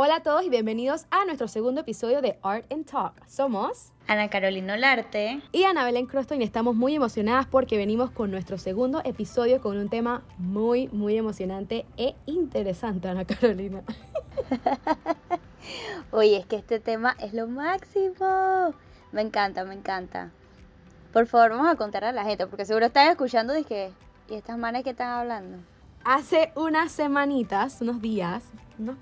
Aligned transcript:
Hola 0.00 0.18
a 0.18 0.22
todos 0.22 0.44
y 0.44 0.48
bienvenidos 0.48 1.06
a 1.10 1.24
nuestro 1.24 1.48
segundo 1.48 1.80
episodio 1.80 2.22
de 2.22 2.38
Art 2.44 2.72
and 2.72 2.88
Talk. 2.88 3.14
Somos 3.26 3.90
Ana 4.06 4.30
Carolina 4.30 4.74
Olarte 4.74 5.42
y 5.50 5.64
Ana 5.64 5.84
Belén 5.84 6.06
Croston 6.06 6.40
y 6.40 6.44
estamos 6.44 6.76
muy 6.76 6.94
emocionadas 6.94 7.48
porque 7.48 7.76
venimos 7.76 8.12
con 8.12 8.30
nuestro 8.30 8.58
segundo 8.58 9.02
episodio 9.04 9.60
con 9.60 9.76
un 9.76 9.88
tema 9.88 10.22
muy, 10.36 10.86
muy 10.92 11.16
emocionante 11.16 11.84
e 11.96 12.14
interesante, 12.26 13.08
Ana 13.08 13.24
Carolina. 13.24 13.82
Oye, 16.12 16.36
es 16.36 16.46
que 16.46 16.54
este 16.54 16.78
tema 16.78 17.16
es 17.18 17.34
lo 17.34 17.48
máximo. 17.48 18.74
Me 19.10 19.22
encanta, 19.22 19.64
me 19.64 19.74
encanta. 19.74 20.30
Por 21.12 21.26
favor, 21.26 21.50
vamos 21.50 21.66
a 21.66 21.74
contar 21.74 22.04
a 22.04 22.12
la 22.12 22.22
gente, 22.22 22.46
porque 22.46 22.66
seguro 22.66 22.86
están 22.86 23.08
escuchando 23.08 23.58
y 23.58 23.64
que, 23.64 23.90
¿y 24.28 24.34
estas 24.34 24.58
manes 24.58 24.84
que 24.84 24.90
están 24.90 25.08
hablando? 25.08 25.58
Hace 26.04 26.52
unas 26.54 26.92
semanitas, 26.92 27.80
unos 27.80 28.00
días, 28.00 28.44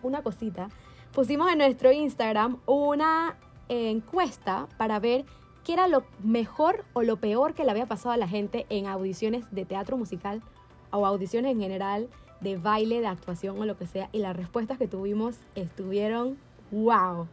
una 0.02 0.22
cosita, 0.22 0.70
pusimos 1.16 1.50
en 1.50 1.56
nuestro 1.56 1.92
Instagram 1.92 2.58
una 2.66 3.38
encuesta 3.70 4.68
para 4.76 4.98
ver 4.98 5.24
qué 5.64 5.72
era 5.72 5.88
lo 5.88 6.04
mejor 6.22 6.84
o 6.92 7.00
lo 7.00 7.16
peor 7.16 7.54
que 7.54 7.64
le 7.64 7.70
había 7.70 7.86
pasado 7.86 8.10
a 8.10 8.18
la 8.18 8.28
gente 8.28 8.66
en 8.68 8.86
audiciones 8.86 9.46
de 9.50 9.64
teatro 9.64 9.96
musical 9.96 10.42
o 10.90 11.06
audiciones 11.06 11.52
en 11.52 11.60
general 11.60 12.10
de 12.42 12.58
baile, 12.58 13.00
de 13.00 13.06
actuación 13.06 13.58
o 13.58 13.64
lo 13.64 13.78
que 13.78 13.86
sea. 13.86 14.10
Y 14.12 14.18
las 14.18 14.36
respuestas 14.36 14.76
que 14.76 14.88
tuvimos 14.88 15.36
estuvieron 15.54 16.36
wow. 16.70 17.26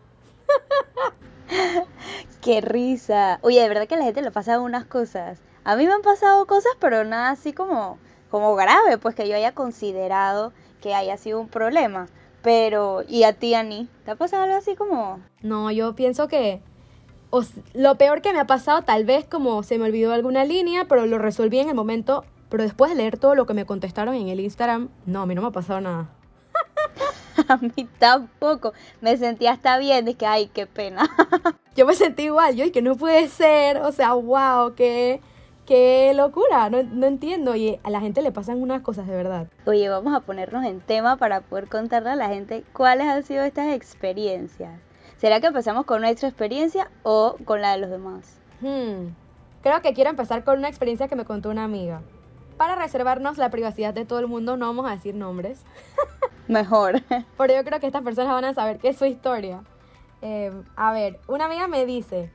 Qué 2.41 2.61
risa. 2.61 3.39
Oye, 3.41 3.61
de 3.61 3.67
verdad 3.67 3.85
que 3.85 3.95
a 3.95 3.97
la 3.97 4.05
gente 4.05 4.21
le 4.21 4.31
pasan 4.31 4.61
unas 4.61 4.85
cosas. 4.85 5.41
A 5.65 5.75
mí 5.75 5.85
me 5.85 5.91
han 5.91 6.03
pasado 6.03 6.47
cosas, 6.47 6.71
pero 6.79 7.03
nada 7.03 7.31
así 7.31 7.51
como, 7.51 7.97
como 8.31 8.55
grave, 8.55 8.97
pues 8.97 9.13
que 9.13 9.27
yo 9.27 9.35
haya 9.35 9.53
considerado 9.53 10.53
que 10.81 10.95
haya 10.95 11.17
sido 11.17 11.41
un 11.41 11.49
problema. 11.49 12.07
Pero, 12.43 13.03
¿y 13.07 13.23
a 13.23 13.33
ti, 13.33 13.55
Ani? 13.55 13.87
¿Te 14.05 14.11
ha 14.11 14.15
pasado 14.15 14.43
algo 14.43 14.57
así 14.57 14.75
como...? 14.75 15.21
No, 15.41 15.71
yo 15.71 15.95
pienso 15.95 16.27
que 16.27 16.61
lo 17.73 17.95
peor 17.95 18.21
que 18.21 18.33
me 18.33 18.39
ha 18.39 18.45
pasado, 18.45 18.83
tal 18.83 19.05
vez 19.05 19.25
como 19.25 19.63
se 19.63 19.79
me 19.79 19.85
olvidó 19.85 20.13
alguna 20.13 20.45
línea, 20.45 20.85
pero 20.85 21.05
lo 21.05 21.17
resolví 21.17 21.59
en 21.59 21.69
el 21.69 21.75
momento. 21.75 22.25
Pero 22.49 22.63
después 22.63 22.91
de 22.91 22.97
leer 22.97 23.17
todo 23.17 23.33
lo 23.33 23.47
que 23.47 23.55
me 23.55 23.65
contestaron 23.65 24.13
en 24.13 24.27
el 24.27 24.39
Instagram, 24.39 24.89
no, 25.07 25.21
a 25.21 25.25
mí 25.25 25.33
no 25.33 25.41
me 25.41 25.47
ha 25.47 25.51
pasado 25.51 25.81
nada. 25.81 26.09
a 27.47 27.57
mí 27.57 27.87
tampoco. 27.97 28.73
Me 29.01 29.17
sentí 29.17 29.47
hasta 29.47 29.79
bien, 29.79 30.05
de 30.05 30.13
que, 30.13 30.27
ay, 30.27 30.51
qué 30.53 30.67
pena. 30.67 31.09
yo 31.75 31.87
me 31.87 31.95
sentí 31.95 32.23
igual, 32.23 32.55
yo 32.55 32.65
y 32.65 32.71
que 32.71 32.83
no 32.83 32.95
puede 32.95 33.27
ser, 33.29 33.77
o 33.77 33.91
sea, 33.91 34.13
wow, 34.13 34.75
qué 34.75 35.21
Qué 35.65 36.11
locura, 36.13 36.69
no, 36.69 36.83
no, 36.83 37.07
entiendo. 37.07 37.55
Y 37.55 37.79
a 37.83 37.89
la 37.89 38.01
gente 38.01 38.21
le 38.21 38.31
pasan 38.31 38.61
unas 38.61 38.81
cosas 38.81 39.07
de 39.07 39.15
verdad. 39.15 39.47
Oye, 39.65 39.87
vamos 39.87 40.13
a 40.13 40.19
ponernos 40.19 40.65
en 40.65 40.81
tema 40.81 41.15
para 41.15 41.41
poder 41.41 41.69
contarle 41.69 42.09
a 42.09 42.15
la 42.15 42.27
gente 42.27 42.63
cuáles 42.73 43.07
han 43.07 43.23
sido 43.23 43.43
estas 43.43 43.73
experiencias. 43.73 44.79
¿Será 45.17 45.39
que 45.39 45.47
empezamos 45.47 45.85
con 45.85 46.01
nuestra 46.01 46.27
experiencia 46.27 46.91
o 47.03 47.37
con 47.45 47.61
la 47.61 47.71
de 47.71 47.77
los 47.77 47.89
demás? 47.89 48.41
Hmm. 48.59 49.13
Creo 49.61 49.81
que 49.81 49.93
quiero 49.93 50.09
empezar 50.09 50.43
con 50.43 50.59
una 50.59 50.67
experiencia 50.67 51.07
que 51.07 51.15
me 51.15 51.23
contó 51.23 51.49
una 51.49 51.63
amiga. 51.63 52.01
Para 52.57 52.75
reservarnos 52.75 53.37
la 53.37 53.49
privacidad 53.49 53.93
de 53.93 54.03
todo 54.03 54.19
el 54.19 54.27
mundo, 54.27 54.57
no 54.57 54.65
vamos 54.65 54.85
a 54.85 54.91
decir 54.91 55.15
nombres. 55.15 55.63
Mejor. 56.49 57.01
Pero 57.37 57.55
yo 57.55 57.63
creo 57.63 57.79
que 57.79 57.87
estas 57.87 58.03
personas 58.03 58.33
van 58.33 58.43
a 58.43 58.53
saber 58.53 58.79
qué 58.79 58.89
es 58.89 58.97
su 58.97 59.05
historia. 59.05 59.63
Eh, 60.21 60.51
a 60.75 60.91
ver, 60.91 61.21
una 61.27 61.45
amiga 61.45 61.69
me 61.69 61.85
dice, 61.85 62.29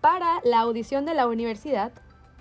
para 0.00 0.40
la 0.42 0.60
audición 0.60 1.04
de 1.04 1.14
la 1.14 1.28
universidad, 1.28 1.92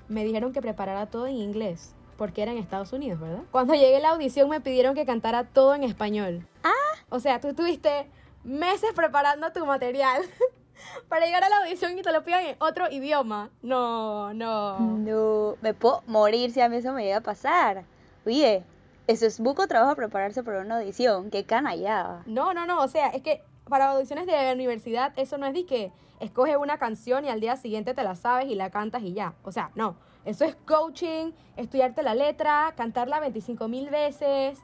me 0.09 0.25
dijeron 0.25 0.51
que 0.51 0.61
preparara 0.61 1.05
todo 1.05 1.27
en 1.27 1.35
inglés, 1.35 1.93
porque 2.17 2.41
era 2.41 2.51
en 2.51 2.57
Estados 2.57 2.91
Unidos, 2.91 3.19
¿verdad? 3.19 3.43
Cuando 3.51 3.73
llegué 3.73 3.97
a 3.97 3.99
la 4.01 4.09
audición 4.09 4.49
me 4.49 4.59
pidieron 4.59 4.95
que 4.95 5.05
cantara 5.05 5.45
todo 5.45 5.75
en 5.75 5.83
español. 5.83 6.45
Ah. 6.63 6.73
O 7.09 7.19
sea, 7.19 7.39
tú 7.39 7.47
estuviste 7.47 8.07
meses 8.43 8.91
preparando 8.93 9.51
tu 9.51 9.65
material 9.65 10.23
para 11.09 11.25
llegar 11.25 11.43
a 11.43 11.49
la 11.49 11.57
audición 11.59 11.97
y 11.97 12.01
te 12.01 12.11
lo 12.11 12.23
pidan 12.23 12.45
en 12.45 12.55
otro 12.59 12.89
idioma. 12.91 13.49
No, 13.61 14.33
no. 14.33 14.79
No, 14.79 15.55
me 15.61 15.73
puedo 15.73 16.03
morir 16.07 16.51
si 16.51 16.61
a 16.61 16.69
mí 16.69 16.77
eso 16.77 16.93
me 16.93 17.03
llega 17.03 17.17
a 17.17 17.21
pasar. 17.21 17.85
Oye, 18.25 18.63
eso 19.07 19.25
es 19.25 19.39
buco 19.39 19.67
trabajo 19.67 19.95
prepararse 19.95 20.43
para 20.43 20.61
una 20.61 20.77
audición. 20.77 21.29
Qué 21.31 21.43
canallada. 21.43 22.23
No, 22.25 22.53
no, 22.53 22.65
no. 22.65 22.81
O 22.81 22.87
sea, 22.87 23.07
es 23.07 23.21
que 23.21 23.41
para 23.69 23.91
audiciones 23.91 24.25
de 24.25 24.33
la 24.33 24.53
universidad 24.53 25.13
eso 25.17 25.37
no 25.37 25.45
es 25.45 25.53
de 25.53 25.65
que 25.65 25.91
escoge 26.19 26.57
una 26.57 26.77
canción 26.77 27.25
y 27.25 27.29
al 27.29 27.39
día 27.39 27.55
siguiente 27.55 27.93
te 27.93 28.03
la 28.03 28.15
sabes 28.15 28.47
y 28.49 28.55
la 28.55 28.69
cantas 28.69 29.03
y 29.03 29.13
ya. 29.13 29.33
O 29.43 29.51
sea, 29.51 29.71
no. 29.75 29.95
Eso 30.25 30.45
es 30.45 30.55
coaching, 30.65 31.31
estudiarte 31.55 32.03
la 32.03 32.13
letra, 32.13 32.73
cantarla 32.75 33.19
25 33.19 33.67
mil 33.67 33.89
veces, 33.89 34.59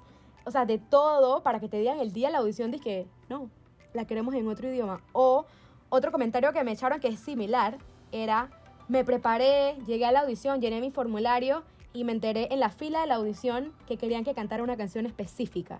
o 0.45 0.51
sea, 0.51 0.65
de 0.65 0.77
todo 0.77 1.43
para 1.43 1.59
que 1.59 1.69
te 1.69 1.79
digan 1.79 1.99
el 1.99 2.11
día 2.11 2.27
de 2.27 2.33
la 2.33 2.39
audición 2.39 2.71
de 2.71 2.79
que 2.79 3.07
no, 3.29 3.49
la 3.93 4.05
queremos 4.05 4.35
en 4.35 4.47
otro 4.47 4.67
idioma. 4.67 5.01
O 5.13 5.45
otro 5.89 6.11
comentario 6.11 6.51
que 6.51 6.63
me 6.63 6.73
echaron 6.73 6.99
que 6.99 7.07
es 7.07 7.19
similar 7.19 7.77
era, 8.11 8.49
me 8.87 9.03
preparé, 9.03 9.77
llegué 9.87 10.05
a 10.05 10.11
la 10.11 10.21
audición, 10.21 10.61
llené 10.61 10.81
mi 10.81 10.91
formulario 10.91 11.63
y 11.93 12.03
me 12.03 12.11
enteré 12.11 12.49
en 12.51 12.59
la 12.59 12.69
fila 12.69 13.01
de 13.01 13.07
la 13.07 13.15
audición 13.15 13.73
que 13.87 13.97
querían 13.97 14.25
que 14.25 14.33
cantara 14.33 14.61
una 14.61 14.75
canción 14.75 15.05
específica. 15.05 15.79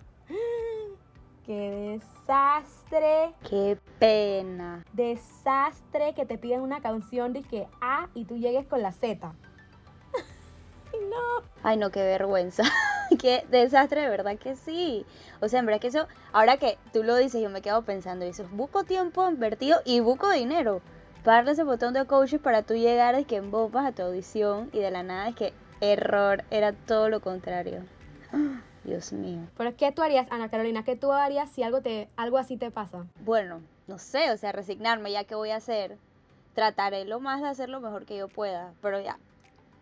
¡Qué 1.46 2.00
desastre! 2.02 3.32
¡Qué 3.48 3.78
pena! 4.00 4.84
Desastre 4.92 6.12
que 6.14 6.26
te 6.26 6.38
piden 6.38 6.60
una 6.60 6.80
canción 6.80 7.32
de 7.32 7.44
que 7.44 7.68
A 7.80 8.08
y 8.14 8.24
tú 8.24 8.36
llegues 8.36 8.66
con 8.66 8.82
la 8.82 8.90
Z. 8.90 9.32
no. 10.92 11.44
Ay, 11.62 11.76
no, 11.76 11.90
qué 11.90 12.02
vergüenza. 12.02 12.64
qué 13.20 13.46
desastre, 13.48 14.00
de 14.00 14.08
verdad 14.08 14.36
que 14.38 14.56
sí. 14.56 15.06
O 15.40 15.48
sea, 15.48 15.60
en 15.60 15.66
verdad 15.66 15.80
que 15.80 15.86
eso, 15.86 16.08
ahora 16.32 16.56
que 16.56 16.78
tú 16.92 17.04
lo 17.04 17.14
dices, 17.14 17.40
yo 17.40 17.48
me 17.48 17.62
quedo 17.62 17.82
pensando, 17.82 18.24
eso 18.24 18.42
es 18.42 18.50
buco 18.50 18.82
tiempo 18.82 19.30
invertido 19.30 19.80
y 19.84 20.00
buco 20.00 20.28
dinero. 20.30 20.82
Para 21.22 21.48
ese 21.48 21.62
botón 21.62 21.94
de 21.94 22.06
coaches 22.06 22.40
para 22.40 22.62
tú 22.62 22.74
llegar 22.74 23.14
es 23.14 23.24
que 23.24 23.36
embobas 23.36 23.86
a 23.86 23.92
tu 23.92 24.02
audición 24.02 24.68
y 24.72 24.80
de 24.80 24.90
la 24.90 25.04
nada 25.04 25.28
es 25.28 25.36
que 25.36 25.52
error, 25.80 26.42
era 26.50 26.72
todo 26.72 27.08
lo 27.08 27.20
contrario. 27.20 27.84
Dios 28.86 29.12
mío. 29.12 29.40
Pero 29.56 29.76
¿qué 29.76 29.92
tú 29.92 30.02
harías, 30.02 30.30
Ana 30.30 30.48
Carolina? 30.48 30.84
¿Qué 30.84 30.96
tú 30.96 31.12
harías 31.12 31.50
si 31.50 31.62
algo, 31.62 31.82
te, 31.82 32.08
algo 32.16 32.38
así 32.38 32.56
te 32.56 32.70
pasa? 32.70 33.04
Bueno, 33.24 33.60
no 33.86 33.98
sé, 33.98 34.30
o 34.30 34.36
sea, 34.36 34.52
resignarme, 34.52 35.12
ya 35.12 35.24
que 35.24 35.34
voy 35.34 35.50
a 35.50 35.56
hacer. 35.56 35.98
Trataré 36.54 37.04
lo 37.04 37.20
más 37.20 37.42
de 37.42 37.48
hacer 37.48 37.68
lo 37.68 37.80
mejor 37.80 38.06
que 38.06 38.16
yo 38.16 38.28
pueda, 38.28 38.72
pero 38.80 39.00
ya. 39.00 39.18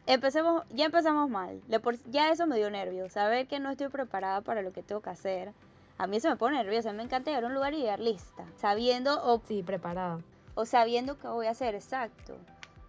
Empecemos, 0.06 0.64
ya 0.70 0.86
empezamos 0.86 1.30
mal. 1.30 1.62
Ya 2.10 2.30
eso 2.30 2.46
me 2.46 2.56
dio 2.56 2.70
nervios. 2.70 3.12
Saber 3.12 3.46
que 3.46 3.60
no 3.60 3.70
estoy 3.70 3.88
preparada 3.88 4.40
para 4.40 4.62
lo 4.62 4.72
que 4.72 4.82
tengo 4.82 5.00
que 5.00 5.10
hacer. 5.10 5.52
A 5.96 6.06
mí 6.06 6.16
eso 6.16 6.28
me 6.28 6.36
pone 6.36 6.56
nerviosa. 6.56 6.92
Me 6.92 7.02
encanta 7.02 7.30
llegar 7.30 7.44
a 7.44 7.46
un 7.46 7.54
lugar 7.54 7.72
y 7.74 7.78
llegar 7.78 8.00
lista. 8.00 8.44
Sabiendo 8.56 9.24
o... 9.24 9.40
Sí, 9.46 9.62
preparada. 9.62 10.20
O 10.54 10.66
sabiendo 10.66 11.18
qué 11.18 11.28
voy 11.28 11.46
a 11.46 11.52
hacer, 11.52 11.74
exacto. 11.74 12.36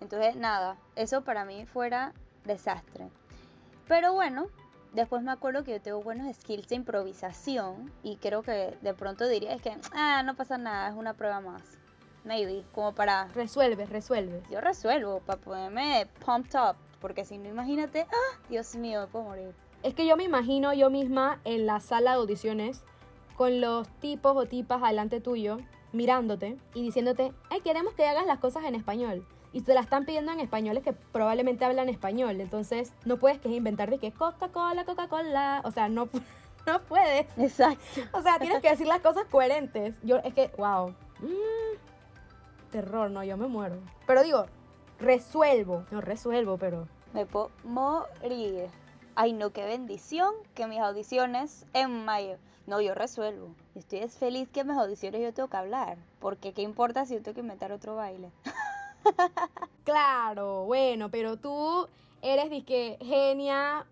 Entonces, 0.01 0.35
nada, 0.35 0.75
eso 0.95 1.21
para 1.21 1.45
mí 1.45 1.65
fuera 1.65 2.13
desastre. 2.43 3.07
Pero 3.87 4.13
bueno, 4.13 4.47
Después 4.95 5.21
me 5.23 5.31
acuerdo 5.33 5.65
que 5.65 5.71
yo 5.71 5.81
tengo 5.81 6.01
buenos 6.01 6.33
skills 6.37 6.69
de 6.69 6.75
improvisación 6.75 7.91
y 8.01 8.15
creo 8.15 8.43
que 8.43 8.77
de 8.81 8.93
pronto 8.93 9.27
diría 9.27 9.51
es 9.51 9.61
que, 9.61 9.75
ah, 9.91 10.23
no 10.23 10.37
pasa 10.37 10.57
nada, 10.57 10.87
es 10.87 10.95
una 10.95 11.13
prueba 11.13 11.41
más. 11.41 11.61
Maybe, 12.23 12.63
como 12.71 12.95
para... 12.95 13.27
Resuelve, 13.35 13.85
resuelve. 13.87 14.41
Yo 14.49 14.61
resuelvo, 14.61 15.19
para 15.19 15.41
ponerme 15.41 16.07
pumped 16.25 16.57
up, 16.57 16.77
porque 17.01 17.25
si 17.25 17.37
no, 17.37 17.49
imagínate, 17.49 18.07
ah, 18.09 18.39
Dios 18.47 18.73
mío, 18.77 19.01
me 19.01 19.07
puedo 19.07 19.25
morir. 19.25 19.53
Es 19.83 19.93
que 19.93 20.07
yo 20.07 20.15
me 20.15 20.23
imagino 20.23 20.73
yo 20.73 20.89
misma 20.89 21.41
en 21.43 21.65
la 21.65 21.81
sala 21.81 22.11
de 22.11 22.17
audiciones 22.17 22.81
con 23.35 23.59
los 23.59 23.89
tipos 23.99 24.37
o 24.37 24.45
tipas 24.45 24.81
delante 24.81 25.19
tuyo 25.19 25.57
mirándote 25.91 26.57
y 26.73 26.83
diciéndote, 26.83 27.33
ay, 27.49 27.59
queremos 27.59 27.95
que 27.95 28.07
hagas 28.07 28.25
las 28.25 28.39
cosas 28.39 28.63
en 28.63 28.75
español 28.75 29.27
y 29.55 29.61
te 29.61 29.73
la 29.73 29.79
están 29.79 30.03
pidiendo 30.03 30.33
en 30.33 30.41
españoles 30.41 30.83
que 30.83 30.91
probablemente 30.91 31.63
hablan 31.63 31.87
español. 31.87 32.41
Entonces, 32.41 32.91
no 33.05 33.15
puedes 33.15 33.39
que 33.39 33.47
inventar 33.47 33.89
de 33.89 33.99
que 33.99 34.11
Coca-Cola, 34.11 34.83
Coca-Cola. 34.83 35.61
O 35.63 35.71
sea, 35.71 35.87
no, 35.87 36.09
no 36.67 36.81
puedes. 36.81 37.25
Exacto. 37.37 38.01
O 38.11 38.21
sea, 38.21 38.37
tienes 38.37 38.61
que 38.61 38.69
decir 38.69 38.85
las 38.85 38.99
cosas 38.99 39.23
coherentes. 39.31 39.95
Yo, 40.03 40.17
es 40.17 40.33
que, 40.33 40.51
wow. 40.57 40.89
Mm, 41.21 42.69
terror, 42.69 43.09
no, 43.09 43.23
yo 43.23 43.37
me 43.37 43.47
muero. 43.47 43.77
Pero 44.05 44.23
digo, 44.23 44.45
resuelvo. 44.99 45.85
No 45.89 46.01
resuelvo, 46.01 46.57
pero. 46.57 46.89
Me 47.13 47.25
puedo 47.25 47.49
morir. 47.63 48.67
Ay, 49.15 49.31
no, 49.31 49.51
qué 49.51 49.63
bendición 49.63 50.33
que 50.53 50.67
mis 50.67 50.79
audiciones 50.79 51.65
en 51.71 52.03
mayo. 52.03 52.35
No, 52.67 52.81
yo 52.81 52.93
resuelvo. 52.93 53.55
Estoy 53.73 54.05
feliz 54.09 54.49
que 54.49 54.59
en 54.59 54.67
mis 54.67 54.77
audiciones 54.77 55.21
yo 55.21 55.33
tengo 55.33 55.47
que 55.47 55.55
hablar. 55.55 55.97
Porque 56.19 56.51
qué 56.51 56.61
importa 56.61 57.05
si 57.05 57.13
yo 57.13 57.21
tengo 57.21 57.35
que 57.35 57.41
inventar 57.41 57.71
otro 57.71 57.95
baile. 57.95 58.31
claro, 59.83 60.65
bueno, 60.65 61.09
pero 61.09 61.37
tú 61.37 61.87
eres 62.21 62.49
disque 62.49 62.97
genia 63.01 63.85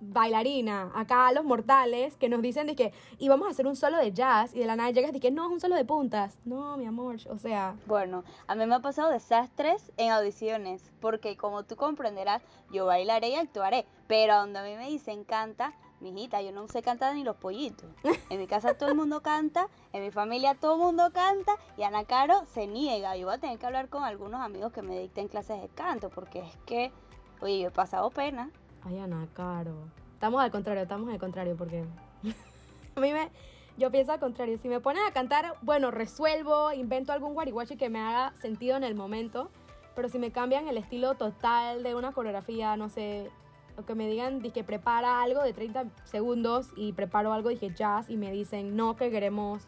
bailarina. 0.00 0.92
Acá 0.94 1.32
los 1.32 1.44
mortales 1.44 2.16
que 2.16 2.28
nos 2.28 2.42
dicen 2.42 2.74
que 2.76 2.92
íbamos 3.18 3.48
a 3.48 3.50
hacer 3.50 3.66
un 3.66 3.76
solo 3.76 3.96
de 3.98 4.12
jazz 4.12 4.54
y 4.54 4.60
de 4.60 4.66
la 4.66 4.76
nada 4.76 4.90
llegas 4.90 5.14
y 5.14 5.20
que 5.20 5.30
no, 5.30 5.46
es 5.46 5.52
un 5.52 5.60
solo 5.60 5.76
de 5.76 5.84
puntas. 5.84 6.38
No, 6.44 6.76
mi 6.76 6.86
amor, 6.86 7.16
o 7.28 7.38
sea. 7.38 7.76
Bueno, 7.86 8.24
a 8.46 8.54
mí 8.54 8.66
me 8.66 8.74
ha 8.74 8.80
pasado 8.80 9.10
desastres 9.10 9.92
en 9.96 10.10
audiciones 10.10 10.90
porque 11.00 11.36
como 11.36 11.64
tú 11.64 11.76
comprenderás, 11.76 12.42
yo 12.72 12.86
bailaré 12.86 13.30
y 13.30 13.34
actuaré, 13.34 13.86
pero 14.06 14.36
donde 14.36 14.58
a 14.58 14.62
mí 14.62 14.76
me 14.76 14.88
dicen 14.88 15.24
canta, 15.24 15.72
Mijita, 16.00 16.40
yo 16.42 16.52
no 16.52 16.68
sé 16.68 16.82
cantar 16.82 17.14
ni 17.14 17.24
los 17.24 17.36
pollitos. 17.36 17.88
En 18.30 18.38
mi 18.38 18.46
casa 18.46 18.74
todo 18.74 18.90
el 18.90 18.94
mundo 18.94 19.20
canta, 19.20 19.68
en 19.92 20.02
mi 20.02 20.10
familia 20.10 20.54
todo 20.54 20.74
el 20.74 20.80
mundo 20.80 21.10
canta 21.12 21.56
y 21.76 21.82
Ana 21.82 22.04
Caro 22.04 22.44
se 22.52 22.66
niega. 22.66 23.16
Yo 23.16 23.26
voy 23.26 23.34
a 23.34 23.38
tener 23.38 23.58
que 23.58 23.66
hablar 23.66 23.88
con 23.88 24.04
algunos 24.04 24.40
amigos 24.40 24.72
que 24.72 24.82
me 24.82 24.98
dicten 24.98 25.28
clases 25.28 25.60
de 25.60 25.68
canto 25.68 26.10
porque 26.10 26.40
es 26.40 26.56
que, 26.66 26.92
oye, 27.40 27.60
yo 27.60 27.68
he 27.68 27.72
pasado 27.72 28.10
pena. 28.10 28.50
Ay, 28.84 28.98
Ana 28.98 29.26
Caro. 29.34 29.74
Estamos 30.14 30.42
al 30.42 30.50
contrario, 30.50 30.82
estamos 30.82 31.10
al 31.10 31.18
contrario 31.18 31.56
porque 31.56 31.84
a 32.96 33.00
mí 33.00 33.12
me 33.12 33.30
yo 33.78 33.92
pienso 33.92 34.10
al 34.10 34.18
contrario, 34.18 34.58
si 34.58 34.68
me 34.68 34.80
ponen 34.80 35.04
a 35.04 35.12
cantar, 35.12 35.54
bueno, 35.62 35.92
resuelvo, 35.92 36.72
invento 36.72 37.12
algún 37.12 37.34
guariguachi 37.34 37.76
que 37.76 37.88
me 37.88 38.00
haga 38.00 38.32
sentido 38.40 38.76
en 38.76 38.82
el 38.82 38.96
momento, 38.96 39.50
pero 39.94 40.08
si 40.08 40.18
me 40.18 40.32
cambian 40.32 40.66
el 40.66 40.76
estilo 40.76 41.14
total 41.14 41.84
de 41.84 41.94
una 41.94 42.10
coreografía, 42.10 42.76
no 42.76 42.88
sé, 42.88 43.30
o 43.78 43.84
que 43.84 43.94
me 43.94 44.08
digan, 44.08 44.40
que 44.42 44.64
prepara 44.64 45.22
algo 45.22 45.42
de 45.42 45.52
30 45.52 45.86
segundos 46.04 46.68
y 46.76 46.92
preparo 46.92 47.32
algo, 47.32 47.48
dije 47.48 47.72
jazz, 47.74 48.10
y 48.10 48.16
me 48.16 48.32
dicen, 48.32 48.76
no, 48.76 48.96
que 48.96 49.10
queremos 49.10 49.62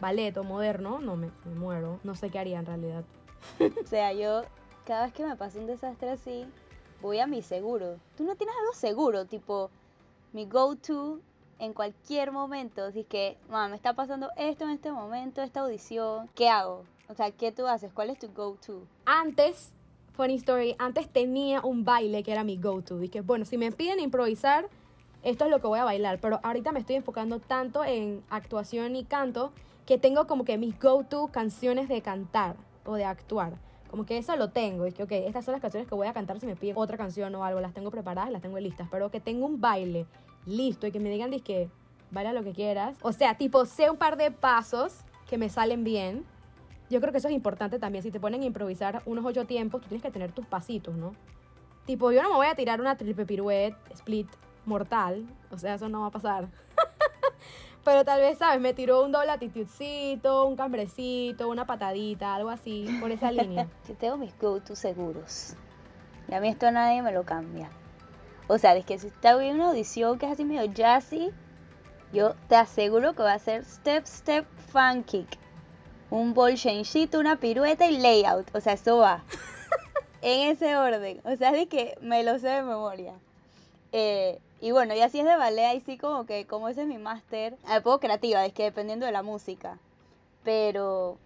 ballet 0.00 0.36
o 0.36 0.44
moderno, 0.44 1.00
no, 1.00 1.16
me, 1.16 1.30
me 1.44 1.54
muero, 1.54 1.98
no 2.04 2.14
sé 2.14 2.30
qué 2.30 2.38
haría 2.38 2.58
en 2.58 2.66
realidad. 2.66 3.04
o 3.60 3.86
sea, 3.86 4.12
yo 4.12 4.42
cada 4.86 5.04
vez 5.04 5.12
que 5.12 5.26
me 5.26 5.36
pasa 5.36 5.58
un 5.58 5.66
desastre 5.66 6.10
así, 6.10 6.46
voy 7.02 7.18
a 7.18 7.26
mi 7.26 7.42
seguro. 7.42 7.98
¿Tú 8.16 8.24
no 8.24 8.36
tienes 8.36 8.54
algo 8.60 8.72
seguro? 8.72 9.24
Tipo, 9.24 9.70
mi 10.32 10.46
go-to 10.46 11.20
en 11.58 11.72
cualquier 11.72 12.32
momento. 12.32 12.90
Si 12.92 13.04
que, 13.04 13.36
mamá, 13.48 13.68
me 13.68 13.76
está 13.76 13.94
pasando 13.94 14.30
esto 14.36 14.64
en 14.64 14.70
este 14.70 14.92
momento, 14.92 15.42
esta 15.42 15.60
audición, 15.60 16.28
¿qué 16.34 16.48
hago? 16.48 16.84
O 17.08 17.14
sea, 17.14 17.30
¿qué 17.30 17.52
tú 17.52 17.66
haces? 17.66 17.92
¿Cuál 17.92 18.10
es 18.10 18.18
tu 18.18 18.28
go-to? 18.28 18.82
Antes, 19.04 19.72
funny 20.16 20.34
story, 20.36 20.74
antes 20.78 21.08
tenía 21.08 21.60
un 21.60 21.84
baile 21.84 22.22
que 22.22 22.32
era 22.32 22.42
mi 22.42 22.56
go-to. 22.56 22.98
Dije, 22.98 23.20
bueno, 23.20 23.44
si 23.44 23.58
me 23.58 23.70
piden 23.70 24.00
improvisar, 24.00 24.68
esto 25.22 25.44
es 25.44 25.50
lo 25.50 25.60
que 25.60 25.66
voy 25.66 25.78
a 25.78 25.84
bailar. 25.84 26.18
Pero 26.20 26.40
ahorita 26.42 26.72
me 26.72 26.80
estoy 26.80 26.96
enfocando 26.96 27.38
tanto 27.38 27.84
en 27.84 28.22
actuación 28.30 28.96
y 28.96 29.04
canto 29.04 29.52
que 29.84 29.98
tengo 29.98 30.26
como 30.26 30.44
que 30.44 30.58
mis 30.58 30.78
go-to 30.80 31.28
canciones 31.28 31.88
de 31.88 32.00
cantar 32.00 32.56
o 32.84 32.94
de 32.94 33.04
actuar. 33.04 33.58
Como 33.90 34.04
que 34.04 34.18
eso 34.18 34.34
lo 34.36 34.50
tengo. 34.50 34.84
Es 34.84 34.94
que, 34.94 35.04
ok, 35.04 35.12
estas 35.12 35.44
son 35.44 35.52
las 35.52 35.60
canciones 35.60 35.88
que 35.88 35.94
voy 35.94 36.08
a 36.08 36.12
cantar 36.12 36.40
si 36.40 36.46
me 36.46 36.56
piden 36.56 36.76
otra 36.76 36.96
canción 36.96 37.34
o 37.34 37.44
algo. 37.44 37.60
Las 37.60 37.74
tengo 37.74 37.90
preparadas, 37.90 38.30
las 38.30 38.42
tengo 38.42 38.58
listas. 38.58 38.88
Pero 38.90 39.10
que 39.10 39.20
tengo 39.20 39.46
un 39.46 39.60
baile 39.60 40.06
listo 40.46 40.86
y 40.86 40.92
que 40.92 40.98
me 40.98 41.10
digan, 41.10 41.30
que 41.40 41.68
baila 42.10 42.32
lo 42.32 42.42
que 42.42 42.52
quieras. 42.52 42.96
O 43.02 43.12
sea, 43.12 43.36
tipo, 43.36 43.64
sé 43.66 43.90
un 43.90 43.96
par 43.96 44.16
de 44.16 44.30
pasos 44.30 45.00
que 45.28 45.38
me 45.38 45.48
salen 45.48 45.84
bien. 45.84 46.24
Yo 46.88 47.00
creo 47.00 47.12
que 47.12 47.18
eso 47.18 47.28
es 47.28 47.34
importante 47.34 47.78
también. 47.78 48.02
Si 48.02 48.10
te 48.10 48.20
ponen 48.20 48.42
a 48.42 48.44
improvisar 48.44 49.02
unos 49.06 49.24
ocho 49.24 49.44
tiempos, 49.44 49.80
tú 49.82 49.88
tienes 49.88 50.02
que 50.02 50.10
tener 50.10 50.32
tus 50.32 50.46
pasitos, 50.46 50.96
¿no? 50.96 51.14
Tipo, 51.84 52.12
yo 52.12 52.22
no 52.22 52.30
me 52.30 52.36
voy 52.36 52.46
a 52.46 52.54
tirar 52.54 52.80
una 52.80 52.96
triple 52.96 53.26
pirouette, 53.26 53.76
split, 53.92 54.28
mortal. 54.64 55.26
O 55.50 55.58
sea, 55.58 55.74
eso 55.74 55.88
no 55.88 56.02
va 56.02 56.06
a 56.06 56.10
pasar. 56.10 56.48
Pero 57.84 58.04
tal 58.04 58.20
vez, 58.20 58.38
¿sabes? 58.38 58.60
Me 58.60 58.74
tiró 58.74 59.04
un 59.04 59.12
doble 59.12 59.30
atitudecito, 59.30 60.46
un 60.46 60.56
cambrecito, 60.56 61.48
una 61.48 61.66
patadita, 61.66 62.34
algo 62.34 62.50
así, 62.50 62.86
por 63.00 63.10
esa 63.12 63.30
línea. 63.32 63.68
Yo 63.88 63.94
tengo 63.94 64.16
mis 64.16 64.36
go-to 64.38 64.74
seguros. 64.74 65.54
Y 66.28 66.34
a 66.34 66.40
mí 66.40 66.48
esto 66.48 66.70
nadie 66.70 67.02
me 67.02 67.12
lo 67.12 67.24
cambia. 67.24 67.70
O 68.48 68.58
sea, 68.58 68.76
es 68.76 68.84
que 68.84 68.98
si 68.98 69.08
está 69.08 69.36
bien 69.36 69.56
una 69.56 69.68
audición 69.68 70.18
que 70.18 70.26
es 70.26 70.32
así 70.32 70.44
medio 70.44 70.72
jazzy, 70.72 71.30
yo 72.12 72.34
te 72.48 72.56
aseguro 72.56 73.14
que 73.14 73.22
va 73.22 73.34
a 73.34 73.38
ser 73.38 73.64
step, 73.64 74.04
step, 74.06 74.46
fan 74.68 75.02
kick. 75.04 75.38
Un 76.10 76.34
ball 76.34 76.54
changecito, 76.54 77.18
una 77.18 77.36
pirueta 77.36 77.86
y 77.86 77.98
layout. 77.98 78.54
O 78.54 78.60
sea, 78.60 78.74
eso 78.74 78.98
va. 78.98 79.24
en 80.22 80.50
ese 80.50 80.76
orden. 80.76 81.20
O 81.24 81.36
sea, 81.36 81.50
es 81.50 81.68
que 81.68 81.96
me 82.00 82.22
lo 82.22 82.38
sé 82.38 82.48
de 82.48 82.62
memoria. 82.62 83.14
Eh, 83.92 84.38
y 84.60 84.72
bueno, 84.72 84.94
y 84.94 85.00
así 85.00 85.20
es 85.20 85.26
de 85.26 85.36
ballet, 85.36 85.66
ahí 85.66 85.82
sí 85.84 85.98
como 85.98 86.26
que, 86.26 86.46
como 86.46 86.68
ese 86.68 86.82
es 86.82 86.88
mi 86.88 86.98
máster, 86.98 87.56
me 87.68 87.80
poco 87.80 88.00
creativa, 88.00 88.44
es 88.44 88.52
que 88.52 88.64
dependiendo 88.64 89.06
de 89.06 89.12
la 89.12 89.22
música. 89.22 89.78
Pero 90.44 91.18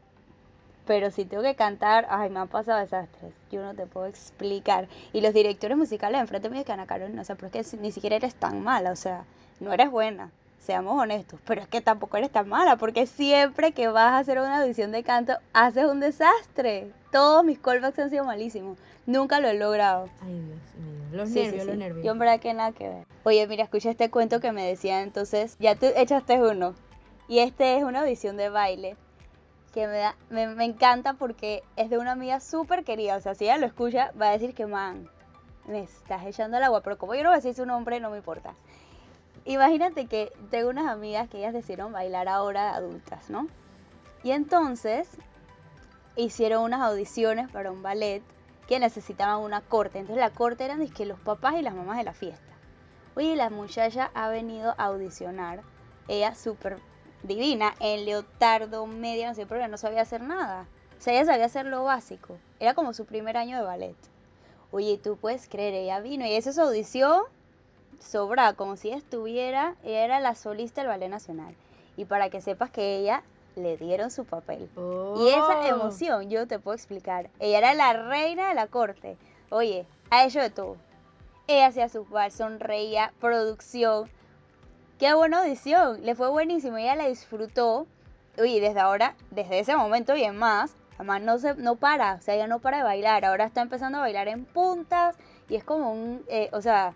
pero 0.87 1.13
si 1.13 1.25
tengo 1.25 1.45
que 1.45 1.55
cantar, 1.55 2.07
ay, 2.11 2.31
me 2.31 2.41
han 2.41 2.49
pasado 2.49 2.81
desastres. 2.81 3.33
Yo 3.53 3.63
no 3.63 3.75
te 3.75 3.87
puedo 3.87 4.07
explicar. 4.07 4.89
Y 5.13 5.21
los 5.21 5.33
directores 5.33 5.77
musicales 5.77 6.21
enfrente 6.21 6.51
me 6.51 6.59
dicen, 6.59 6.73
Ana 6.73 6.87
Carolina, 6.87 7.23
o 7.23 7.25
sea, 7.25 7.37
pero 7.37 7.49
es 7.53 7.71
que 7.71 7.77
ni 7.77 7.93
siquiera 7.93 8.17
eres 8.17 8.35
tan 8.35 8.65
mala, 8.65 8.91
o 8.91 8.97
sea, 8.97 9.25
no 9.61 9.73
eres 9.73 9.89
buena, 9.91 10.33
seamos 10.61 11.01
honestos, 11.01 11.41
pero 11.45 11.63
es 11.63 11.69
que 11.69 11.81
tampoco 11.81 12.17
eres 12.17 12.31
tan 12.31 12.49
mala, 12.49 12.77
porque 12.77 13.07
siempre 13.07 13.73
que 13.73 13.89
vas 13.89 14.13
a 14.13 14.19
hacer 14.19 14.39
una 14.39 14.63
audición 14.63 14.93
de 14.93 15.03
canto, 15.03 15.35
haces 15.53 15.87
un 15.87 16.01
desastre. 16.01 16.93
Todos 17.11 17.45
mis 17.45 17.59
callbacks 17.59 17.99
han 17.99 18.11
sido 18.11 18.25
malísimos. 18.25 18.79
Nunca 19.07 19.41
lo 19.41 19.49
he 19.49 19.55
logrado. 19.55 20.09
Ay, 20.23 20.41
Dios 20.41 20.75
mío. 20.77 21.01
Los 21.13 21.31
nervios, 21.31 21.67
los 21.67 21.77
nervios. 21.77 22.05
Yo 22.05 22.13
en 22.13 22.19
verdad 22.19 22.39
que 22.39 22.55
nada 22.55 22.73
que 22.73 22.89
ver. 22.89 23.07
Oye, 23.25 23.47
mira, 23.49 23.65
escucha 23.65 23.91
este 23.91 24.11
cuento 24.11 24.39
que 24.41 24.53
me 24.53 24.65
decía 24.65 25.03
entonces, 25.03 25.57
ya 25.59 25.75
tú 25.75 25.87
echaste 25.97 26.41
uno. 26.41 26.75
Y 27.27 27.41
este 27.41 27.77
es 27.77 27.83
una 27.83 28.01
audición 28.01 28.37
de 28.37 28.49
baile 28.49 28.97
que 29.73 29.87
me, 29.87 29.99
da, 29.99 30.17
me, 30.31 30.65
encanta 30.65 31.15
porque 31.15 31.63
es 31.77 31.91
de 31.91 31.99
una 31.99 32.13
amiga 32.13 32.41
súper 32.41 32.85
querida. 32.85 33.17
O 33.17 33.21
sea, 33.21 33.35
si 33.35 33.45
ella 33.45 33.59
lo 33.59 33.67
escucha, 33.67 34.13
va 34.21 34.29
a 34.29 34.33
decir 34.33 34.55
que, 34.55 34.67
man, 34.67 35.09
me 35.67 35.83
estás 35.83 36.25
echando 36.27 36.57
el 36.57 36.63
agua. 36.63 36.83
Pero 36.83 36.99
como 36.99 37.15
yo 37.15 37.23
no 37.23 37.31
voy 37.31 37.35
a 37.35 37.41
decir 37.41 37.55
su 37.55 37.67
nombre, 37.67 37.99
no 37.99 38.11
me 38.11 38.19
importa. 38.19 38.55
Imagínate 39.51 40.07
que 40.07 40.33
tengo 40.53 40.71
unas 40.71 40.87
amigas 40.87 41.29
que 41.29 41.39
ellas 41.39 41.53
decidieron 41.53 41.91
bailar 41.91 42.29
ahora 42.29 42.73
adultas, 42.73 43.31
¿no? 43.31 43.49
Y 44.23 44.31
entonces 44.31 45.09
hicieron 46.15 46.63
unas 46.63 46.81
audiciones 46.83 47.51
para 47.51 47.73
un 47.73 47.83
ballet 47.83 48.23
que 48.69 48.79
necesitaban 48.79 49.41
una 49.41 49.61
corte. 49.61 49.99
Entonces 49.99 50.25
la 50.25 50.31
corte 50.31 50.65
eran 50.65 50.87
que 50.87 51.05
los 51.05 51.19
papás 51.19 51.55
y 51.59 51.63
las 51.63 51.75
mamás 51.75 51.97
de 51.97 52.05
la 52.05 52.13
fiesta. 52.13 52.55
Oye, 53.17 53.35
la 53.35 53.51
muchacha 53.51 54.13
ha 54.15 54.29
venido 54.29 54.73
a 54.79 54.85
audicionar. 54.85 55.63
Ella 56.07 56.37
súper 56.37 56.79
divina, 57.25 57.75
en 57.81 58.05
leotardo, 58.05 58.87
media, 58.87 59.27
no 59.27 59.35
sé, 59.35 59.47
pero 59.47 59.67
no 59.67 59.79
sabía 59.79 60.03
hacer 60.03 60.23
nada. 60.23 60.69
O 60.97 61.03
sea, 61.03 61.15
ella 61.15 61.25
sabía 61.25 61.47
hacer 61.47 61.67
lo 61.67 61.83
básico. 61.83 62.39
Era 62.61 62.75
como 62.75 62.93
su 62.93 63.05
primer 63.05 63.37
año 63.37 63.57
de 63.57 63.65
ballet. 63.65 63.97
Oye, 64.71 64.97
tú 64.97 65.17
puedes 65.17 65.49
creer, 65.49 65.75
ella 65.75 65.99
vino 65.99 66.25
y 66.25 66.35
esa 66.35 66.53
su 66.53 66.61
audición 66.61 67.25
sobra, 68.01 68.55
como 68.55 68.77
si 68.77 68.91
estuviera, 68.91 69.77
ella 69.85 70.05
era 70.05 70.21
la 70.21 70.35
solista 70.35 70.81
del 70.81 70.89
Ballet 70.89 71.09
Nacional. 71.09 71.55
Y 71.97 72.05
para 72.05 72.31
que 72.31 72.41
sepas 72.41 72.71
que 72.71 72.97
ella 72.99 73.23
le 73.57 73.77
dieron 73.77 74.11
su 74.11 74.25
papel. 74.25 74.69
Y 75.17 75.29
esa 75.29 75.61
oh. 75.61 75.67
emoción, 75.67 76.31
yo 76.31 76.47
te 76.47 76.59
puedo 76.59 76.75
explicar. 76.75 77.31
Ella 77.39 77.59
era 77.59 77.75
la 77.75 77.93
reina 77.93 78.49
de 78.49 78.55
la 78.55 78.67
corte. 78.67 79.17
Oye, 79.51 79.87
ha 80.11 80.25
hecho 80.25 80.41
de 80.41 80.51
todo. 80.51 80.77
Ella 81.47 81.67
hacía 81.67 81.89
su 81.89 82.05
bar, 82.05 82.31
sonreía, 82.31 83.13
producción, 83.21 84.09
Qué 85.01 85.15
buena 85.15 85.39
audición, 85.39 86.05
le 86.05 86.15
fue 86.15 86.29
buenísimo, 86.29 86.77
ella 86.77 86.95
la 86.95 87.09
disfrutó. 87.09 87.87
Oye, 88.39 88.61
desde 88.61 88.81
ahora, 88.81 89.17
desde 89.31 89.61
ese 89.61 89.75
momento 89.75 90.15
y 90.15 90.25
en 90.25 90.37
más, 90.37 90.77
además 90.97 91.23
no, 91.23 91.39
se, 91.39 91.55
no 91.55 91.77
para, 91.77 92.17
o 92.17 92.21
sea, 92.21 92.35
ella 92.35 92.47
no 92.47 92.59
para 92.59 92.77
de 92.77 92.83
bailar, 92.83 93.25
ahora 93.25 93.47
está 93.47 93.63
empezando 93.63 93.97
a 93.97 94.03
bailar 94.03 94.29
en 94.29 94.45
puntas 94.45 95.17
y 95.49 95.57
es 95.57 95.65
como 95.65 95.91
un, 95.91 96.23
eh, 96.29 96.51
o 96.53 96.61
sea, 96.61 96.93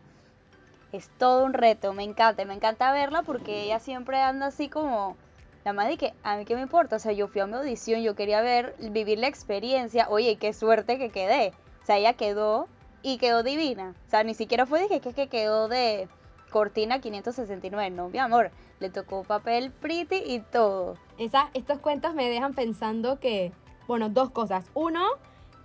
es 0.96 1.10
todo 1.18 1.44
un 1.44 1.54
reto, 1.54 1.92
me 1.92 2.04
encanta, 2.04 2.44
me 2.44 2.54
encanta 2.54 2.92
verla 2.92 3.22
porque 3.22 3.62
ella 3.64 3.78
siempre 3.78 4.20
anda 4.20 4.46
así 4.46 4.68
como, 4.68 5.16
la 5.64 5.72
madre 5.72 5.96
que 5.96 6.14
a 6.22 6.36
mí 6.36 6.44
qué 6.44 6.54
me 6.54 6.62
importa, 6.62 6.96
o 6.96 6.98
sea, 6.98 7.12
yo 7.12 7.28
fui 7.28 7.40
a 7.40 7.46
mi 7.46 7.54
audición, 7.54 8.02
yo 8.02 8.14
quería 8.14 8.40
ver, 8.42 8.76
vivir 8.78 9.18
la 9.18 9.28
experiencia, 9.28 10.06
oye, 10.08 10.36
qué 10.36 10.52
suerte 10.52 10.98
que 10.98 11.10
quedé, 11.10 11.52
o 11.82 11.86
sea, 11.86 11.98
ella 11.98 12.12
quedó 12.12 12.68
y 13.02 13.18
quedó 13.18 13.42
divina, 13.42 13.94
o 14.06 14.10
sea, 14.10 14.22
ni 14.24 14.34
siquiera 14.34 14.66
fue 14.66 14.86
de 14.86 15.00
que, 15.00 15.12
que 15.12 15.28
quedó 15.28 15.68
de 15.68 16.08
Cortina 16.50 17.00
569, 17.00 17.90
no, 17.90 18.08
mi 18.08 18.18
amor, 18.18 18.52
le 18.78 18.90
tocó 18.90 19.24
papel 19.24 19.72
pretty 19.72 20.22
y 20.24 20.38
todo. 20.38 20.96
Esa, 21.18 21.50
estos 21.54 21.80
cuentos 21.80 22.14
me 22.14 22.28
dejan 22.28 22.54
pensando 22.54 23.18
que, 23.18 23.50
bueno, 23.88 24.08
dos 24.08 24.30
cosas. 24.30 24.64
Uno, 24.74 25.04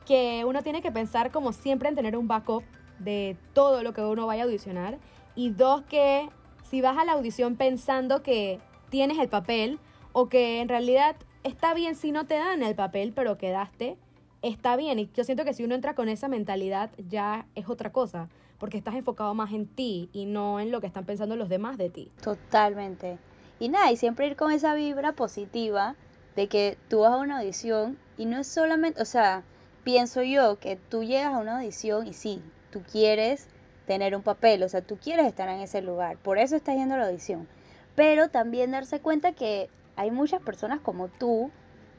que 0.06 0.44
uno 0.46 0.64
tiene 0.64 0.82
que 0.82 0.92
pensar 0.92 1.30
como 1.32 1.54
siempre 1.54 1.90
en 1.90 1.96
tener 1.96 2.18
un 2.18 2.28
backup 2.28 2.64
de 2.98 3.38
todo 3.54 3.84
lo 3.84 3.94
que 3.94 4.02
uno 4.02 4.26
vaya 4.26 4.44
a 4.44 4.46
audicionar. 4.46 4.98
Y 5.40 5.52
dos, 5.52 5.84
que 5.84 6.28
si 6.70 6.82
vas 6.82 6.98
a 6.98 7.06
la 7.06 7.14
audición 7.14 7.56
pensando 7.56 8.22
que 8.22 8.60
tienes 8.90 9.18
el 9.20 9.30
papel 9.30 9.80
o 10.12 10.28
que 10.28 10.60
en 10.60 10.68
realidad 10.68 11.16
está 11.44 11.74
bien 11.74 11.96
si 11.96 12.12
no 12.12 12.26
te 12.26 12.34
dan 12.34 12.62
el 12.62 12.76
papel, 12.76 13.14
pero 13.16 13.38
quedaste, 13.38 13.96
está 14.42 14.76
bien. 14.76 15.00
Y 15.00 15.10
yo 15.16 15.24
siento 15.24 15.46
que 15.46 15.54
si 15.54 15.64
uno 15.64 15.76
entra 15.76 15.96
con 15.96 16.10
esa 16.10 16.28
mentalidad 16.28 16.92
ya 17.08 17.46
es 17.56 17.70
otra 17.70 17.94
cosa 17.94 18.28
porque 18.58 18.78
estás 18.78 18.96
enfocado 18.96 19.34
más 19.34 19.54
en 19.54 19.66
ti 19.66 20.10
y 20.12 20.26
no 20.26 20.60
en 20.60 20.72
lo 20.72 20.82
que 20.82 20.88
están 20.88 21.06
pensando 21.06 21.38
los 21.38 21.48
demás 21.48 21.78
de 21.78 21.90
ti. 21.90 22.12
Totalmente. 22.22 23.18
Y 23.62 23.70
nada, 23.70 23.94
y 23.94 23.96
siempre 23.96 24.28
ir 24.28 24.36
con 24.36 24.52
esa 24.52 24.74
vibra 24.74 25.14
positiva 25.14 25.96
de 26.36 26.50
que 26.50 26.78
tú 26.90 27.00
vas 27.00 27.14
a 27.14 27.18
una 27.18 27.40
audición 27.40 27.98
y 28.18 28.26
no 28.26 28.40
es 28.40 28.48
solamente, 28.48 29.02
o 29.02 29.06
sea, 29.06 29.44
pienso 29.86 30.22
yo 30.22 30.60
que 30.60 30.76
tú 30.76 31.06
llegas 31.06 31.34
a 31.34 31.38
una 31.38 31.60
audición 31.60 32.08
y 32.08 32.12
sí, 32.12 32.42
tú 32.72 32.82
quieres 32.92 33.48
tener 33.90 34.16
un 34.16 34.22
papel, 34.22 34.62
o 34.62 34.70
sea, 34.70 34.84
tú 34.84 35.00
quieres 35.02 35.26
estar 35.26 35.50
en 35.50 35.62
ese 35.62 35.82
lugar, 35.82 36.18
por 36.18 36.38
eso 36.38 36.56
estás 36.56 36.76
yendo 36.76 36.94
a 36.94 37.00
la 37.00 37.08
audición. 37.08 37.48
Pero 37.96 38.30
también 38.30 38.70
darse 38.70 39.00
cuenta 39.00 39.32
que 39.32 39.68
hay 39.96 40.12
muchas 40.12 40.44
personas 40.44 40.80
como 40.80 41.08
tú 41.08 41.50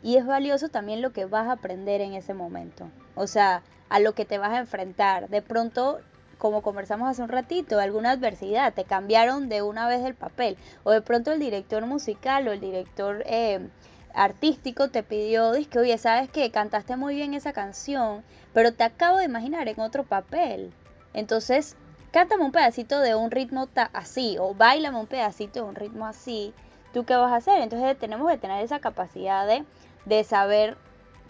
y 0.00 0.16
es 0.16 0.24
valioso 0.24 0.68
también 0.68 1.02
lo 1.02 1.12
que 1.12 1.24
vas 1.24 1.48
a 1.48 1.52
aprender 1.54 2.00
en 2.00 2.14
ese 2.14 2.32
momento. 2.32 2.88
O 3.16 3.26
sea, 3.26 3.64
a 3.88 3.98
lo 3.98 4.14
que 4.14 4.24
te 4.24 4.38
vas 4.38 4.52
a 4.52 4.60
enfrentar. 4.60 5.28
De 5.30 5.42
pronto 5.42 5.98
como 6.38 6.62
conversamos 6.62 7.08
hace 7.08 7.22
un 7.22 7.28
ratito, 7.28 7.80
alguna 7.80 8.12
adversidad, 8.12 8.72
te 8.72 8.84
cambiaron 8.84 9.48
de 9.48 9.62
una 9.62 9.88
vez 9.88 10.04
el 10.04 10.14
papel, 10.14 10.56
o 10.84 10.92
de 10.92 11.02
pronto 11.02 11.32
el 11.32 11.40
director 11.40 11.84
musical 11.86 12.46
o 12.46 12.52
el 12.52 12.60
director 12.60 13.24
eh, 13.26 13.68
artístico 14.14 14.90
te 14.90 15.02
pidió, 15.02 15.52
dice, 15.52 15.80
oye, 15.80 15.98
sabes 15.98 16.30
que 16.30 16.52
cantaste 16.52 16.96
muy 16.96 17.16
bien 17.16 17.34
esa 17.34 17.52
canción, 17.52 18.22
pero 18.54 18.72
te 18.72 18.84
acabo 18.84 19.18
de 19.18 19.24
imaginar 19.24 19.66
en 19.66 19.80
otro 19.80 20.04
papel. 20.04 20.72
Entonces, 21.12 21.76
cántame 22.12 22.44
un 22.44 22.52
pedacito 22.52 23.00
de 23.00 23.14
un 23.14 23.30
ritmo 23.30 23.68
así, 23.92 24.36
o 24.38 24.54
bailame 24.54 24.98
un 24.98 25.06
pedacito 25.06 25.60
de 25.60 25.68
un 25.68 25.74
ritmo 25.74 26.06
así, 26.06 26.54
¿tú 26.92 27.04
qué 27.04 27.16
vas 27.16 27.32
a 27.32 27.36
hacer? 27.36 27.60
Entonces 27.60 27.98
tenemos 27.98 28.30
que 28.30 28.38
tener 28.38 28.64
esa 28.64 28.80
capacidad 28.80 29.46
de, 29.46 29.64
de 30.06 30.24
saber, 30.24 30.76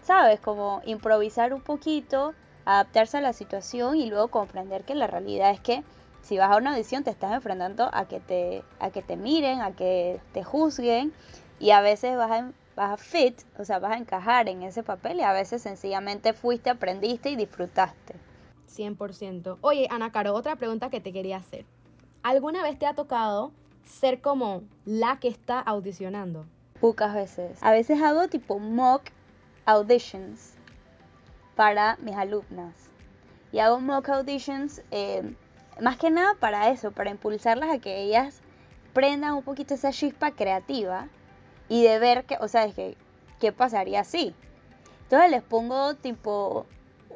¿sabes? 0.03 0.39
Como 0.39 0.81
improvisar 0.85 1.53
un 1.53 1.61
poquito, 1.61 2.33
adaptarse 2.65 3.17
a 3.17 3.21
la 3.21 3.33
situación 3.33 3.95
y 3.97 4.09
luego 4.09 4.29
comprender 4.29 4.83
que 4.83 4.95
la 4.95 5.07
realidad 5.07 5.51
es 5.51 5.59
que 5.59 5.83
si 6.21 6.37
vas 6.37 6.51
a 6.51 6.57
una 6.57 6.71
audición 6.71 7.03
te 7.03 7.09
estás 7.09 7.33
enfrentando 7.33 7.89
a 7.93 8.05
que 8.05 8.19
te, 8.19 8.63
a 8.79 8.91
que 8.91 9.01
te 9.01 9.17
miren, 9.17 9.61
a 9.61 9.71
que 9.71 10.19
te 10.33 10.43
juzguen 10.43 11.13
y 11.59 11.71
a 11.71 11.81
veces 11.81 12.15
vas 12.17 12.31
a, 12.31 12.51
vas 12.75 12.91
a 12.91 12.97
fit, 12.97 13.41
o 13.57 13.65
sea, 13.65 13.79
vas 13.79 13.93
a 13.93 13.97
encajar 13.97 14.47
en 14.47 14.61
ese 14.61 14.83
papel 14.83 15.19
y 15.19 15.23
a 15.23 15.33
veces 15.33 15.63
sencillamente 15.63 16.33
fuiste, 16.33 16.69
aprendiste 16.69 17.31
y 17.31 17.35
disfrutaste. 17.35 18.30
100%. 18.77 19.57
Oye, 19.61 19.87
Ana 19.89 20.11
Caro, 20.11 20.33
otra 20.33 20.55
pregunta 20.55 20.89
que 20.89 21.01
te 21.01 21.13
quería 21.13 21.37
hacer. 21.37 21.65
¿Alguna 22.23 22.63
vez 22.63 22.77
te 22.77 22.85
ha 22.85 22.93
tocado 22.93 23.51
ser 23.83 24.21
como 24.21 24.63
la 24.85 25.19
que 25.19 25.27
está 25.27 25.59
audicionando? 25.59 26.45
Pocas 26.79 27.13
veces. 27.13 27.57
A 27.61 27.71
veces 27.71 28.01
hago 28.01 28.27
tipo 28.27 28.59
mock 28.59 29.03
auditions 29.65 30.53
para 31.55 31.97
mis 31.97 32.15
alumnas. 32.15 32.73
Y 33.51 33.59
hago 33.59 33.79
mock 33.79 34.09
auditions 34.09 34.81
eh, 34.91 35.35
más 35.79 35.97
que 35.97 36.09
nada 36.09 36.35
para 36.39 36.69
eso, 36.69 36.91
para 36.91 37.11
impulsarlas 37.11 37.69
a 37.69 37.79
que 37.79 38.01
ellas 38.01 38.41
prendan 38.93 39.33
un 39.33 39.43
poquito 39.43 39.73
esa 39.73 39.91
chispa 39.91 40.31
creativa 40.31 41.07
y 41.69 41.83
de 41.83 41.99
ver 41.99 42.25
que, 42.25 42.37
o 42.39 42.47
sea, 42.47 42.65
es 42.65 42.75
que, 42.75 42.97
¿qué 43.39 43.51
pasaría 43.51 44.01
así? 44.01 44.35
Entonces 45.03 45.31
les 45.31 45.41
pongo 45.41 45.95
tipo 45.95 46.65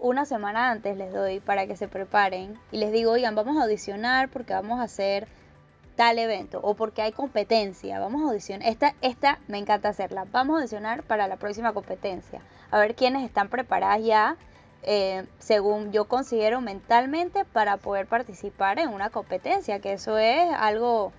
una 0.01 0.25
semana 0.25 0.71
antes 0.71 0.97
les 0.97 1.11
doy 1.13 1.39
para 1.39 1.67
que 1.67 1.75
se 1.75 1.87
preparen 1.87 2.59
y 2.71 2.77
les 2.77 2.91
digo, 2.91 3.11
oigan, 3.11 3.35
vamos 3.35 3.57
a 3.57 3.63
audicionar 3.63 4.29
porque 4.29 4.53
vamos 4.53 4.79
a 4.79 4.83
hacer 4.83 5.27
tal 5.95 6.19
evento 6.19 6.59
o 6.61 6.75
porque 6.75 7.01
hay 7.01 7.11
competencia, 7.11 7.99
vamos 7.99 8.21
a 8.21 8.29
audicionar, 8.29 8.67
esta, 8.67 8.95
esta 9.01 9.39
me 9.47 9.57
encanta 9.57 9.89
hacerla, 9.89 10.25
vamos 10.31 10.55
a 10.55 10.57
audicionar 10.59 11.03
para 11.03 11.27
la 11.27 11.37
próxima 11.37 11.73
competencia, 11.73 12.41
a 12.69 12.79
ver 12.79 12.95
quiénes 12.95 13.23
están 13.23 13.49
preparadas 13.49 14.03
ya, 14.03 14.37
eh, 14.83 15.25
según 15.39 15.91
yo 15.91 16.05
considero 16.05 16.61
mentalmente, 16.61 17.45
para 17.45 17.77
poder 17.77 18.07
participar 18.07 18.79
en 18.79 18.89
una 18.89 19.09
competencia, 19.09 19.79
que 19.79 19.93
eso 19.93 20.17
es 20.17 20.53
algo 20.53 21.11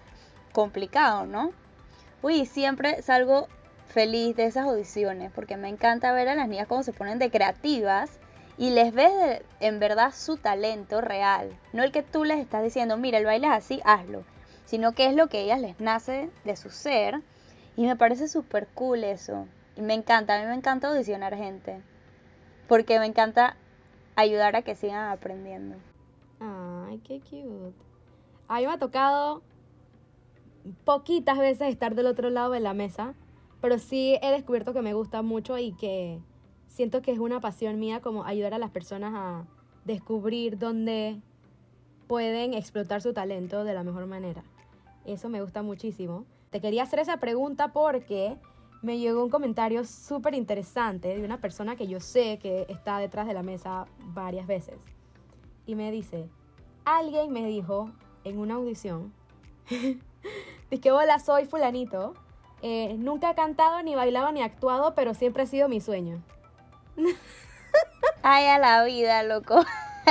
complicado, 0.52 1.26
¿no? 1.26 1.50
Uy, 2.22 2.46
siempre 2.46 3.02
salgo 3.02 3.48
feliz 3.86 4.36
de 4.36 4.46
esas 4.46 4.66
audiciones, 4.66 5.32
porque 5.34 5.56
me 5.56 5.68
encanta 5.68 6.12
ver 6.12 6.28
a 6.28 6.34
las 6.34 6.48
niñas 6.48 6.68
cómo 6.68 6.82
se 6.82 6.92
ponen 6.92 7.18
de 7.18 7.30
creativas 7.30 8.18
y 8.58 8.70
les 8.70 8.92
ves 8.92 9.42
en 9.60 9.78
verdad 9.78 10.12
su 10.14 10.36
talento 10.36 11.00
real, 11.00 11.58
no 11.72 11.82
el 11.82 11.92
que 11.92 12.02
tú 12.02 12.24
les 12.24 12.38
estás 12.38 12.62
diciendo, 12.62 12.96
mira, 12.96 13.18
el 13.18 13.24
baile 13.24 13.46
es 13.48 13.52
así, 13.52 13.80
hazlo 13.84 14.24
sino 14.66 14.92
que 14.92 15.06
es 15.06 15.14
lo 15.14 15.28
que 15.28 15.40
ellas 15.42 15.60
les 15.60 15.80
nace 15.80 16.28
de 16.44 16.56
su 16.56 16.70
ser. 16.70 17.22
Y 17.76 17.86
me 17.86 17.96
parece 17.96 18.28
súper 18.28 18.68
cool 18.74 19.04
eso. 19.04 19.46
Y 19.76 19.80
me 19.80 19.94
encanta, 19.94 20.36
a 20.36 20.40
mí 20.40 20.46
me 20.46 20.54
encanta 20.54 20.88
audicionar 20.88 21.34
gente. 21.36 21.80
Porque 22.68 22.98
me 22.98 23.06
encanta 23.06 23.56
ayudar 24.16 24.56
a 24.56 24.62
que 24.62 24.74
sigan 24.74 25.10
aprendiendo. 25.10 25.76
Ay, 26.40 26.98
qué 27.04 27.20
cute. 27.20 27.76
A 28.48 28.58
mí 28.58 28.66
me 28.66 28.72
ha 28.72 28.78
tocado 28.78 29.42
poquitas 30.84 31.38
veces 31.38 31.68
estar 31.68 31.94
del 31.94 32.06
otro 32.06 32.28
lado 32.30 32.50
de 32.50 32.60
la 32.60 32.74
mesa, 32.74 33.14
pero 33.60 33.78
sí 33.78 34.18
he 34.20 34.32
descubierto 34.32 34.72
que 34.72 34.82
me 34.82 34.94
gusta 34.94 35.22
mucho 35.22 35.58
y 35.58 35.72
que 35.72 36.18
siento 36.76 37.00
que 37.00 37.10
es 37.10 37.18
una 37.18 37.40
pasión 37.40 37.80
mía 37.80 38.00
como 38.02 38.24
ayudar 38.24 38.52
a 38.52 38.58
las 38.58 38.70
personas 38.70 39.14
a 39.16 39.46
descubrir 39.86 40.58
dónde 40.58 41.18
pueden 42.06 42.52
explotar 42.52 43.00
su 43.00 43.14
talento 43.14 43.64
de 43.64 43.72
la 43.72 43.82
mejor 43.82 44.04
manera. 44.04 44.44
Eso 45.06 45.30
me 45.30 45.40
gusta 45.40 45.62
muchísimo. 45.62 46.26
Te 46.50 46.60
quería 46.60 46.82
hacer 46.82 46.98
esa 46.98 47.16
pregunta 47.16 47.72
porque 47.72 48.36
me 48.82 48.98
llegó 48.98 49.24
un 49.24 49.30
comentario 49.30 49.84
súper 49.84 50.34
interesante 50.34 51.16
de 51.16 51.24
una 51.24 51.40
persona 51.40 51.76
que 51.76 51.86
yo 51.86 51.98
sé 51.98 52.38
que 52.42 52.66
está 52.68 52.98
detrás 52.98 53.26
de 53.26 53.32
la 53.32 53.42
mesa 53.42 53.86
varias 54.08 54.46
veces. 54.46 54.74
Y 55.64 55.76
me 55.76 55.90
dice, 55.90 56.28
alguien 56.84 57.32
me 57.32 57.46
dijo 57.46 57.90
en 58.24 58.38
una 58.38 58.56
audición, 58.56 59.14
dice 59.70 60.80
que 60.82 60.92
hola, 60.92 61.20
soy 61.20 61.46
fulanito. 61.46 62.12
Eh, 62.60 62.96
nunca 62.98 63.30
he 63.30 63.34
cantado, 63.34 63.82
ni 63.82 63.94
bailado, 63.94 64.30
ni 64.30 64.42
actuado, 64.42 64.94
pero 64.94 65.14
siempre 65.14 65.44
ha 65.44 65.46
sido 65.46 65.70
mi 65.70 65.80
sueño. 65.80 66.22
Ay, 68.22 68.46
a 68.46 68.58
la 68.58 68.84
vida, 68.84 69.22
loco. 69.22 69.64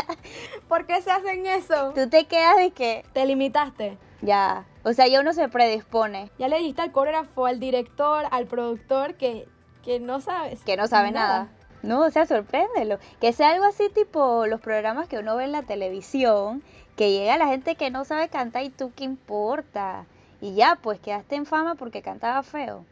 ¿Por 0.67 0.85
qué 0.85 1.01
se 1.01 1.11
hacen 1.11 1.45
eso? 1.45 1.91
Tú 1.93 2.09
te 2.09 2.25
quedas 2.25 2.57
de 2.57 2.71
que... 2.71 3.05
Te 3.13 3.25
limitaste. 3.25 3.97
Ya. 4.21 4.65
O 4.83 4.93
sea, 4.93 5.07
ya 5.07 5.21
uno 5.21 5.33
se 5.33 5.49
predispone. 5.49 6.31
Ya 6.37 6.47
le 6.47 6.57
dijiste 6.57 6.81
al 6.81 6.91
coreógrafo, 6.91 7.45
al 7.45 7.59
director, 7.59 8.25
al 8.31 8.45
productor 8.45 9.15
que, 9.15 9.47
que 9.83 9.99
no 9.99 10.21
sabes. 10.21 10.63
Que 10.63 10.77
no 10.77 10.87
sabe 10.87 11.11
nada. 11.11 11.49
No, 11.83 12.01
o 12.01 12.09
sea, 12.09 12.25
sorpréndelo. 12.25 12.97
Que 13.21 13.31
sea 13.33 13.51
algo 13.51 13.65
así 13.65 13.89
tipo 13.89 14.47
los 14.47 14.59
programas 14.59 15.07
que 15.07 15.19
uno 15.19 15.35
ve 15.35 15.43
en 15.43 15.51
la 15.51 15.63
televisión, 15.63 16.63
que 16.95 17.11
llega 17.11 17.37
la 17.37 17.47
gente 17.47 17.75
que 17.75 17.91
no 17.91 18.05
sabe 18.05 18.29
cantar 18.29 18.63
y 18.63 18.69
tú 18.69 18.91
qué 18.95 19.03
importa. 19.03 20.05
Y 20.41 20.55
ya, 20.55 20.79
pues 20.81 20.99
quedaste 20.99 21.35
en 21.35 21.45
fama 21.45 21.75
porque 21.75 22.01
cantaba 22.01 22.41
feo. 22.43 22.85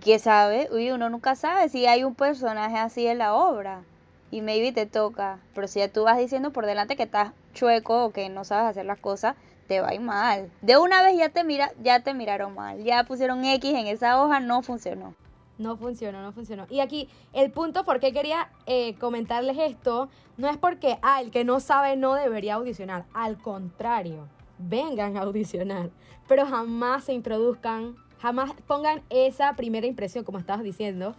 ¿Qué 0.00 0.18
sabe? 0.18 0.68
Uy, 0.72 0.90
uno 0.90 1.08
nunca 1.08 1.36
sabe 1.36 1.68
si 1.68 1.86
hay 1.86 2.04
un 2.04 2.14
personaje 2.14 2.76
así 2.76 3.06
en 3.06 3.18
la 3.18 3.34
obra. 3.34 3.82
Y 4.30 4.42
maybe 4.42 4.72
te 4.72 4.86
toca. 4.86 5.38
Pero 5.54 5.68
si 5.68 5.78
ya 5.78 5.92
tú 5.92 6.04
vas 6.04 6.18
diciendo 6.18 6.52
por 6.52 6.66
delante 6.66 6.96
que 6.96 7.04
estás 7.04 7.32
chueco 7.54 8.04
o 8.04 8.10
que 8.10 8.28
no 8.28 8.44
sabes 8.44 8.70
hacer 8.70 8.84
las 8.84 8.98
cosas, 8.98 9.36
te 9.66 9.80
va 9.80 9.88
a 9.88 9.94
ir 9.94 10.00
mal. 10.00 10.50
De 10.62 10.76
una 10.76 11.02
vez 11.02 11.16
ya 11.16 11.28
te 11.28 11.44
mira, 11.44 11.72
ya 11.82 12.00
te 12.00 12.14
miraron 12.14 12.54
mal, 12.54 12.82
ya 12.82 13.04
pusieron 13.04 13.44
X 13.44 13.74
en 13.74 13.86
esa 13.86 14.22
hoja, 14.22 14.40
no 14.40 14.62
funcionó. 14.62 15.14
No 15.58 15.76
funcionó, 15.76 16.20
no 16.22 16.32
funcionó. 16.32 16.66
Y 16.68 16.80
aquí 16.80 17.08
el 17.32 17.50
punto 17.50 17.84
por 17.84 17.98
qué 17.98 18.12
quería 18.12 18.50
eh, 18.66 18.94
comentarles 18.96 19.56
esto 19.58 20.08
no 20.36 20.48
es 20.48 20.58
porque, 20.58 20.98
ah, 21.00 21.22
el 21.22 21.30
que 21.30 21.44
no 21.44 21.60
sabe 21.60 21.96
no 21.96 22.14
debería 22.14 22.54
audicionar. 22.54 23.06
Al 23.14 23.38
contrario, 23.38 24.28
vengan 24.58 25.16
a 25.16 25.22
audicionar. 25.22 25.90
Pero 26.28 26.44
jamás 26.44 27.04
se 27.04 27.14
introduzcan, 27.14 27.96
jamás 28.20 28.52
pongan 28.66 29.02
esa 29.10 29.54
primera 29.54 29.86
impresión, 29.86 30.24
como 30.24 30.38
estabas 30.38 30.62
diciendo, 30.62 31.14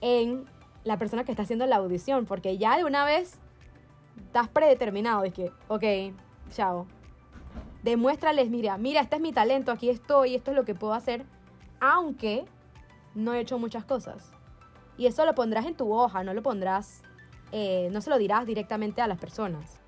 en 0.00 0.46
la 0.84 0.98
persona 0.98 1.24
que 1.24 1.32
está 1.32 1.42
haciendo 1.42 1.66
la 1.66 1.76
audición. 1.76 2.26
Porque 2.26 2.58
ya 2.58 2.76
de 2.76 2.84
una 2.84 3.04
vez 3.04 3.38
estás 4.26 4.48
predeterminado 4.48 5.22
de 5.22 5.30
que, 5.30 5.52
ok, 5.68 6.14
chao, 6.50 6.86
demuéstrales, 7.82 8.50
mira, 8.50 8.78
mira, 8.78 9.00
este 9.00 9.16
es 9.16 9.22
mi 9.22 9.32
talento, 9.32 9.72
aquí 9.72 9.90
estoy, 9.90 10.34
esto 10.34 10.50
es 10.50 10.56
lo 10.56 10.64
que 10.64 10.74
puedo 10.74 10.94
hacer, 10.94 11.24
aunque 11.80 12.44
no 13.14 13.34
he 13.34 13.40
hecho 13.40 13.58
muchas 13.58 13.84
cosas. 13.84 14.32
Y 14.96 15.06
eso 15.06 15.24
lo 15.24 15.34
pondrás 15.34 15.66
en 15.66 15.74
tu 15.74 15.92
hoja, 15.92 16.22
no 16.22 16.34
lo 16.34 16.42
pondrás, 16.42 17.02
eh, 17.50 17.88
no 17.92 18.00
se 18.00 18.10
lo 18.10 18.18
dirás 18.18 18.46
directamente 18.46 19.02
a 19.02 19.06
las 19.06 19.18
personas. 19.18 19.80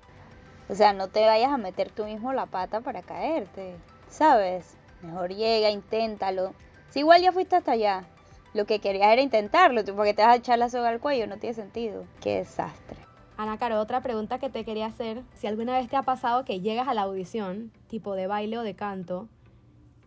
O 0.67 0.75
sea, 0.75 0.93
no 0.93 1.07
te 1.09 1.25
vayas 1.25 1.51
a 1.51 1.57
meter 1.57 1.91
tú 1.91 2.05
mismo 2.05 2.33
la 2.33 2.47
pata 2.47 2.81
para 2.81 3.03
caerte, 3.03 3.75
¿sabes? 4.09 4.77
Mejor 5.01 5.33
llega, 5.33 5.69
inténtalo. 5.69 6.53
Si 6.89 6.99
igual 6.99 7.21
ya 7.21 7.31
fuiste 7.31 7.55
hasta 7.55 7.73
allá, 7.73 8.05
lo 8.53 8.65
que 8.65 8.79
querías 8.79 9.11
era 9.11 9.21
intentarlo, 9.21 9.83
porque 9.95 10.13
te 10.13 10.21
vas 10.21 10.31
a 10.31 10.35
echar 10.37 10.57
la 10.57 10.69
soga 10.69 10.89
al 10.89 10.99
cuello, 10.99 11.27
no 11.27 11.37
tiene 11.37 11.53
sentido. 11.53 12.05
Qué 12.21 12.37
desastre. 12.37 12.97
Ana 13.37 13.57
Caro, 13.57 13.81
otra 13.81 14.01
pregunta 14.01 14.39
que 14.39 14.49
te 14.49 14.63
quería 14.63 14.85
hacer, 14.85 15.21
si 15.33 15.47
alguna 15.47 15.77
vez 15.77 15.89
te 15.89 15.97
ha 15.97 16.03
pasado 16.03 16.45
que 16.45 16.61
llegas 16.61 16.87
a 16.87 16.93
la 16.93 17.01
audición, 17.01 17.71
tipo 17.87 18.15
de 18.15 18.27
baile 18.27 18.57
o 18.57 18.63
de 18.63 18.75
canto, 18.75 19.27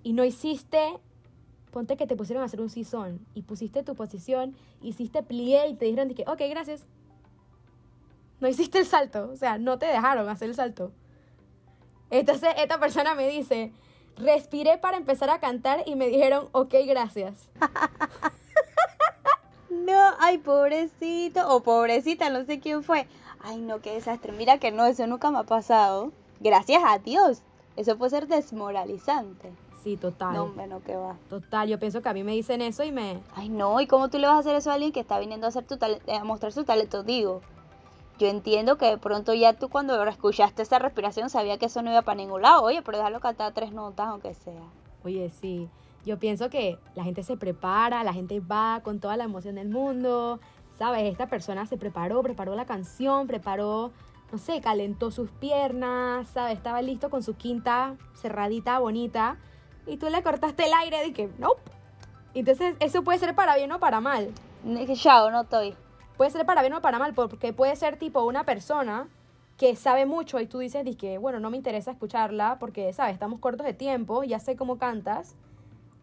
y 0.02 0.14
no 0.14 0.24
hiciste, 0.24 0.98
ponte 1.70 1.98
que 1.98 2.06
te 2.06 2.16
pusieron 2.16 2.42
a 2.42 2.46
hacer 2.46 2.62
un 2.62 2.70
sisón, 2.70 3.20
y 3.34 3.42
pusiste 3.42 3.82
tu 3.82 3.94
posición, 3.94 4.56
hiciste 4.80 5.22
plié 5.22 5.68
y 5.68 5.74
te 5.74 5.84
dijeron 5.84 6.14
que, 6.14 6.24
ok, 6.26 6.40
gracias. 6.48 6.86
No 8.40 8.48
hiciste 8.48 8.78
el 8.78 8.86
salto, 8.86 9.30
o 9.30 9.36
sea, 9.36 9.58
no 9.58 9.78
te 9.78 9.86
dejaron 9.86 10.26
hacer 10.28 10.48
el 10.48 10.54
salto. 10.54 10.92
Entonces 12.08 12.54
esta 12.56 12.80
persona 12.80 13.14
me 13.14 13.28
dice, 13.28 13.72
respiré 14.18 14.78
para 14.78 14.96
empezar 14.96 15.30
a 15.30 15.40
cantar 15.40 15.82
y 15.86 15.94
me 15.94 16.08
dijeron, 16.08 16.48
ok, 16.52 16.74
gracias. 16.86 17.48
no, 19.70 20.10
ay, 20.18 20.38
pobrecito, 20.38 21.54
o 21.54 21.62
pobrecita, 21.62 22.30
no 22.30 22.44
sé 22.44 22.60
quién 22.60 22.82
fue. 22.82 23.06
Ay, 23.40 23.58
no, 23.58 23.80
qué 23.80 23.94
desastre. 23.94 24.32
Mira 24.32 24.58
que 24.58 24.72
no, 24.72 24.86
eso 24.86 25.06
nunca 25.06 25.30
me 25.30 25.38
ha 25.38 25.44
pasado. 25.44 26.12
Gracias 26.40 26.82
a 26.84 26.98
Dios. 26.98 27.42
Eso 27.76 27.96
puede 27.96 28.10
ser 28.10 28.26
desmoralizante. 28.26 29.52
Sí, 29.82 29.96
total. 29.96 30.34
No, 30.34 30.44
hombre, 30.44 30.66
no, 30.66 30.82
que 30.82 30.96
va. 30.96 31.16
Total, 31.30 31.68
yo 31.68 31.78
pienso 31.78 32.02
que 32.02 32.08
a 32.08 32.12
mí 32.12 32.24
me 32.24 32.32
dicen 32.32 32.60
eso 32.62 32.82
y 32.82 32.90
me... 32.90 33.20
Ay, 33.34 33.48
no, 33.48 33.80
¿y 33.80 33.86
cómo 33.86 34.10
tú 34.10 34.18
le 34.18 34.26
vas 34.26 34.36
a 34.36 34.40
hacer 34.40 34.56
eso 34.56 34.70
a 34.70 34.74
alguien 34.74 34.92
que 34.92 35.00
está 35.00 35.18
viniendo 35.20 35.46
a, 35.46 35.50
hacer 35.50 35.64
tu 35.64 35.78
a 35.80 36.24
mostrar 36.24 36.52
su 36.52 36.64
talento? 36.64 37.04
Digo, 37.04 37.42
yo 38.18 38.26
entiendo 38.26 38.76
que 38.76 38.86
de 38.86 38.98
pronto 38.98 39.32
ya 39.32 39.52
tú 39.54 39.68
cuando 39.68 40.02
escuchaste 40.04 40.62
esa 40.62 40.78
respiración 40.78 41.30
sabía 41.30 41.56
que 41.58 41.66
eso 41.66 41.82
no 41.82 41.90
iba 41.90 42.02
para 42.02 42.16
ningún 42.16 42.42
lado. 42.42 42.62
Oye, 42.62 42.82
pero 42.82 42.98
déjalo 42.98 43.20
cantar 43.20 43.52
tres 43.52 43.72
notas 43.72 44.08
aunque 44.08 44.34
sea. 44.34 44.64
Oye, 45.04 45.30
sí. 45.30 45.68
Yo 46.04 46.18
pienso 46.18 46.50
que 46.50 46.78
la 46.94 47.04
gente 47.04 47.22
se 47.22 47.36
prepara, 47.36 48.02
la 48.02 48.12
gente 48.12 48.40
va 48.40 48.80
con 48.82 48.98
toda 48.98 49.16
la 49.16 49.24
emoción 49.24 49.56
del 49.56 49.68
mundo, 49.68 50.40
¿sabes? 50.78 51.04
Esta 51.04 51.26
persona 51.26 51.66
se 51.66 51.76
preparó, 51.76 52.22
preparó 52.22 52.54
la 52.54 52.66
canción, 52.66 53.26
preparó, 53.26 53.92
no 54.32 54.38
sé, 54.38 54.60
calentó 54.60 55.10
sus 55.10 55.30
piernas, 55.30 56.28
¿sabes? 56.28 56.56
Estaba 56.56 56.82
listo 56.82 57.10
con 57.10 57.22
su 57.22 57.36
quinta 57.36 57.96
cerradita, 58.14 58.78
bonita, 58.78 59.36
y 59.86 59.96
tú 59.96 60.08
le 60.08 60.22
cortaste 60.22 60.66
el 60.66 60.72
aire 60.72 61.06
y 61.06 61.12
que, 61.12 61.30
nope. 61.38 61.60
Entonces, 62.34 62.76
eso 62.80 63.02
puede 63.02 63.18
ser 63.18 63.34
para 63.34 63.56
bien 63.56 63.72
o 63.72 63.78
para 63.78 64.00
mal. 64.00 64.32
Chao, 64.94 65.30
no 65.30 65.42
estoy. 65.42 65.74
Puede 66.18 66.32
ser 66.32 66.44
para 66.44 66.62
bien 66.62 66.74
o 66.74 66.82
para 66.82 66.98
mal, 66.98 67.14
porque 67.14 67.52
puede 67.52 67.76
ser 67.76 67.96
tipo 67.96 68.24
una 68.24 68.42
persona 68.42 69.06
que 69.56 69.76
sabe 69.76 70.04
mucho 70.04 70.40
y 70.40 70.46
tú 70.46 70.58
dices, 70.58 70.84
que 70.96 71.16
bueno, 71.16 71.38
no 71.38 71.48
me 71.48 71.56
interesa 71.56 71.92
escucharla 71.92 72.58
porque, 72.58 72.92
¿sabes? 72.92 73.12
Estamos 73.12 73.38
cortos 73.38 73.64
de 73.64 73.72
tiempo, 73.72 74.24
ya 74.24 74.40
sé 74.40 74.56
cómo 74.56 74.78
cantas. 74.78 75.36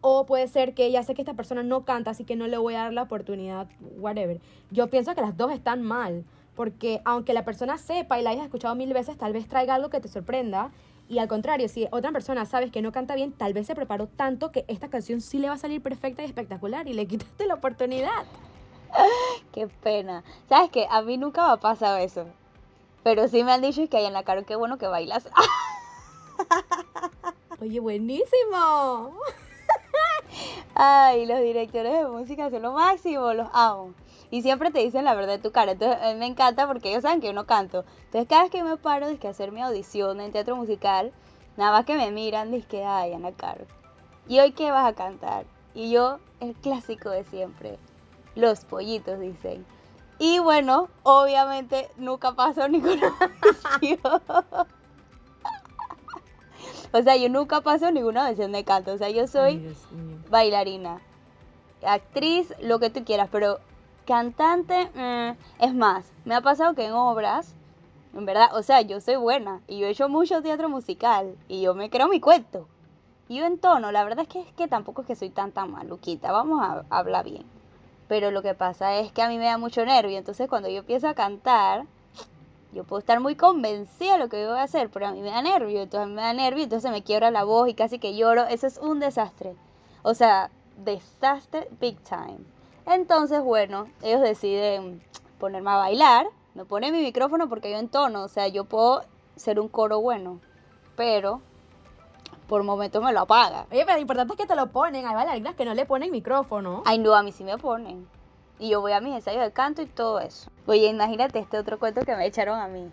O 0.00 0.24
puede 0.24 0.48
ser 0.48 0.72
que 0.72 0.90
ya 0.90 1.02
sé 1.02 1.12
que 1.12 1.20
esta 1.20 1.34
persona 1.34 1.62
no 1.62 1.84
canta, 1.84 2.12
así 2.12 2.24
que 2.24 2.34
no 2.34 2.46
le 2.46 2.56
voy 2.56 2.76
a 2.76 2.84
dar 2.84 2.94
la 2.94 3.02
oportunidad, 3.02 3.68
whatever. 3.98 4.40
Yo 4.70 4.88
pienso 4.88 5.14
que 5.14 5.20
las 5.20 5.36
dos 5.36 5.52
están 5.52 5.82
mal, 5.82 6.24
porque 6.54 7.02
aunque 7.04 7.34
la 7.34 7.44
persona 7.44 7.76
sepa 7.76 8.18
y 8.18 8.22
la 8.22 8.30
hayas 8.30 8.44
escuchado 8.44 8.74
mil 8.74 8.94
veces, 8.94 9.18
tal 9.18 9.34
vez 9.34 9.46
traiga 9.46 9.74
algo 9.74 9.90
que 9.90 10.00
te 10.00 10.08
sorprenda. 10.08 10.70
Y 11.10 11.18
al 11.18 11.28
contrario, 11.28 11.68
si 11.68 11.88
otra 11.90 12.10
persona 12.10 12.46
sabes 12.46 12.70
que 12.70 12.80
no 12.80 12.90
canta 12.90 13.14
bien, 13.16 13.32
tal 13.32 13.52
vez 13.52 13.66
se 13.66 13.74
preparó 13.74 14.06
tanto 14.06 14.50
que 14.50 14.64
esta 14.66 14.88
canción 14.88 15.20
sí 15.20 15.38
le 15.38 15.48
va 15.48 15.54
a 15.54 15.58
salir 15.58 15.82
perfecta 15.82 16.22
y 16.22 16.24
espectacular 16.24 16.88
y 16.88 16.94
le 16.94 17.06
quitaste 17.06 17.46
la 17.46 17.56
oportunidad. 17.56 18.24
Qué 19.52 19.68
pena. 19.68 20.24
¿Sabes 20.48 20.70
qué? 20.70 20.86
A 20.90 21.02
mí 21.02 21.16
nunca 21.16 21.46
me 21.46 21.52
ha 21.52 21.56
pasado 21.56 21.98
eso. 21.98 22.26
Pero 23.02 23.28
sí 23.28 23.44
me 23.44 23.52
han 23.52 23.62
dicho 23.62 23.88
que 23.88 23.98
hay 23.98 24.06
en 24.06 24.12
la 24.12 24.24
cara, 24.24 24.42
qué 24.42 24.56
bueno 24.56 24.78
que 24.78 24.86
bailas. 24.86 25.28
Oye, 27.60 27.80
buenísimo. 27.80 29.14
Ay, 30.74 31.26
los 31.26 31.40
directores 31.40 31.92
de 31.92 32.06
música 32.06 32.50
son 32.50 32.62
lo 32.62 32.72
máximo, 32.72 33.32
los 33.32 33.48
amo. 33.52 33.94
Y 34.30 34.42
siempre 34.42 34.72
te 34.72 34.80
dicen 34.80 35.04
la 35.04 35.14
verdad 35.14 35.34
de 35.34 35.38
tu 35.38 35.52
cara. 35.52 35.72
Entonces, 35.72 36.02
a 36.02 36.12
mí 36.12 36.18
me 36.18 36.26
encanta 36.26 36.66
porque 36.66 36.90
ellos 36.90 37.02
saben 37.02 37.20
que 37.20 37.28
yo 37.28 37.32
no 37.32 37.46
canto. 37.46 37.84
Entonces, 38.06 38.28
cada 38.28 38.42
vez 38.42 38.50
que 38.50 38.64
me 38.64 38.76
paro, 38.76 39.06
que 39.18 39.28
hacer 39.28 39.52
mi 39.52 39.62
audición 39.62 40.20
en 40.20 40.32
teatro 40.32 40.56
musical, 40.56 41.12
nada 41.56 41.72
más 41.72 41.86
que 41.86 41.96
me 41.96 42.10
miran, 42.10 42.60
que 42.62 42.84
ay, 42.84 43.12
Ana 43.12 43.32
Caro. 43.32 43.64
¿Y 44.28 44.40
hoy 44.40 44.52
qué 44.52 44.72
vas 44.72 44.86
a 44.86 44.94
cantar? 44.94 45.46
Y 45.74 45.90
yo, 45.90 46.18
el 46.40 46.54
clásico 46.54 47.10
de 47.10 47.24
siempre. 47.24 47.78
Los 48.36 48.64
pollitos, 48.64 49.18
dicen. 49.18 49.66
Y 50.18 50.38
bueno, 50.38 50.88
obviamente 51.02 51.88
nunca 51.96 52.32
pasó 52.32 52.68
ninguna 52.68 53.12
audición. 53.18 54.22
o 56.92 57.02
sea, 57.02 57.16
yo 57.16 57.28
nunca 57.28 57.60
paso 57.62 57.90
ninguna 57.90 58.26
audición 58.26 58.52
de 58.52 58.64
canto. 58.64 58.92
O 58.92 58.98
sea, 58.98 59.10
yo 59.10 59.26
soy 59.26 59.74
bailarina, 60.30 61.00
actriz, 61.84 62.54
lo 62.60 62.78
que 62.78 62.90
tú 62.90 63.04
quieras, 63.04 63.28
pero 63.32 63.58
cantante, 64.06 64.90
mm, 64.94 65.62
es 65.62 65.74
más, 65.74 66.10
me 66.24 66.34
ha 66.34 66.40
pasado 66.40 66.74
que 66.74 66.86
en 66.86 66.92
obras, 66.92 67.54
en 68.14 68.24
verdad, 68.24 68.54
o 68.54 68.62
sea, 68.62 68.80
yo 68.80 69.00
soy 69.00 69.16
buena 69.16 69.60
y 69.66 69.78
yo 69.78 69.86
he 69.86 69.90
hecho 69.90 70.08
mucho 70.08 70.42
teatro 70.42 70.68
musical 70.68 71.36
y 71.48 71.60
yo 71.62 71.74
me 71.74 71.90
creo 71.90 72.08
mi 72.08 72.20
cuento. 72.20 72.68
Y 73.28 73.38
yo 73.38 73.44
en 73.44 73.58
tono, 73.58 73.90
la 73.90 74.04
verdad 74.04 74.20
es 74.20 74.28
que, 74.28 74.40
es 74.40 74.52
que 74.52 74.68
tampoco 74.68 75.02
es 75.02 75.08
que 75.08 75.16
soy 75.16 75.30
tan 75.30 75.50
tan 75.50 75.72
maluquita, 75.72 76.30
vamos 76.30 76.62
a, 76.62 76.84
hablar 76.96 77.24
bien. 77.24 77.44
Pero 78.08 78.30
lo 78.30 78.42
que 78.42 78.54
pasa 78.54 78.96
es 78.96 79.10
que 79.12 79.22
a 79.22 79.28
mí 79.28 79.38
me 79.38 79.46
da 79.46 79.58
mucho 79.58 79.84
nervio, 79.84 80.18
entonces 80.18 80.48
cuando 80.48 80.68
yo 80.68 80.78
empiezo 80.78 81.08
a 81.08 81.14
cantar, 81.14 81.86
yo 82.72 82.84
puedo 82.84 83.00
estar 83.00 83.20
muy 83.20 83.36
convencida 83.36 84.12
de 84.12 84.18
lo 84.18 84.28
que 84.28 84.46
voy 84.46 84.58
a 84.58 84.62
hacer, 84.62 84.90
pero 84.90 85.06
a 85.06 85.12
mí 85.12 85.20
me 85.20 85.30
da 85.30 85.42
nervio, 85.42 85.82
entonces 85.82 86.14
me 86.14 86.22
da 86.22 86.32
nervio, 86.32 86.64
entonces 86.64 86.90
me 86.90 87.02
quiebra 87.02 87.30
la 87.30 87.44
voz 87.44 87.68
y 87.68 87.74
casi 87.74 87.98
que 87.98 88.14
lloro, 88.14 88.44
eso 88.44 88.66
es 88.66 88.78
un 88.78 89.00
desastre. 89.00 89.56
O 90.02 90.14
sea, 90.14 90.50
desastre 90.84 91.68
big 91.80 91.98
time. 92.00 92.38
Entonces, 92.86 93.42
bueno, 93.42 93.88
ellos 94.02 94.20
deciden 94.20 95.02
ponerme 95.38 95.70
a 95.70 95.76
bailar. 95.76 96.26
Me 96.54 96.64
ponen 96.64 96.94
mi 96.94 97.02
micrófono 97.02 97.48
porque 97.48 97.70
yo 97.70 97.78
entono, 97.78 98.22
o 98.22 98.28
sea, 98.28 98.48
yo 98.48 98.64
puedo 98.64 99.02
ser 99.34 99.58
un 99.58 99.68
coro 99.68 100.00
bueno, 100.00 100.40
pero 100.96 101.40
por 102.46 102.62
momentos 102.62 103.02
me 103.02 103.12
lo 103.12 103.20
apaga. 103.20 103.66
Oye, 103.70 103.84
pero 103.84 103.96
lo 103.96 104.02
importante 104.02 104.34
es 104.34 104.38
que 104.40 104.46
te 104.46 104.56
lo 104.56 104.68
ponen. 104.68 105.06
Hay 105.06 105.14
bailarinas 105.14 105.54
que 105.54 105.64
no 105.64 105.74
le 105.74 105.86
ponen 105.86 106.10
micrófono. 106.10 106.82
Ay, 106.84 106.98
no, 106.98 107.14
a 107.14 107.22
mí 107.22 107.32
sí 107.32 107.44
me 107.44 107.58
ponen. 107.58 108.08
Y 108.58 108.70
yo 108.70 108.80
voy 108.80 108.92
a 108.92 109.00
mis 109.00 109.14
ensayos 109.14 109.42
de 109.42 109.52
canto 109.52 109.82
y 109.82 109.86
todo 109.86 110.20
eso. 110.20 110.50
Oye, 110.66 110.86
imagínate 110.86 111.38
este 111.38 111.58
otro 111.58 111.78
cuento 111.78 112.02
que 112.02 112.16
me 112.16 112.26
echaron 112.26 112.58
a 112.58 112.68
mí. 112.68 112.90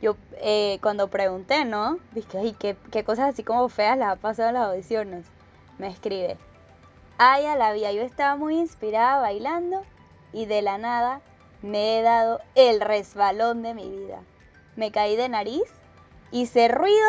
Yo, 0.00 0.16
eh, 0.38 0.78
cuando 0.82 1.08
pregunté, 1.08 1.64
¿no? 1.64 1.98
Dije, 2.12 2.38
ay, 2.38 2.56
¿qué, 2.58 2.76
qué 2.90 3.04
cosas 3.04 3.32
así 3.32 3.44
como 3.44 3.68
feas 3.68 3.96
les 3.96 4.08
ha 4.08 4.16
pasado 4.16 4.48
en 4.48 4.54
las 4.54 4.68
audiciones. 4.68 5.26
Me 5.78 5.86
escribe, 5.86 6.36
Ay, 7.18 7.46
a 7.46 7.56
la 7.56 7.72
vida, 7.72 7.92
yo 7.92 8.02
estaba 8.02 8.36
muy 8.36 8.58
inspirada 8.58 9.20
bailando 9.20 9.82
y 10.32 10.46
de 10.46 10.60
la 10.60 10.76
nada 10.76 11.20
me 11.62 11.98
he 11.98 12.02
dado 12.02 12.40
el 12.56 12.80
resbalón 12.80 13.62
de 13.62 13.74
mi 13.74 13.88
vida. 13.88 14.22
Me 14.74 14.90
caí 14.90 15.14
de 15.14 15.28
nariz, 15.28 15.62
hice 16.32 16.66
ruido, 16.66 17.08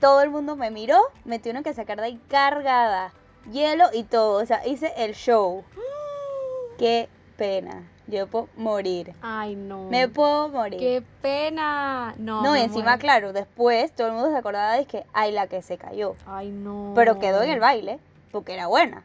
todo 0.00 0.22
el 0.22 0.30
mundo 0.30 0.56
me 0.56 0.70
miró, 0.70 0.98
me 1.24 1.38
tuvieron 1.38 1.62
que 1.62 1.74
sacar 1.74 1.98
de 1.98 2.06
ahí 2.06 2.20
cargada, 2.28 3.12
hielo 3.52 3.84
y 3.92 4.04
todo, 4.04 4.42
o 4.42 4.46
sea, 4.46 4.66
hice 4.66 4.92
el 4.96 5.14
show. 5.14 5.62
Qué 6.78 7.08
pena. 7.36 7.88
Yo 8.06 8.26
puedo 8.26 8.48
morir. 8.56 9.14
Ay, 9.22 9.54
no. 9.54 9.84
Me 9.84 10.08
puedo 10.08 10.48
morir. 10.48 10.80
Qué 10.80 11.02
pena. 11.22 12.14
No. 12.18 12.42
No, 12.42 12.56
y 12.56 12.60
encima, 12.60 12.98
claro, 12.98 13.32
después 13.32 13.92
todo 13.92 14.08
el 14.08 14.14
mundo 14.14 14.30
se 14.30 14.36
acordaba 14.36 14.72
de 14.72 14.84
que, 14.84 15.04
ay, 15.12 15.30
la 15.30 15.46
que 15.46 15.62
se 15.62 15.78
cayó. 15.78 16.16
Ay, 16.26 16.50
no. 16.50 16.92
Pero 16.96 17.20
quedó 17.20 17.42
en 17.42 17.50
el 17.50 17.60
baile, 17.60 18.00
porque 18.32 18.54
era 18.54 18.66
buena. 18.66 19.04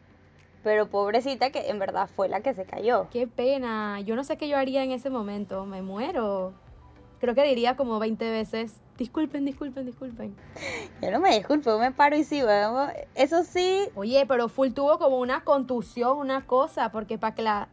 Pero 0.64 0.88
pobrecita 0.88 1.52
que 1.52 1.70
en 1.70 1.78
verdad 1.78 2.10
fue 2.16 2.28
la 2.28 2.40
que 2.40 2.56
se 2.56 2.66
cayó. 2.66 3.08
Qué 3.12 3.28
pena. 3.28 4.02
Yo 4.02 4.16
no 4.16 4.24
sé 4.24 4.38
qué 4.38 4.48
yo 4.48 4.58
haría 4.58 4.84
en 4.84 4.92
ese 4.92 5.12
momento. 5.12 5.66
Me 5.68 5.84
muero. 5.84 6.54
Creo 7.19 7.34
que 7.34 7.43
diría 7.43 7.75
como 7.75 7.99
20 7.99 8.30
veces, 8.30 8.82
disculpen, 8.97 9.45
disculpen, 9.45 9.86
disculpen. 9.86 10.36
Yo 11.01 11.12
no 11.12 11.19
me 11.19 11.36
disculpo, 11.36 11.78
me 11.80 11.91
paro 11.91 12.15
y 12.15 12.23
sí, 12.23 12.41
vamos. 12.41 12.91
Eso 13.15 13.43
sí. 13.43 13.88
Oye, 13.95 14.25
pero 14.28 14.49
Full 14.49 14.71
tuvo 14.73 14.99
como 14.99 15.19
una 15.19 15.43
contusión, 15.43 16.17
una 16.17 16.45
cosa, 16.45 16.91
porque 16.91 17.17
para 17.17 17.36
que 17.36 17.41
la 17.41 17.69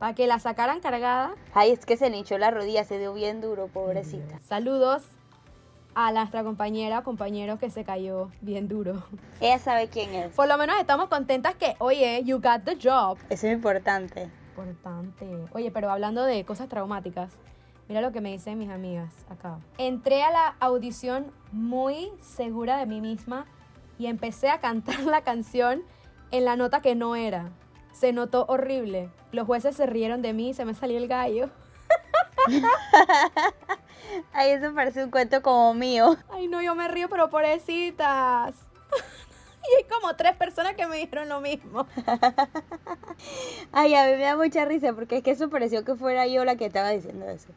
para 0.00 0.14
que 0.14 0.26
la 0.26 0.38
sacaran 0.38 0.80
cargada. 0.80 1.34
Ay, 1.52 1.72
es 1.72 1.84
que 1.84 1.98
se 1.98 2.08
le 2.08 2.16
hinchó 2.16 2.38
la 2.38 2.50
rodilla, 2.50 2.84
se 2.84 2.98
dio 2.98 3.12
bien 3.12 3.42
duro, 3.42 3.68
pobrecita. 3.68 4.40
Saludos 4.40 5.04
a 5.94 6.10
nuestra 6.12 6.42
compañera 6.42 7.00
o 7.00 7.04
compañero 7.04 7.58
que 7.58 7.68
se 7.68 7.84
cayó 7.84 8.30
bien 8.40 8.66
duro. 8.66 9.02
Ella 9.40 9.58
sabe 9.58 9.88
quién 9.88 10.14
es. 10.14 10.34
Por 10.34 10.48
lo 10.48 10.56
menos 10.56 10.76
estamos 10.80 11.08
contentas 11.08 11.54
que, 11.54 11.76
oye, 11.80 12.22
you 12.24 12.36
got 12.40 12.64
the 12.64 12.78
job. 12.82 13.18
Eso 13.28 13.46
es 13.46 13.52
importante. 13.52 14.30
Importante. 14.56 15.26
Oye, 15.52 15.70
pero 15.70 15.90
hablando 15.90 16.24
de 16.24 16.46
cosas 16.46 16.68
traumáticas, 16.70 17.36
mira 17.90 18.02
lo 18.02 18.12
que 18.12 18.20
me 18.20 18.30
dicen 18.30 18.56
mis 18.56 18.70
amigas 18.70 19.12
acá. 19.28 19.58
Entré 19.76 20.22
a 20.22 20.30
la 20.30 20.54
audición 20.60 21.32
muy 21.50 22.12
segura 22.20 22.78
de 22.78 22.86
mí 22.86 23.00
misma 23.00 23.46
y 23.98 24.06
empecé 24.06 24.48
a 24.48 24.60
cantar 24.60 25.00
la 25.00 25.22
canción 25.22 25.82
en 26.30 26.44
la 26.44 26.54
nota 26.54 26.82
que 26.82 26.94
no 26.94 27.16
era. 27.16 27.50
Se 27.90 28.12
notó 28.12 28.46
horrible. 28.46 29.10
Los 29.32 29.44
jueces 29.44 29.74
se 29.74 29.86
rieron 29.86 30.22
de 30.22 30.32
mí 30.32 30.50
y 30.50 30.54
se 30.54 30.64
me 30.64 30.74
salió 30.74 30.98
el 30.98 31.08
gallo. 31.08 31.50
Ay, 34.32 34.52
eso 34.52 34.72
parece 34.72 35.02
un 35.02 35.10
cuento 35.10 35.42
como 35.42 35.74
mío. 35.74 36.16
Ay, 36.28 36.46
no, 36.46 36.62
yo 36.62 36.76
me 36.76 36.86
río, 36.86 37.08
pero 37.08 37.28
pobrecitas. 37.28 38.54
y 39.68 39.76
hay 39.78 39.84
como 39.90 40.14
tres 40.14 40.36
personas 40.36 40.74
que 40.74 40.86
me 40.86 40.96
dijeron 40.96 41.28
lo 41.28 41.40
mismo. 41.40 41.88
Ay, 43.72 43.96
a 43.96 44.04
mí 44.04 44.12
me 44.12 44.22
da 44.22 44.36
mucha 44.36 44.64
risa 44.64 44.92
porque 44.92 45.16
es 45.16 45.24
que 45.24 45.32
eso 45.32 45.50
pareció 45.50 45.84
que 45.84 45.96
fuera 45.96 46.28
yo 46.28 46.44
la 46.44 46.54
que 46.54 46.66
estaba 46.66 46.90
diciendo 46.90 47.28
eso. 47.28 47.48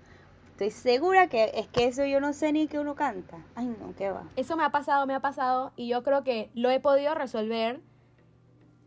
Estoy 0.54 0.70
segura 0.70 1.30
que 1.30 1.52
es 1.56 1.68
que 1.68 1.86
eso 1.86 2.06
yo 2.06 2.20
no 2.22 2.32
sé 2.32 2.52
ni 2.52 2.68
que 2.68 2.78
uno 2.78 2.94
canta. 2.94 3.38
Ay, 3.56 3.66
no, 3.66 3.96
qué 3.98 4.12
va. 4.12 4.22
Eso 4.36 4.56
me 4.56 4.64
ha 4.64 4.70
pasado, 4.70 5.08
me 5.08 5.16
ha 5.16 5.20
pasado 5.20 5.72
y 5.76 5.88
yo 5.88 6.04
creo 6.04 6.24
que 6.24 6.52
lo 6.54 6.70
he 6.70 6.80
podido 6.80 7.16
resolver. 7.16 7.82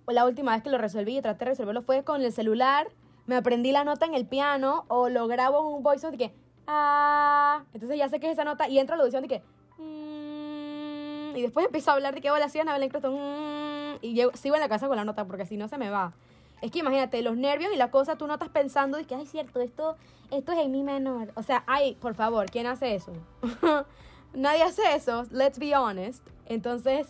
La 0.06 0.24
última 0.26 0.52
vez 0.52 0.62
que 0.62 0.70
lo 0.70 0.78
resolví 0.78 1.18
y 1.18 1.22
traté 1.22 1.44
de 1.44 1.50
resolverlo 1.50 1.82
fue 1.82 2.04
con 2.04 2.22
el 2.22 2.32
celular. 2.32 2.86
Me 3.26 3.34
aprendí 3.34 3.72
la 3.72 3.82
nota 3.82 4.06
en 4.06 4.14
el 4.14 4.26
piano 4.26 4.84
o 4.86 5.08
lo 5.08 5.26
grabo 5.26 5.58
en 5.58 5.74
un 5.74 5.82
voice 5.82 6.08
de 6.08 6.16
que 6.16 6.32
ah. 6.68 7.64
Entonces 7.74 7.98
ya 7.98 8.08
sé 8.08 8.20
que 8.20 8.28
es 8.28 8.34
esa 8.34 8.44
nota 8.44 8.68
y 8.68 8.78
entra 8.78 8.94
la 8.94 9.02
audición 9.02 9.22
de 9.22 9.28
que. 9.28 9.42
Mm", 9.78 11.36
y 11.36 11.42
después 11.42 11.66
empiezo 11.66 11.90
a 11.90 11.94
hablar 11.94 12.14
de 12.14 12.20
que 12.20 12.30
hola, 12.30 12.48
sí, 12.48 12.60
Anabel 12.60 12.88
mm", 12.88 14.04
y 14.04 14.22
sigo 14.34 14.54
en 14.54 14.60
la 14.60 14.68
casa 14.68 14.86
con 14.86 14.96
la 14.96 15.04
nota 15.04 15.24
porque 15.24 15.46
si 15.46 15.56
no 15.56 15.66
se 15.66 15.78
me 15.78 15.90
va. 15.90 16.12
Es 16.62 16.70
que 16.70 16.78
imagínate, 16.80 17.20
los 17.22 17.36
nervios 17.36 17.72
y 17.72 17.76
la 17.76 17.90
cosa, 17.90 18.16
tú 18.16 18.26
no 18.26 18.34
estás 18.34 18.48
pensando 18.48 18.96
de 18.96 19.04
que, 19.04 19.14
ay, 19.14 19.26
cierto, 19.26 19.60
esto, 19.60 19.96
esto 20.30 20.52
es 20.52 20.58
en 20.58 20.72
mi 20.72 20.82
menor. 20.82 21.30
O 21.34 21.42
sea, 21.42 21.62
ay, 21.66 21.94
por 21.96 22.14
favor, 22.14 22.50
¿quién 22.50 22.66
hace 22.66 22.94
eso? 22.94 23.12
Nadie 24.34 24.62
hace 24.62 24.82
eso, 24.94 25.24
let's 25.30 25.58
be 25.58 25.74
honest. 25.76 26.26
Entonces, 26.46 27.08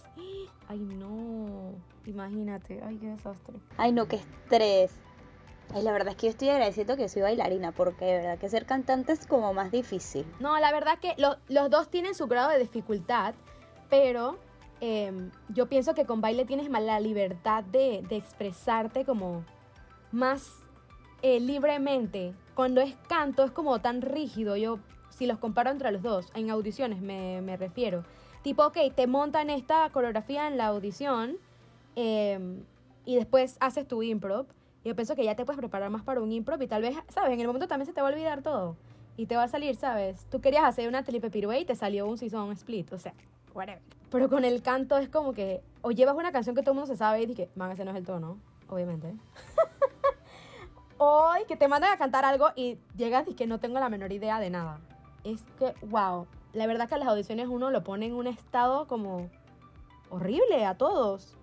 ay, 0.68 0.78
no, 0.80 1.74
imagínate, 2.06 2.80
ay, 2.84 2.96
qué 2.98 3.06
desastre. 3.06 3.54
Ay, 3.76 3.92
no, 3.92 4.06
qué 4.06 4.16
estrés. 4.16 4.92
Ay, 5.74 5.82
la 5.82 5.92
verdad 5.92 6.10
es 6.10 6.16
que 6.16 6.26
yo 6.26 6.30
estoy 6.30 6.48
agradeciendo 6.48 6.96
que 6.96 7.08
soy 7.08 7.22
bailarina, 7.22 7.72
porque 7.72 8.04
de 8.04 8.12
verdad 8.18 8.38
que 8.38 8.48
ser 8.48 8.66
cantante 8.66 9.12
es 9.12 9.26
como 9.26 9.52
más 9.52 9.70
difícil. 9.72 10.24
No, 10.38 10.58
la 10.60 10.70
verdad 10.72 10.98
que 11.00 11.14
lo- 11.18 11.36
los 11.48 11.70
dos 11.70 11.88
tienen 11.88 12.14
su 12.14 12.26
grado 12.28 12.50
de 12.50 12.58
dificultad, 12.58 13.34
pero 13.90 14.38
em, 14.80 15.30
yo 15.48 15.66
pienso 15.66 15.94
que 15.94 16.04
con 16.04 16.20
baile 16.20 16.44
tienes 16.44 16.70
más 16.70 16.82
la 16.82 17.00
libertad 17.00 17.64
de, 17.64 18.02
de 18.08 18.16
expresarte 18.16 19.04
como 19.04 19.44
más 20.12 20.66
eh, 21.22 21.40
libremente. 21.40 22.34
Cuando 22.54 22.80
es 22.80 22.94
canto 23.08 23.44
es 23.44 23.50
como 23.50 23.80
tan 23.80 24.02
rígido, 24.02 24.56
yo 24.56 24.78
si 25.10 25.26
los 25.26 25.38
comparo 25.38 25.70
entre 25.70 25.90
los 25.92 26.02
dos, 26.02 26.28
en 26.34 26.50
audiciones 26.50 27.00
me, 27.00 27.40
me 27.40 27.56
refiero. 27.56 28.04
Tipo, 28.42 28.66
ok, 28.66 28.78
te 28.94 29.06
montan 29.06 29.50
esta 29.50 29.88
coreografía 29.90 30.46
en 30.46 30.56
la 30.56 30.66
audición 30.66 31.36
em, 31.96 32.62
y 33.04 33.16
después 33.16 33.56
haces 33.60 33.88
tu 33.88 34.02
improv. 34.02 34.46
Yo 34.84 34.94
pienso 34.94 35.16
que 35.16 35.24
ya 35.24 35.34
te 35.34 35.44
puedes 35.44 35.58
preparar 35.58 35.90
más 35.90 36.02
para 36.02 36.20
un 36.20 36.30
improv 36.30 36.62
y 36.62 36.68
tal 36.68 36.82
vez, 36.82 36.94
¿sabes? 37.08 37.32
En 37.32 37.40
el 37.40 37.46
momento 37.46 37.66
también 37.66 37.86
se 37.86 37.92
te 37.92 38.00
va 38.00 38.08
a 38.08 38.12
olvidar 38.12 38.42
todo. 38.42 38.76
Y 39.16 39.26
te 39.26 39.36
va 39.36 39.44
a 39.44 39.48
salir, 39.48 39.74
¿sabes? 39.74 40.26
Tú 40.30 40.40
querías 40.40 40.64
hacer 40.64 40.86
una 40.86 41.02
triple 41.02 41.30
pirouette 41.30 41.62
y 41.62 41.64
te 41.64 41.74
salió 41.74 42.06
un 42.06 42.18
season 42.18 42.52
split, 42.52 42.92
o 42.92 42.98
sea, 42.98 43.14
whatever. 43.54 43.95
Pero 44.10 44.28
con 44.28 44.44
el 44.44 44.62
canto 44.62 44.98
es 44.98 45.08
como 45.08 45.32
que, 45.32 45.62
o 45.82 45.90
llevas 45.90 46.16
una 46.16 46.32
canción 46.32 46.54
que 46.54 46.62
todo 46.62 46.72
el 46.72 46.76
mundo 46.76 46.92
se 46.92 46.96
sabe 46.96 47.22
y 47.22 47.26
dices, 47.26 47.48
man, 47.56 47.72
ese 47.72 47.84
no 47.84 47.90
es 47.90 47.96
el 47.96 48.04
tono, 48.04 48.38
obviamente. 48.68 49.14
o 50.98 51.32
que 51.46 51.56
te 51.56 51.68
mandan 51.68 51.92
a 51.92 51.96
cantar 51.96 52.24
algo 52.24 52.48
y 52.56 52.78
llegas 52.96 53.26
y 53.28 53.34
que 53.34 53.46
no 53.46 53.58
tengo 53.58 53.78
la 53.78 53.88
menor 53.88 54.12
idea 54.12 54.40
de 54.40 54.50
nada. 54.50 54.80
Es 55.24 55.42
que, 55.58 55.74
wow, 55.86 56.26
la 56.52 56.66
verdad 56.66 56.88
que 56.88 56.96
las 56.98 57.08
audiciones 57.08 57.48
uno 57.48 57.70
lo 57.70 57.84
pone 57.84 58.06
en 58.06 58.14
un 58.14 58.26
estado 58.26 58.86
como 58.86 59.28
horrible 60.10 60.64
a 60.64 60.76
todos. 60.76 61.36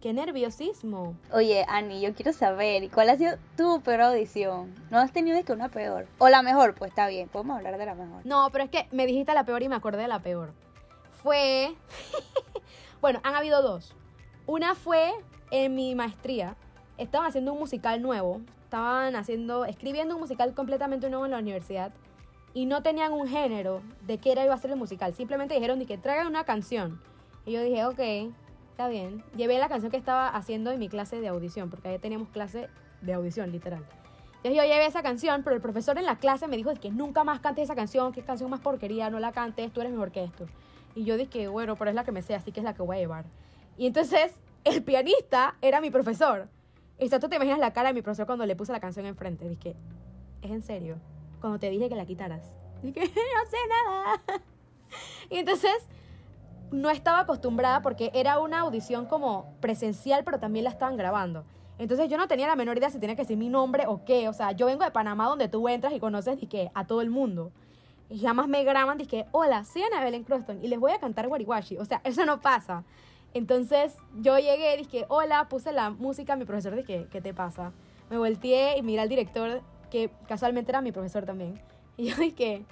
Qué 0.00 0.12
nerviosismo. 0.12 1.14
Oye, 1.32 1.64
Ani, 1.68 2.00
yo 2.00 2.12
quiero 2.12 2.32
saber, 2.32 2.90
¿cuál 2.90 3.10
ha 3.10 3.16
sido 3.16 3.36
tu 3.56 3.80
peor 3.82 4.00
audición? 4.00 4.74
¿No 4.90 4.98
has 4.98 5.12
tenido 5.12 5.40
que 5.44 5.52
una 5.52 5.68
peor? 5.68 6.08
O 6.18 6.28
la 6.28 6.42
mejor, 6.42 6.74
pues 6.74 6.90
está 6.90 7.06
bien, 7.06 7.28
podemos 7.28 7.56
hablar 7.56 7.78
de 7.78 7.86
la 7.86 7.94
mejor. 7.94 8.26
No, 8.26 8.48
pero 8.50 8.64
es 8.64 8.70
que 8.70 8.88
me 8.90 9.06
dijiste 9.06 9.32
la 9.32 9.44
peor 9.44 9.62
y 9.62 9.68
me 9.68 9.76
acordé 9.76 10.02
de 10.02 10.08
la 10.08 10.18
peor. 10.18 10.52
Fue. 11.22 11.74
bueno, 13.00 13.20
han 13.22 13.34
habido 13.34 13.62
dos. 13.62 13.94
Una 14.46 14.74
fue 14.74 15.12
en 15.50 15.74
mi 15.74 15.94
maestría. 15.94 16.56
Estaban 16.98 17.28
haciendo 17.28 17.52
un 17.52 17.58
musical 17.58 18.02
nuevo. 18.02 18.40
Estaban 18.64 19.16
haciendo. 19.16 19.64
escribiendo 19.64 20.14
un 20.14 20.20
musical 20.20 20.54
completamente 20.54 21.08
nuevo 21.10 21.24
en 21.24 21.32
la 21.32 21.38
universidad. 21.38 21.92
Y 22.54 22.66
no 22.66 22.82
tenían 22.82 23.12
un 23.12 23.28
género 23.28 23.82
de 24.02 24.18
qué 24.18 24.32
era 24.32 24.44
iba 24.44 24.54
a 24.54 24.58
ser 24.58 24.72
el 24.72 24.76
musical. 24.76 25.14
Simplemente 25.14 25.54
dijeron 25.54 25.84
que 25.86 25.96
traigan 25.96 26.26
una 26.26 26.44
canción. 26.44 27.00
Y 27.46 27.52
yo 27.52 27.62
dije, 27.62 27.84
ok, 27.86 28.34
está 28.70 28.88
bien. 28.88 29.24
Llevé 29.36 29.58
la 29.58 29.68
canción 29.68 29.90
que 29.90 29.96
estaba 29.96 30.28
haciendo 30.28 30.70
en 30.70 30.78
mi 30.78 30.88
clase 30.88 31.20
de 31.20 31.28
audición, 31.28 31.70
porque 31.70 31.88
ahí 31.88 31.98
teníamos 31.98 32.28
clase 32.28 32.68
de 33.00 33.12
audición, 33.14 33.50
literal. 33.52 33.84
Entonces 34.36 34.56
yo 34.56 34.64
llevé 34.64 34.86
esa 34.86 35.02
canción, 35.02 35.42
pero 35.44 35.54
el 35.54 35.62
profesor 35.62 35.96
en 35.98 36.04
la 36.04 36.16
clase 36.16 36.48
me 36.48 36.56
dijo 36.56 36.74
que 36.74 36.90
nunca 36.90 37.22
más 37.24 37.40
cantes 37.40 37.64
esa 37.64 37.76
canción, 37.76 38.12
que 38.12 38.20
es 38.20 38.26
canción 38.26 38.50
más 38.50 38.60
porquería, 38.60 39.08
no 39.08 39.20
la 39.20 39.32
cantes, 39.32 39.72
tú 39.72 39.80
eres 39.80 39.92
mejor 39.92 40.10
que 40.10 40.24
esto. 40.24 40.46
Y 40.94 41.04
yo 41.04 41.16
dije, 41.16 41.48
bueno, 41.48 41.76
pero 41.76 41.90
es 41.90 41.94
la 41.94 42.04
que 42.04 42.12
me 42.12 42.22
sé, 42.22 42.34
así 42.34 42.52
que 42.52 42.60
es 42.60 42.64
la 42.64 42.74
que 42.74 42.82
voy 42.82 42.96
a 42.96 43.00
llevar. 43.00 43.24
Y 43.76 43.86
entonces 43.86 44.32
el 44.64 44.82
pianista 44.82 45.56
era 45.60 45.80
mi 45.80 45.90
profesor. 45.90 46.48
Y 46.98 47.06
o 47.06 47.08
sea, 47.08 47.18
tú 47.18 47.28
te 47.28 47.36
imaginas 47.36 47.58
la 47.58 47.72
cara 47.72 47.88
de 47.88 47.94
mi 47.94 48.02
profesor 48.02 48.26
cuando 48.26 48.46
le 48.46 48.54
puse 48.54 48.72
la 48.72 48.80
canción 48.80 49.06
enfrente. 49.06 49.48
Dije, 49.48 49.74
¿es 50.42 50.50
en 50.50 50.62
serio? 50.62 50.96
Cuando 51.40 51.58
te 51.58 51.70
dije 51.70 51.88
que 51.88 51.96
la 51.96 52.06
quitaras. 52.06 52.54
Dije, 52.82 53.00
no 53.00 53.50
sé 53.50 53.56
nada. 53.68 54.22
Y 55.30 55.38
entonces 55.38 55.74
no 56.70 56.90
estaba 56.90 57.20
acostumbrada 57.20 57.82
porque 57.82 58.10
era 58.14 58.38
una 58.38 58.60
audición 58.60 59.06
como 59.06 59.54
presencial, 59.60 60.24
pero 60.24 60.38
también 60.38 60.64
la 60.64 60.70
estaban 60.70 60.96
grabando. 60.96 61.44
Entonces 61.78 62.08
yo 62.08 62.16
no 62.16 62.28
tenía 62.28 62.46
la 62.46 62.56
menor 62.56 62.78
idea 62.78 62.90
si 62.90 62.98
tenía 62.98 63.16
que 63.16 63.22
decir 63.22 63.36
mi 63.36 63.48
nombre 63.48 63.86
o 63.86 64.04
qué. 64.04 64.28
O 64.28 64.32
sea, 64.32 64.52
yo 64.52 64.66
vengo 64.66 64.84
de 64.84 64.90
Panamá 64.90 65.26
donde 65.26 65.48
tú 65.48 65.68
entras 65.68 65.92
y 65.92 66.00
conoces 66.00 66.38
dizque, 66.38 66.70
a 66.74 66.86
todo 66.86 67.00
el 67.00 67.10
mundo. 67.10 67.50
Y 68.12 68.18
jamás 68.18 68.46
me 68.46 68.62
graban, 68.62 68.98
dije, 68.98 69.24
hola, 69.32 69.64
soy 69.64 69.84
Ana 69.84 70.04
Belén 70.04 70.24
Croston 70.24 70.62
y 70.62 70.68
les 70.68 70.78
voy 70.78 70.92
a 70.92 70.98
cantar 70.98 71.28
Wariwashi. 71.28 71.78
O 71.78 71.86
sea, 71.86 72.02
eso 72.04 72.26
no 72.26 72.42
pasa. 72.42 72.84
Entonces 73.32 73.96
yo 74.20 74.38
llegué, 74.38 74.76
dije, 74.76 75.06
hola, 75.08 75.48
puse 75.48 75.72
la 75.72 75.88
música, 75.88 76.36
mi 76.36 76.44
profesor 76.44 76.76
dije, 76.76 77.08
¿qué 77.10 77.22
te 77.22 77.32
pasa? 77.32 77.72
Me 78.10 78.18
volteé 78.18 78.76
y 78.76 78.82
miré 78.82 79.00
al 79.00 79.08
director, 79.08 79.62
que 79.90 80.10
casualmente 80.28 80.70
era 80.70 80.82
mi 80.82 80.92
profesor 80.92 81.24
también. 81.24 81.58
Y 81.96 82.10
yo 82.10 82.16
dije, 82.16 82.66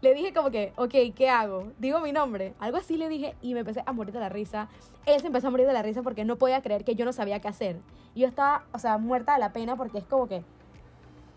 le 0.00 0.12
dije 0.12 0.32
como 0.32 0.50
que, 0.50 0.72
ok, 0.74 1.14
¿qué 1.14 1.28
hago? 1.28 1.72
Digo 1.78 2.00
mi 2.00 2.10
nombre. 2.10 2.54
Algo 2.58 2.76
así 2.76 2.96
le 2.96 3.08
dije 3.08 3.36
y 3.42 3.54
me 3.54 3.60
empecé 3.60 3.84
a 3.86 3.92
morir 3.92 4.12
de 4.12 4.18
la 4.18 4.28
risa. 4.28 4.68
Él 5.06 5.20
se 5.20 5.28
empezó 5.28 5.46
a 5.46 5.50
morir 5.50 5.68
de 5.68 5.72
la 5.72 5.82
risa 5.82 6.02
porque 6.02 6.24
no 6.24 6.36
podía 6.36 6.62
creer 6.62 6.84
que 6.84 6.96
yo 6.96 7.04
no 7.04 7.12
sabía 7.12 7.38
qué 7.38 7.46
hacer. 7.46 7.76
Y 8.12 8.22
yo 8.22 8.26
estaba, 8.26 8.64
o 8.72 8.80
sea, 8.80 8.98
muerta 8.98 9.34
de 9.34 9.38
la 9.38 9.52
pena 9.52 9.76
porque 9.76 9.98
es 9.98 10.04
como 10.04 10.26
que 10.26 10.42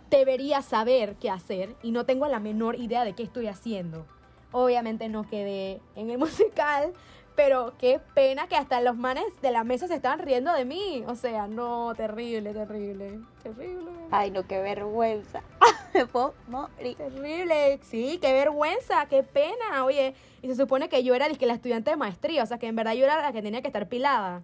debería 0.10 0.62
saber 0.62 1.16
qué 1.16 1.30
hacer 1.30 1.76
y 1.84 1.92
no 1.92 2.06
tengo 2.06 2.28
la 2.28 2.40
menor 2.40 2.76
idea 2.76 3.04
de 3.04 3.14
qué 3.14 3.24
estoy 3.24 3.48
haciendo. 3.48 4.06
Obviamente 4.52 5.10
no 5.10 5.28
quedé 5.30 5.82
en 5.96 6.10
el 6.10 6.18
musical, 6.20 6.94
pero 7.36 7.74
qué 7.78 8.00
pena 8.16 8.48
que 8.48 8.56
hasta 8.56 8.82
los 8.82 8.98
manes 8.98 9.26
de 9.44 9.52
la 9.52 9.64
mesa 9.64 9.88
se 9.88 9.94
estaban 9.94 10.20
riendo 10.20 10.52
de 10.54 10.66
mí. 10.66 11.04
O 11.08 11.16
sea, 11.16 11.48
no, 11.48 11.94
terrible, 11.96 12.52
terrible, 12.52 13.20
terrible. 13.44 13.92
Ay, 14.10 14.32
no, 14.32 14.48
qué 14.48 14.60
vergüenza. 14.60 15.44
Me 15.94 16.08
puedo 16.08 16.34
morir. 16.48 16.98
Terrible, 16.98 17.80
sí, 17.84 18.18
qué 18.20 18.34
vergüenza, 18.34 19.06
qué 19.06 19.22
pena. 19.22 19.86
Oye, 19.86 20.16
y 20.42 20.48
se 20.48 20.56
supone 20.56 20.90
que 20.90 21.04
yo 21.04 21.14
era 21.14 21.28
dizque, 21.28 21.46
la 21.46 21.54
estudiante 21.54 21.92
de 21.92 21.98
maestría, 21.98 22.42
o 22.42 22.46
sea 22.48 22.58
que 22.58 22.68
en 22.68 22.76
verdad 22.76 22.94
yo 22.94 23.06
era 23.06 23.22
la 23.22 23.32
que 23.32 23.44
tenía 23.44 23.62
que 23.62 23.68
estar 23.68 23.88
pilada. 23.88 24.42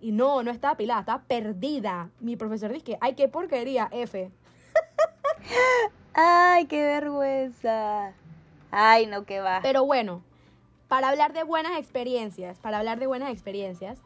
Y 0.00 0.12
no, 0.12 0.42
no 0.44 0.52
estaba 0.52 0.76
pilada, 0.76 1.00
estaba 1.00 1.22
perdida. 1.24 2.10
Mi 2.20 2.36
profesor 2.36 2.70
dice 2.70 2.84
que, 2.84 2.98
ay, 3.00 3.14
qué 3.14 3.26
porquería, 3.26 3.88
F. 3.90 4.30
Ay, 6.14 6.66
qué 6.66 6.82
vergüenza. 6.82 8.12
Ay, 8.70 9.06
no, 9.06 9.24
qué 9.24 9.40
va. 9.40 9.60
Pero 9.62 9.84
bueno, 9.84 10.22
para 10.88 11.08
hablar 11.08 11.32
de 11.32 11.42
buenas 11.42 11.78
experiencias, 11.78 12.58
para 12.58 12.78
hablar 12.78 12.98
de 12.98 13.06
buenas 13.06 13.30
experiencias, 13.30 13.98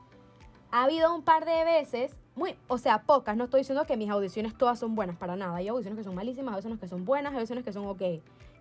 ha 0.71 0.85
habido 0.85 1.15
un 1.15 1.23
par 1.23 1.45
de 1.45 1.65
veces, 1.65 2.17
muy, 2.35 2.57
o 2.69 2.79
sea, 2.79 3.03
pocas, 3.03 3.37
no 3.37 3.45
estoy 3.45 3.61
diciendo 3.61 3.85
que 3.87 3.97
mis 3.97 4.11
audiciones 4.11 4.57
todas 4.57 4.79
son 4.79 4.95
buenas, 4.95 5.17
para 5.17 5.37
nada. 5.37 5.57
Hay 5.57 5.69
audiciones 5.69 5.99
que 5.99 6.05
son 6.05 6.15
malísimas, 6.15 6.53
hay 6.53 6.55
audiciones 6.55 6.81
que 6.81 6.89
son 6.89 7.05
buenas, 7.05 7.33
hay 7.33 7.39
audiciones 7.39 7.65
que 7.65 7.73
son 7.73 7.87
ok. 7.87 8.03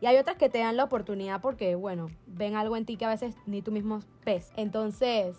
Y 0.02 0.06
hay 0.06 0.18
otras 0.18 0.38
que 0.38 0.50
te 0.50 0.60
dan 0.60 0.78
la 0.78 0.86
oportunidad 0.86 1.42
porque, 1.42 1.76
bueno, 1.76 2.10
ven 2.26 2.56
algo 2.56 2.78
en 2.78 2.86
ti 2.86 2.98
que 2.98 3.06
a 3.06 3.10
veces 3.10 3.36
ni 3.46 3.62
tú 3.62 3.72
mismo 3.72 4.00
ves. 4.26 4.52
Entonces, 4.56 5.38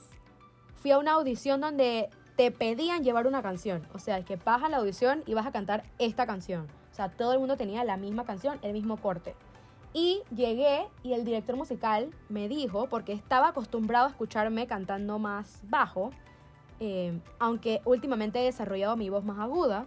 fui 0.77 0.91
a 0.91 0.99
una 0.99 1.13
audición 1.13 1.61
donde 1.61 2.11
te 2.37 2.51
pedían 2.51 3.03
llevar 3.03 3.27
una 3.27 3.43
canción. 3.43 3.87
O 3.95 3.99
sea, 3.99 4.19
es 4.19 4.25
que 4.25 4.37
vas 4.37 4.63
a 4.63 4.69
la 4.69 4.79
audición 4.79 5.23
y 5.27 5.35
vas 5.35 5.47
a 5.47 5.53
cantar 5.53 5.85
esta 5.99 6.27
canción. 6.27 6.69
Todo 7.09 7.33
el 7.33 7.39
mundo 7.39 7.57
tenía 7.57 7.83
la 7.85 7.97
misma 7.97 8.25
canción, 8.25 8.59
el 8.63 8.73
mismo 8.73 8.99
corte. 8.99 9.35
Y 9.93 10.23
llegué 10.35 10.87
y 11.03 11.15
el 11.15 11.25
director 11.25 11.57
musical 11.57 12.11
me 12.29 12.49
dijo, 12.49 12.87
porque 12.89 13.13
estaba 13.13 13.49
acostumbrado 13.49 14.07
a 14.07 14.11
escucharme 14.11 14.67
cantando 14.67 15.19
más 15.19 15.63
bajo, 15.65 16.11
eh, 16.79 17.19
aunque 17.39 17.81
últimamente 17.85 18.41
he 18.41 18.45
desarrollado 18.45 18.97
mi 18.97 19.11
voz 19.11 19.25
más 19.25 19.39
aguda, 19.39 19.87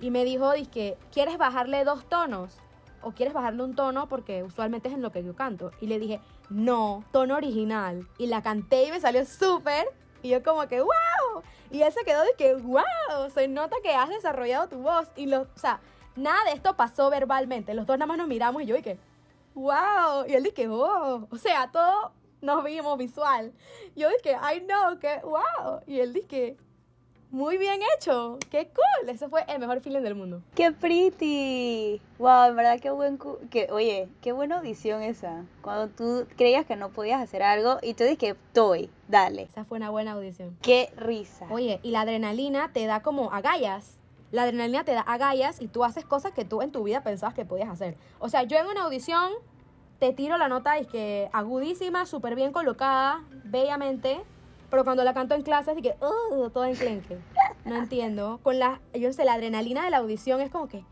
y 0.00 0.10
me 0.10 0.24
dijo, 0.24 0.50
que 0.72 0.98
¿quieres 1.12 1.38
bajarle 1.38 1.84
dos 1.84 2.04
tonos? 2.06 2.58
¿O 3.02 3.12
quieres 3.12 3.32
bajarle 3.32 3.62
un 3.62 3.76
tono? 3.76 4.08
Porque 4.08 4.42
usualmente 4.42 4.88
es 4.88 4.94
en 4.94 5.02
lo 5.02 5.12
que 5.12 5.22
yo 5.22 5.36
canto. 5.36 5.70
Y 5.80 5.86
le 5.86 6.00
dije, 6.00 6.20
no, 6.50 7.04
tono 7.12 7.36
original. 7.36 8.08
Y 8.18 8.26
la 8.26 8.42
canté 8.42 8.84
y 8.84 8.90
me 8.90 9.00
salió 9.00 9.24
súper. 9.24 9.86
Y 10.22 10.30
yo 10.30 10.42
como 10.42 10.66
que, 10.66 10.80
wow. 10.80 11.42
Y 11.70 11.82
él 11.82 11.92
se 11.92 12.04
quedó 12.04 12.22
de 12.22 12.34
que, 12.36 12.54
wow, 12.56 13.30
se 13.32 13.46
nota 13.46 13.76
que 13.82 13.94
has 13.94 14.08
desarrollado 14.08 14.68
tu 14.68 14.78
voz. 14.78 15.08
Y 15.14 15.26
lo, 15.26 15.42
o 15.42 15.46
sea, 15.58 15.80
nada 16.16 16.38
de 16.44 16.52
esto 16.52 16.76
pasó 16.76 17.10
verbalmente. 17.10 17.74
Los 17.74 17.86
dos 17.86 17.96
nada 17.98 18.06
más 18.06 18.18
nos 18.18 18.28
miramos 18.28 18.62
y 18.62 18.66
yo 18.66 18.76
dije, 18.76 18.98
wow. 19.54 20.24
Y 20.28 20.34
él 20.34 20.42
dije, 20.42 20.68
oh. 20.68 21.26
O 21.30 21.36
sea, 21.36 21.70
todo 21.70 22.12
nos 22.40 22.64
vimos 22.64 22.98
visual. 22.98 23.52
Yo 23.96 24.08
dije, 24.10 24.36
I 24.36 24.60
know, 24.60 24.98
que 24.98 25.20
wow. 25.22 25.80
Y 25.86 26.00
él 26.00 26.12
dije, 26.12 26.56
muy 27.30 27.56
bien 27.56 27.80
hecho, 27.96 28.38
qué 28.50 28.66
cool. 28.68 29.08
Ese 29.08 29.28
fue 29.28 29.44
el 29.48 29.58
mejor 29.58 29.80
feeling 29.80 30.02
del 30.02 30.14
mundo. 30.14 30.42
¡Qué 30.54 30.70
pretty! 30.70 32.00
Wow, 32.18 32.48
en 32.50 32.56
verdad 32.56 32.78
qué 32.78 32.90
buen... 32.90 33.16
cu- 33.16 33.38
Que, 33.50 33.68
oye, 33.70 34.08
qué 34.20 34.32
buena 34.32 34.58
audición 34.58 35.02
esa. 35.02 35.44
Cuando 35.62 35.88
tú 35.88 36.26
creías 36.36 36.66
que 36.66 36.76
no 36.76 36.90
podías 36.90 37.22
hacer 37.22 37.42
algo 37.42 37.78
y 37.80 37.94
tú 37.94 38.04
dices 38.04 38.18
que 38.18 38.28
estoy, 38.30 38.90
dale. 39.08 39.42
Esa 39.44 39.64
fue 39.64 39.78
una 39.78 39.88
buena 39.88 40.12
audición. 40.12 40.58
¡Qué 40.60 40.92
risa! 40.96 41.46
Oye, 41.50 41.80
y 41.82 41.90
la 41.92 42.02
adrenalina 42.02 42.70
te 42.72 42.84
da 42.86 43.00
como 43.00 43.32
agallas. 43.32 43.98
La 44.32 44.42
adrenalina 44.42 44.82
te 44.84 44.92
da 44.92 45.02
agallas 45.02 45.60
y 45.60 45.68
tú 45.68 45.84
haces 45.84 46.04
cosas 46.04 46.32
que 46.32 46.44
tú 46.44 46.62
en 46.62 46.72
tu 46.72 46.82
vida 46.82 47.02
pensabas 47.02 47.34
que 47.34 47.44
podías 47.44 47.68
hacer. 47.68 47.96
O 48.18 48.28
sea, 48.28 48.42
yo 48.42 48.56
en 48.58 48.66
una 48.66 48.84
audición 48.84 49.30
te 49.98 50.12
tiro 50.12 50.36
la 50.38 50.48
nota 50.48 50.80
y 50.80 50.86
que 50.86 51.28
agudísima, 51.32 52.06
súper 52.06 52.34
bien 52.34 52.50
colocada, 52.50 53.22
bellamente, 53.44 54.20
pero 54.70 54.84
cuando 54.84 55.04
la 55.04 55.12
canto 55.12 55.34
en 55.34 55.42
clase 55.42 55.72
es 55.72 55.82
que, 55.82 55.94
uh, 56.04 56.48
todo 56.48 56.64
enclenque. 56.64 57.18
No 57.66 57.76
entiendo. 57.76 58.40
Con 58.42 58.58
la, 58.58 58.80
yo 58.94 59.08
no 59.08 59.12
sé, 59.12 59.24
la 59.24 59.34
adrenalina 59.34 59.84
de 59.84 59.90
la 59.90 59.98
audición 59.98 60.40
es 60.40 60.50
como 60.50 60.66
que, 60.66 60.82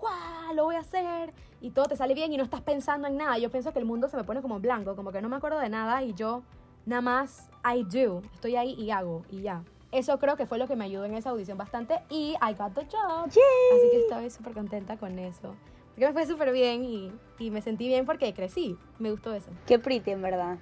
¡guau! 0.00 0.54
Lo 0.54 0.64
voy 0.64 0.76
a 0.76 0.80
hacer. 0.80 1.34
Y 1.60 1.70
todo 1.70 1.84
te 1.84 1.96
sale 1.96 2.14
bien 2.14 2.32
y 2.32 2.38
no 2.38 2.44
estás 2.44 2.62
pensando 2.62 3.08
en 3.08 3.18
nada. 3.18 3.36
Yo 3.38 3.50
pienso 3.50 3.72
que 3.74 3.78
el 3.78 3.84
mundo 3.84 4.08
se 4.08 4.16
me 4.16 4.24
pone 4.24 4.40
como 4.40 4.58
blanco, 4.58 4.96
como 4.96 5.12
que 5.12 5.20
no 5.20 5.28
me 5.28 5.36
acuerdo 5.36 5.58
de 5.58 5.68
nada 5.68 6.02
y 6.02 6.14
yo 6.14 6.42
nada 6.86 7.02
más 7.02 7.50
I 7.62 7.84
do. 7.84 8.22
Estoy 8.32 8.56
ahí 8.56 8.72
y 8.72 8.90
hago 8.90 9.22
y 9.30 9.42
ya. 9.42 9.62
Eso 9.98 10.18
creo 10.18 10.36
que 10.36 10.46
fue 10.46 10.58
lo 10.58 10.66
que 10.66 10.76
me 10.76 10.84
ayudó 10.84 11.04
en 11.04 11.14
esa 11.14 11.30
audición 11.30 11.58
bastante 11.58 12.00
y 12.10 12.34
I 12.42 12.54
got 12.54 12.74
the 12.74 12.86
job. 12.86 13.28
Yay. 13.30 13.78
Así 13.78 13.90
que 13.90 14.00
estoy 14.00 14.30
súper 14.30 14.54
contenta 14.54 14.96
con 14.96 15.18
eso. 15.18 15.54
Porque 15.88 16.06
me 16.06 16.12
fue 16.12 16.26
súper 16.26 16.52
bien 16.52 16.84
y, 16.84 17.10
y 17.38 17.50
me 17.50 17.62
sentí 17.62 17.88
bien 17.88 18.04
porque 18.04 18.34
crecí. 18.34 18.76
Me 18.98 19.10
gustó 19.10 19.34
eso. 19.34 19.50
Qué 19.66 19.78
pretty, 19.78 20.10
en 20.10 20.22
verdad. 20.22 20.58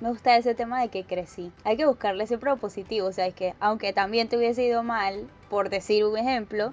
Me 0.00 0.08
gusta 0.10 0.36
ese 0.36 0.54
tema 0.54 0.80
de 0.80 0.88
que 0.88 1.04
crecí. 1.04 1.52
Hay 1.64 1.76
que 1.76 1.86
buscarle 1.86 2.26
siempre 2.26 2.50
lo 2.50 2.56
positivo. 2.56 3.08
O 3.08 3.12
sea, 3.12 3.26
es 3.26 3.34
que 3.34 3.54
aunque 3.60 3.92
también 3.92 4.28
te 4.28 4.36
hubiese 4.36 4.64
ido 4.64 4.82
mal, 4.82 5.28
por 5.48 5.70
decir 5.70 6.04
un 6.04 6.16
ejemplo, 6.16 6.72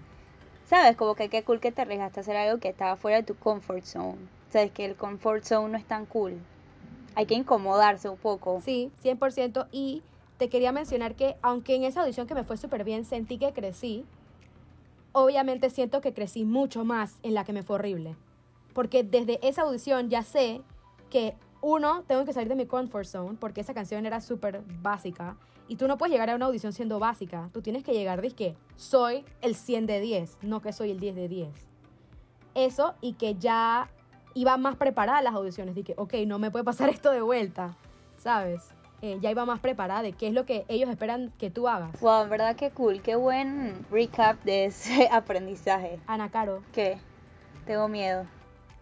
¿sabes? 0.65 0.95
Como 0.95 1.15
que 1.15 1.30
qué 1.30 1.43
cool 1.43 1.60
que 1.60 1.71
te 1.71 1.82
arriesgaste 1.82 2.19
a 2.19 2.21
hacer 2.21 2.36
algo 2.38 2.60
que 2.60 2.69
estaba 2.69 2.95
fuera 2.95 3.17
de 3.17 3.24
tu 3.24 3.36
comfort 3.36 3.84
zone. 3.84 4.17
Sabes 4.50 4.71
que 4.71 4.86
el 4.86 4.95
comfort 4.95 5.43
zone 5.43 5.71
no 5.71 5.78
es 5.78 5.86
tan 5.86 6.06
cool. 6.06 6.39
Hay 7.15 7.26
que 7.26 7.36
incomodarse 7.36 8.10
un 8.10 8.17
poco. 8.17 8.62
Sí, 8.63 8.91
100%. 9.04 9.67
Y 9.71 10.04
te 10.38 10.50
quería 10.50 10.71
mencionar 10.71 11.15
que 11.15 11.38
aunque 11.41 11.76
en 11.76 11.84
esa 11.84 12.02
audición 12.02 12.28
que 12.28 12.36
me 12.36 12.43
fue 12.43 12.58
súper 12.58 12.84
bien 12.84 13.06
sentí 13.06 13.38
que 13.38 13.54
crecí, 13.54 14.06
obviamente 15.12 15.69
siento 15.69 16.02
que 16.02 16.13
crecí 16.13 16.43
mucho 16.43 16.84
más 16.84 17.19
en 17.24 17.34
la 17.34 17.45
que 17.45 17.54
me 17.54 17.63
fue 17.63 17.76
horrible. 17.76 18.15
Porque 18.74 19.04
desde 19.04 19.39
esa 19.48 19.62
audición 19.62 20.10
ya 20.10 20.24
sé 20.24 20.62
que, 21.10 21.36
uno, 21.62 22.04
tengo 22.06 22.26
que 22.26 22.34
salir 22.34 22.50
de 22.50 22.56
mi 22.56 22.65
comfort 22.65 23.06
zone, 23.06 23.38
porque 23.39 23.62
esa 23.62 23.74
canción 23.74 24.06
era 24.06 24.19
súper 24.19 24.62
básica. 24.82 25.38
Y 25.67 25.78
tú 25.78 25.88
no 25.88 25.98
puedes 25.98 26.12
llegar 26.12 26.30
a 26.30 26.36
una 26.36 26.45
audición 26.45 26.74
siendo 26.74 27.00
básica. 27.00 27.50
Tú 27.54 27.62
tienes 27.62 27.84
que 27.84 27.93
llegar, 27.93 28.21
que 28.34 28.56
soy 28.76 29.24
el 29.41 29.56
100 29.56 29.88
de 29.88 30.00
10, 30.02 30.38
no 30.43 30.62
que 30.62 30.74
soy 30.74 30.91
el 30.91 31.00
10 31.00 31.15
de 31.15 31.28
10. 31.28 31.50
Eso 32.54 32.93
y 33.02 33.13
que 33.13 33.36
ya 33.36 33.89
iba 34.34 34.58
más 34.58 34.76
preparada 34.76 35.19
a 35.19 35.21
las 35.24 35.34
audiciones. 35.34 35.74
Dije, 35.74 35.95
ok, 35.98 36.13
no 36.28 36.38
me 36.38 36.52
puede 36.52 36.65
pasar 36.65 36.89
esto 36.91 37.10
de 37.10 37.21
vuelta, 37.21 37.76
¿sabes? 38.17 38.74
Eh, 39.01 39.17
ya 39.21 39.29
iba 39.29 39.45
más 39.45 39.60
preparada 39.60 40.01
de 40.01 40.13
qué 40.13 40.27
es 40.27 40.34
lo 40.34 40.45
que 40.45 40.65
ellos 40.67 40.89
esperan 40.89 41.31
que 41.38 41.49
tú 41.49 41.67
hagas. 41.67 41.99
Wow, 41.99 42.23
en 42.23 42.29
verdad 42.29 42.55
qué 42.55 42.71
cool, 42.71 43.01
qué 43.01 43.15
buen 43.15 43.86
recap 43.91 44.41
de 44.43 44.65
ese 44.65 45.08
aprendizaje. 45.12 45.99
Ana 46.08 46.29
Caro, 46.29 46.63
¿Qué? 46.73 46.97
Tengo 47.65 47.88
miedo. 47.88 48.25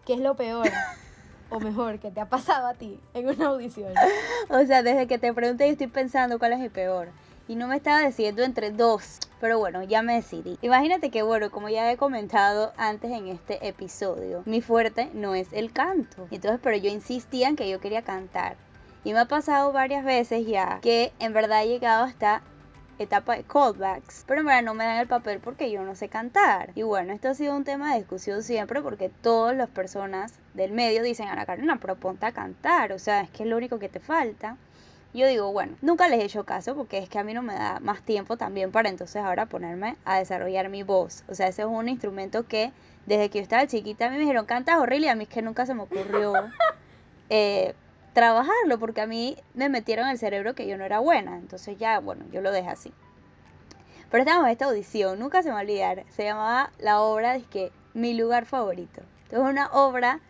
¿qué 0.04 0.14
es 0.14 0.20
lo 0.20 0.34
peor 0.34 0.68
o 1.50 1.60
mejor 1.60 1.98
que 1.98 2.10
te 2.10 2.20
ha 2.20 2.28
pasado 2.28 2.66
a 2.66 2.74
ti 2.74 3.00
en 3.14 3.28
una 3.28 3.46
audición? 3.48 3.92
O 4.50 4.64
sea, 4.66 4.82
desde 4.82 5.06
que 5.06 5.18
te 5.18 5.32
pregunté 5.32 5.66
yo 5.66 5.72
estoy 5.72 5.86
pensando 5.86 6.38
cuál 6.38 6.52
es 6.52 6.58
mi 6.58 6.68
peor. 6.68 7.08
Y 7.46 7.56
no 7.56 7.66
me 7.66 7.76
estaba 7.76 8.00
decidiendo 8.00 8.42
entre 8.42 8.70
dos. 8.70 9.18
Pero 9.40 9.58
bueno, 9.58 9.82
ya 9.82 10.00
me 10.00 10.14
decidí. 10.14 10.58
Imagínate 10.62 11.10
que, 11.10 11.22
bueno, 11.22 11.50
como 11.50 11.68
ya 11.68 11.90
he 11.92 11.98
comentado 11.98 12.72
antes 12.78 13.10
en 13.10 13.28
este 13.28 13.66
episodio, 13.68 14.42
mi 14.46 14.62
fuerte 14.62 15.10
no 15.12 15.34
es 15.34 15.52
el 15.52 15.70
canto. 15.72 16.26
Entonces, 16.30 16.60
pero 16.62 16.78
yo 16.78 16.90
insistía 16.90 17.48
en 17.48 17.56
que 17.56 17.68
yo 17.68 17.80
quería 17.80 18.00
cantar. 18.02 18.56
Y 19.04 19.12
me 19.12 19.20
ha 19.20 19.26
pasado 19.26 19.70
varias 19.72 20.04
veces 20.04 20.46
ya 20.46 20.80
que 20.80 21.12
en 21.18 21.34
verdad 21.34 21.62
he 21.62 21.68
llegado 21.68 22.04
hasta 22.04 22.42
etapa 22.98 23.36
de 23.36 23.42
callbacks, 23.42 24.24
pero 24.26 24.40
en 24.40 24.46
verdad 24.46 24.62
no 24.62 24.74
me 24.74 24.84
dan 24.84 24.98
el 24.98 25.06
papel 25.06 25.40
porque 25.40 25.70
yo 25.70 25.82
no 25.82 25.94
sé 25.94 26.08
cantar. 26.08 26.70
Y 26.74 26.82
bueno, 26.82 27.12
esto 27.12 27.28
ha 27.28 27.34
sido 27.34 27.54
un 27.54 27.64
tema 27.64 27.92
de 27.92 27.98
discusión 27.98 28.42
siempre 28.42 28.80
porque 28.80 29.10
todas 29.10 29.54
las 29.56 29.68
personas 29.68 30.32
del 30.54 30.72
medio 30.72 31.02
dicen, 31.02 31.28
Ana 31.28 31.44
Carolina, 31.44 31.78
pero 31.80 31.96
ponte 31.96 32.26
a 32.26 32.32
cantar, 32.32 32.92
o 32.92 32.98
sea, 32.98 33.22
es 33.22 33.30
que 33.30 33.42
es 33.42 33.48
lo 33.48 33.56
único 33.56 33.78
que 33.78 33.88
te 33.88 34.00
falta. 34.00 34.56
Yo 35.12 35.28
digo, 35.28 35.52
bueno, 35.52 35.76
nunca 35.80 36.08
les 36.08 36.20
he 36.20 36.24
hecho 36.24 36.44
caso 36.44 36.74
porque 36.74 36.98
es 36.98 37.08
que 37.08 37.18
a 37.18 37.24
mí 37.24 37.34
no 37.34 37.42
me 37.42 37.54
da 37.54 37.78
más 37.80 38.02
tiempo 38.02 38.36
también 38.36 38.72
para 38.72 38.88
entonces 38.88 39.22
ahora 39.22 39.46
ponerme 39.46 39.96
a 40.04 40.18
desarrollar 40.18 40.70
mi 40.70 40.82
voz. 40.82 41.22
O 41.28 41.34
sea, 41.34 41.48
ese 41.48 41.62
es 41.62 41.68
un 41.68 41.88
instrumento 41.88 42.48
que 42.48 42.72
desde 43.06 43.28
que 43.28 43.38
yo 43.38 43.42
estaba 43.42 43.66
chiquita 43.66 44.06
a 44.06 44.10
mí 44.10 44.16
me 44.16 44.22
dijeron, 44.22 44.46
cantas 44.46 44.78
horrible 44.78 45.06
y 45.06 45.10
a 45.10 45.14
mí 45.14 45.24
es 45.24 45.28
que 45.28 45.42
nunca 45.42 45.66
se 45.66 45.74
me 45.74 45.82
ocurrió 45.82 46.32
eh, 47.30 47.74
trabajarlo 48.14 48.78
porque 48.78 49.02
a 49.02 49.06
mí 49.06 49.36
me 49.52 49.68
metieron 49.68 50.06
en 50.06 50.12
el 50.12 50.18
cerebro 50.18 50.54
que 50.54 50.66
yo 50.66 50.78
no 50.78 50.84
era 50.84 51.00
buena. 51.00 51.36
Entonces 51.36 51.76
ya, 51.76 52.00
bueno, 52.00 52.24
yo 52.32 52.40
lo 52.40 52.50
dejé 52.50 52.68
así. 52.68 52.92
Pero 54.10 54.22
estábamos 54.22 54.46
en 54.46 54.52
esta 54.52 54.66
audición, 54.66 55.18
nunca 55.18 55.42
se 55.42 55.48
me 55.48 55.54
va 55.54 55.60
a 55.60 55.62
olvidar. 55.62 56.04
Se 56.10 56.24
llamaba 56.24 56.70
la 56.78 57.00
obra 57.00 57.34
de 57.34 57.42
que 57.42 57.72
mi 57.92 58.14
lugar 58.14 58.46
favorito. 58.46 59.02
Es 59.30 59.38
una 59.38 59.66
obra 59.72 60.20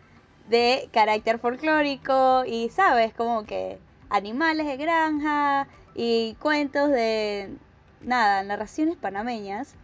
de 0.49 0.89
carácter 0.91 1.39
folclórico 1.39 2.43
y, 2.45 2.69
¿sabes? 2.69 3.13
Como 3.13 3.45
que 3.45 3.79
animales 4.09 4.65
de 4.65 4.77
granja 4.77 5.67
y 5.93 6.35
cuentos 6.39 6.89
de, 6.89 7.55
nada, 8.01 8.43
narraciones 8.43 8.97
panameñas. 8.97 9.75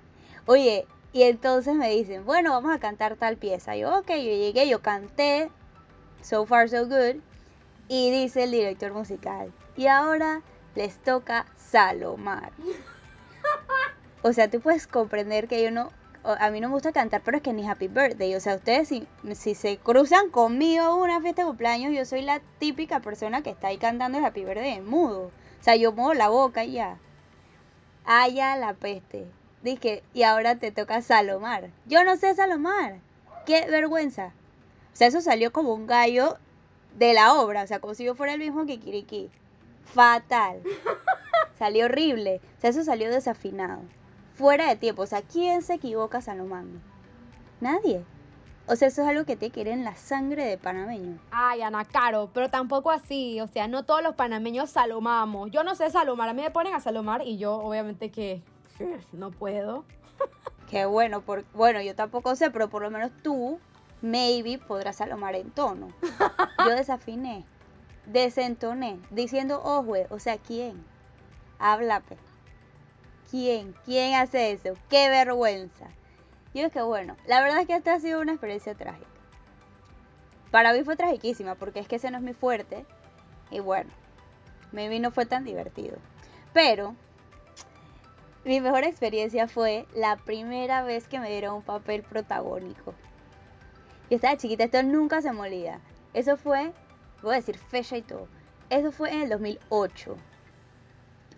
Oye, 0.47 0.87
y 1.13 1.23
entonces 1.23 1.75
me 1.75 1.89
dicen, 1.89 2.25
bueno, 2.25 2.51
vamos 2.51 2.73
a 2.75 2.79
cantar 2.79 3.15
tal 3.17 3.37
pieza. 3.37 3.75
Yo, 3.75 3.99
ok, 3.99 4.09
yo 4.09 4.15
llegué, 4.15 4.67
yo 4.67 4.81
canté, 4.81 5.49
so 6.21 6.45
far 6.45 6.69
so 6.69 6.85
good. 6.85 7.21
Y 7.93 8.09
dice 8.09 8.43
el 8.43 8.51
director 8.51 8.93
musical, 8.93 9.51
y 9.75 9.87
ahora 9.87 10.43
les 10.75 10.97
toca 10.99 11.45
Salomar. 11.57 12.53
O 14.23 14.31
sea, 14.33 14.49
tú 14.49 14.61
puedes 14.61 14.85
comprender 14.85 15.47
que 15.47 15.63
yo 15.63 15.71
no, 15.71 15.91
a 16.23 16.51
mí 16.51 16.61
no 16.61 16.69
me 16.69 16.75
gusta 16.75 16.91
cantar, 16.91 17.21
pero 17.25 17.37
es 17.37 17.43
que 17.43 17.53
ni 17.53 17.67
Happy 17.67 17.87
Birthday. 17.87 18.35
O 18.35 18.39
sea, 18.39 18.55
ustedes 18.55 18.87
si, 18.87 19.07
si 19.33 19.55
se 19.55 19.77
cruzan 19.77 20.29
conmigo 20.29 20.83
en 20.85 21.01
una 21.01 21.19
fiesta 21.21 21.41
de 21.41 21.47
cumpleaños, 21.47 21.91
yo 21.91 22.05
soy 22.05 22.21
la 22.21 22.39
típica 22.59 22.99
persona 22.99 23.41
que 23.41 23.49
está 23.49 23.69
ahí 23.69 23.77
cantando 23.77 24.19
el 24.19 24.25
Happy 24.25 24.45
Birthday 24.45 24.75
en 24.75 24.87
mudo. 24.87 25.31
O 25.59 25.63
sea, 25.63 25.75
yo 25.75 25.91
muevo 25.91 26.13
la 26.13 26.29
boca 26.29 26.63
y 26.63 26.73
ya. 26.73 26.97
Allá 28.05 28.55
la 28.57 28.73
peste. 28.75 29.25
Dije, 29.63 30.03
y 30.13 30.21
ahora 30.21 30.55
te 30.55 30.71
toca 30.71 31.01
Salomar. 31.01 31.71
Yo 31.87 32.03
no 32.03 32.15
sé 32.15 32.35
Salomar. 32.35 32.99
Qué 33.47 33.65
vergüenza. 33.65 34.33
O 34.93 34.95
sea, 34.95 35.07
eso 35.07 35.19
salió 35.19 35.51
como 35.51 35.73
un 35.73 35.87
gallo 35.87 36.37
de 36.97 37.13
la 37.13 37.33
obra, 37.33 37.63
o 37.63 37.67
sea, 37.67 37.79
como 37.79 37.93
si 37.93 38.03
yo 38.03 38.15
fuera 38.15 38.33
el 38.33 38.39
mismo 38.39 38.65
Kikiriki. 38.65 39.29
Fatal. 39.83 40.61
Salió 41.57 41.85
horrible. 41.85 42.41
O 42.57 42.61
sea, 42.61 42.69
eso 42.69 42.83
salió 42.83 43.09
desafinado. 43.09 43.81
Fuera 44.33 44.67
de 44.67 44.75
tiempo. 44.75 45.03
O 45.03 45.05
sea, 45.05 45.21
¿quién 45.21 45.61
se 45.61 45.75
equivoca 45.75 46.21
salomando? 46.21 46.79
Nadie. 47.59 48.03
O 48.67 48.75
sea, 48.75 48.87
eso 48.87 49.01
es 49.01 49.07
algo 49.07 49.25
que 49.25 49.35
te 49.35 49.51
quiere 49.51 49.71
en 49.71 49.83
la 49.83 49.95
sangre 49.95 50.45
de 50.45 50.57
panameño. 50.57 51.19
Ay, 51.31 51.61
Ana 51.61 51.85
Caro, 51.85 52.29
pero 52.33 52.49
tampoco 52.49 52.89
así. 52.89 53.41
O 53.41 53.47
sea, 53.47 53.67
no 53.67 53.83
todos 53.83 54.01
los 54.01 54.15
panameños 54.15 54.69
salomamos. 54.69 55.51
Yo 55.51 55.63
no 55.63 55.75
sé 55.75 55.89
salomar. 55.89 56.29
A 56.29 56.33
mí 56.33 56.41
me 56.41 56.51
ponen 56.51 56.73
a 56.73 56.79
salomar 56.79 57.21
y 57.23 57.37
yo, 57.37 57.55
obviamente, 57.55 58.09
que 58.09 58.41
no 59.11 59.31
puedo. 59.31 59.83
Qué 60.69 60.85
bueno, 60.85 61.21
por, 61.21 61.43
bueno, 61.53 61.81
yo 61.81 61.95
tampoco 61.95 62.35
sé, 62.35 62.49
pero 62.49 62.69
por 62.69 62.81
lo 62.81 62.89
menos 62.89 63.11
tú, 63.23 63.59
maybe, 64.01 64.57
podrás 64.57 64.97
salomar 64.97 65.35
en 65.35 65.51
tono. 65.51 65.89
Yo 66.65 66.75
desafiné, 66.75 67.45
desentoné, 68.05 68.99
diciendo 69.09 69.61
ojue, 69.63 70.07
o 70.09 70.19
sea, 70.19 70.37
¿quién? 70.37 70.83
Háblame. 71.59 72.17
¿Quién? 73.29 73.73
¿Quién 73.85 74.15
hace 74.15 74.51
eso? 74.51 74.73
¡Qué 74.89 75.09
vergüenza! 75.09 75.87
Yo 76.53 76.65
es 76.65 76.73
que 76.73 76.81
bueno, 76.81 77.15
la 77.27 77.41
verdad 77.41 77.61
es 77.61 77.67
que 77.67 77.75
esta 77.75 77.93
ha 77.93 77.99
sido 77.99 78.19
una 78.19 78.33
experiencia 78.33 78.75
trágica. 78.75 79.07
Para 80.51 80.73
mí 80.73 80.83
fue 80.83 80.97
tragiquísima 80.97 81.55
porque 81.55 81.79
es 81.79 81.87
que 81.87 81.95
ese 81.95 82.11
no 82.11 82.17
es 82.17 82.23
mi 82.23 82.33
fuerte. 82.33 82.85
Y 83.49 83.61
bueno, 83.61 83.89
maybe 84.73 84.99
no 84.99 85.11
fue 85.11 85.25
tan 85.25 85.45
divertido. 85.45 85.97
Pero 86.53 86.95
mi 88.43 88.59
mejor 88.59 88.83
experiencia 88.83 89.47
fue 89.47 89.85
la 89.95 90.17
primera 90.17 90.83
vez 90.83 91.07
que 91.07 91.19
me 91.19 91.29
dieron 91.29 91.55
un 91.55 91.61
papel 91.61 92.03
protagónico. 92.03 92.93
Yo 94.11 94.15
estaba 94.15 94.35
chiquita, 94.35 94.65
esto 94.65 94.83
nunca 94.83 95.21
se 95.21 95.31
me 95.31 95.39
olvida. 95.39 95.79
Eso 96.13 96.35
fue, 96.35 96.73
voy 97.21 97.31
a 97.31 97.37
decir 97.37 97.57
fecha 97.57 97.95
y 97.95 98.01
todo. 98.01 98.27
Eso 98.69 98.91
fue 98.91 99.09
en 99.13 99.21
el 99.21 99.29
2008. 99.29 100.17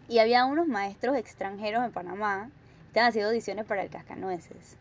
Y 0.10 0.18
había 0.18 0.46
unos 0.46 0.66
maestros 0.66 1.16
extranjeros 1.16 1.86
en 1.86 1.92
Panamá. 1.92 2.50
Estaban 2.88 3.10
haciendo 3.10 3.30
audiciones 3.30 3.68
para 3.68 3.84
el 3.84 3.92
Cascanueces. 3.92 4.76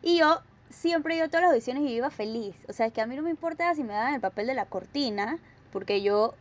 Y 0.00 0.20
yo 0.20 0.40
siempre 0.70 1.16
iba 1.16 1.26
a 1.26 1.28
todas 1.28 1.42
las 1.42 1.50
audiciones 1.50 1.82
y 1.82 1.92
iba 1.92 2.08
feliz. 2.08 2.56
O 2.66 2.72
sea, 2.72 2.86
es 2.86 2.94
que 2.94 3.02
a 3.02 3.06
mí 3.06 3.14
no 3.14 3.20
me 3.20 3.28
importaba 3.28 3.74
si 3.74 3.84
me 3.84 3.92
daban 3.92 4.14
el 4.14 4.22
papel 4.22 4.46
de 4.46 4.54
la 4.54 4.64
cortina, 4.64 5.38
porque 5.70 6.00
yo, 6.00 6.32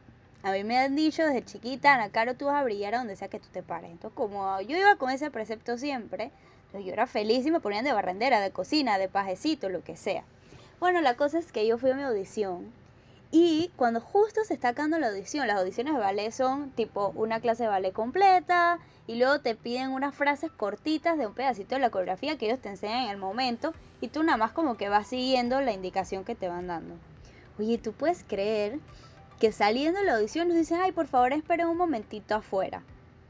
a 0.42 0.54
mí 0.54 0.64
me 0.64 0.78
han 0.78 0.96
dicho 0.96 1.26
desde 1.26 1.44
chiquita, 1.44 1.96
Ana 1.96 2.12
Caro, 2.12 2.36
tú 2.36 2.46
vas 2.46 2.62
a 2.62 2.64
brillar 2.64 2.96
a 2.96 3.00
donde 3.00 3.18
sea 3.18 3.28
que 3.28 3.42
tú 3.42 3.50
te 3.52 3.62
pares. 3.62 3.92
Entonces, 3.92 4.16
como 4.16 4.62
yo 4.62 4.78
iba 4.78 4.96
con 4.96 5.10
ese 5.10 5.30
precepto 5.32 5.78
siempre, 5.78 6.32
yo 6.72 6.94
era 6.94 7.08
feliz 7.08 7.46
y 7.46 7.52
me 7.52 7.60
ponían 7.60 7.84
de 7.84 7.92
barrendera, 7.92 8.40
de 8.40 8.52
cocina, 8.52 8.98
de 8.98 9.10
pajecito, 9.10 9.68
lo 9.68 9.84
que 9.84 9.98
sea. 9.98 10.24
Bueno, 10.84 11.00
la 11.00 11.16
cosa 11.16 11.40
es 11.40 11.50
que 11.50 11.66
yo 11.66 11.78
fui 11.78 11.92
a 11.92 11.96
mi 11.96 12.04
audición 12.04 12.70
y 13.32 13.72
cuando 13.78 14.02
justo 14.02 14.44
se 14.44 14.54
está 14.54 14.68
acabando 14.68 15.00
la 15.00 15.08
audición, 15.08 15.48
las 15.48 15.60
audiciones 15.60 15.94
de 15.94 16.00
ballet 16.02 16.30
son 16.30 16.72
tipo 16.72 17.14
una 17.16 17.40
clase 17.40 17.64
de 17.64 17.70
ballet 17.70 17.94
completa 17.94 18.80
y 19.08 19.16
luego 19.16 19.40
te 19.40 19.56
piden 19.56 19.92
unas 19.92 20.14
frases 20.14 20.52
cortitas 20.52 21.18
de 21.18 21.26
un 21.26 21.36
pedacito 21.36 21.76
de 21.76 21.80
la 21.80 21.90
coreografía 21.90 22.38
que 22.38 22.48
ellos 22.48 22.60
te 22.60 22.68
enseñan 22.68 23.06
en 23.06 23.12
el 23.12 23.18
momento 23.18 23.74
y 24.02 24.10
tú 24.10 24.24
nada 24.24 24.38
más 24.38 24.52
como 24.52 24.76
que 24.76 24.90
vas 24.90 25.08
siguiendo 25.08 25.62
la 25.62 25.72
indicación 25.72 26.26
que 26.26 26.36
te 26.36 26.50
van 26.50 26.68
dando. 26.68 26.96
Oye, 27.58 27.78
¿tú 27.78 27.94
puedes 27.94 28.26
creer 28.26 28.78
que 29.40 29.54
saliendo 29.54 30.02
de 30.02 30.06
la 30.06 30.16
audición 30.16 30.50
nos 30.50 30.58
dicen, 30.58 30.82
ay, 30.82 30.92
por 30.92 31.08
favor 31.08 31.32
esperen 31.32 31.70
un 31.70 31.78
momentito 31.78 32.36
afuera? 32.36 32.84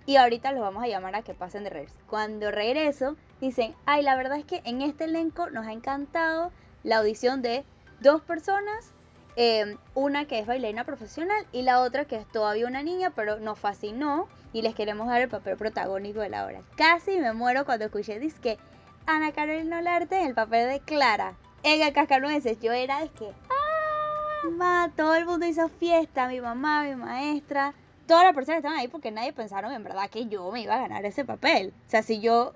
Y 0.07 0.15
ahorita 0.15 0.53
los 0.53 0.61
vamos 0.61 0.83
a 0.83 0.87
llamar 0.87 1.13
a 1.13 1.21
que 1.21 1.35
pasen 1.35 1.65
de 1.65 1.69
regreso. 1.69 1.95
Cuando 2.09 2.49
regreso, 2.49 3.15
dicen, 3.39 3.75
ay, 3.85 4.01
la 4.01 4.15
verdad 4.15 4.39
es 4.39 4.45
que 4.45 4.63
en 4.65 4.81
este 4.81 5.03
elenco 5.03 5.51
nos 5.51 5.67
ha 5.67 5.71
encantado 5.71 6.51
la 6.83 6.97
audición 6.97 7.41
de 7.41 7.63
dos 8.01 8.21
personas 8.21 8.93
eh, 9.35 9.77
una 9.95 10.25
que 10.25 10.37
es 10.37 10.45
bailarina 10.45 10.83
profesional 10.83 11.47
y 11.51 11.63
la 11.63 11.81
otra 11.81 12.05
que 12.05 12.17
es 12.17 12.27
todavía 12.27 12.67
una 12.67 12.83
niña, 12.83 13.11
pero 13.15 13.39
nos 13.39 13.57
fascinó 13.57 14.27
y 14.51 14.61
les 14.61 14.75
queremos 14.75 15.07
dar 15.07 15.21
el 15.21 15.29
papel 15.29 15.57
protagónico 15.57 16.19
de 16.19 16.29
la 16.29 16.45
obra. 16.45 16.61
Casi 16.75 17.19
me 17.19 17.33
muero 17.33 17.65
cuando 17.65 17.85
escuché 17.85 18.19
que 18.41 18.59
Ana 19.07 19.31
Carolina 19.31 19.79
Olarte 19.79 20.19
en 20.19 20.27
el 20.27 20.33
papel 20.35 20.69
de 20.69 20.79
Clara 20.81 21.35
en 21.63 21.81
el 21.81 21.93
Cascanueces. 21.93 22.59
Yo 22.61 22.73
era 22.73 22.99
de 23.01 23.09
que, 23.09 23.33
¡ah! 23.49 24.89
todo 24.95 25.15
el 25.15 25.25
mundo 25.25 25.45
hizo 25.45 25.67
fiesta, 25.67 26.27
mi 26.27 26.39
mamá, 26.39 26.83
mi 26.83 26.95
maestra, 26.95 27.73
todas 28.05 28.25
las 28.25 28.35
personas 28.35 28.57
estaban 28.57 28.77
ahí 28.77 28.87
porque 28.87 29.11
nadie 29.11 29.33
pensaron 29.33 29.71
en 29.71 29.83
verdad 29.83 30.09
que 30.09 30.27
yo 30.27 30.51
me 30.51 30.61
iba 30.61 30.75
a 30.75 30.81
ganar 30.81 31.05
ese 31.05 31.25
papel. 31.25 31.73
O 31.87 31.89
sea, 31.89 32.03
si 32.03 32.19
yo, 32.19 32.53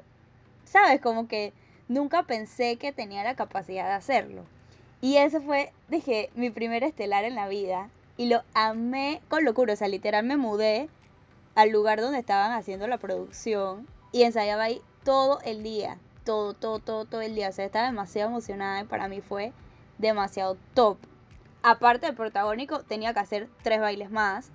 ¿sabes? 0.66 1.02
Como 1.02 1.28
que 1.28 1.54
nunca 1.88 2.23
pensé 2.23 2.78
que 2.78 2.91
tenía 2.91 3.23
la 3.23 3.36
capacidad 3.36 3.86
de 3.86 3.93
hacerlo. 3.93 4.45
Y 5.02 5.17
eso 5.17 5.41
fue, 5.41 5.71
dije, 5.89 6.30
mi 6.36 6.50
primer 6.50 6.84
estelar 6.84 7.23
en 7.23 7.36
la 7.36 7.47
vida. 7.47 7.89
Y 8.17 8.28
lo 8.28 8.41
amé 8.54 9.21
con 9.30 9.45
locura. 9.45 9.73
O 9.73 9.76
sea, 9.76 9.88
literal 9.88 10.26
me 10.26 10.38
mudé 10.38 10.89
al 11.56 11.69
lugar 11.69 12.02
donde 12.02 12.19
estaban 12.19 12.52
haciendo 12.52 12.88
la 12.88 12.97
producción 12.97 13.88
y 14.12 14.23
ensayaba 14.23 14.63
ahí 14.63 14.82
todo 15.04 15.39
el 15.41 15.63
día. 15.63 15.97
Todo, 16.23 16.54
todo, 16.54 16.80
todo, 16.80 17.06
todo 17.06 17.21
el 17.21 17.36
día. 17.36 17.50
O 17.50 17.52
sea, 17.52 17.65
estaba 17.65 17.86
demasiado 17.86 18.30
emocionada 18.30 18.82
y 18.82 18.86
para 18.86 19.08
mí 19.08 19.21
fue 19.21 19.54
demasiado 19.97 20.58
top. 20.73 20.97
Aparte 21.62 22.08
del 22.08 22.15
protagónico, 22.15 22.80
tenía 22.84 23.13
que 23.13 23.19
hacer 23.19 23.50
tres 23.62 23.80
bailes 23.80 24.10
más 24.10 24.50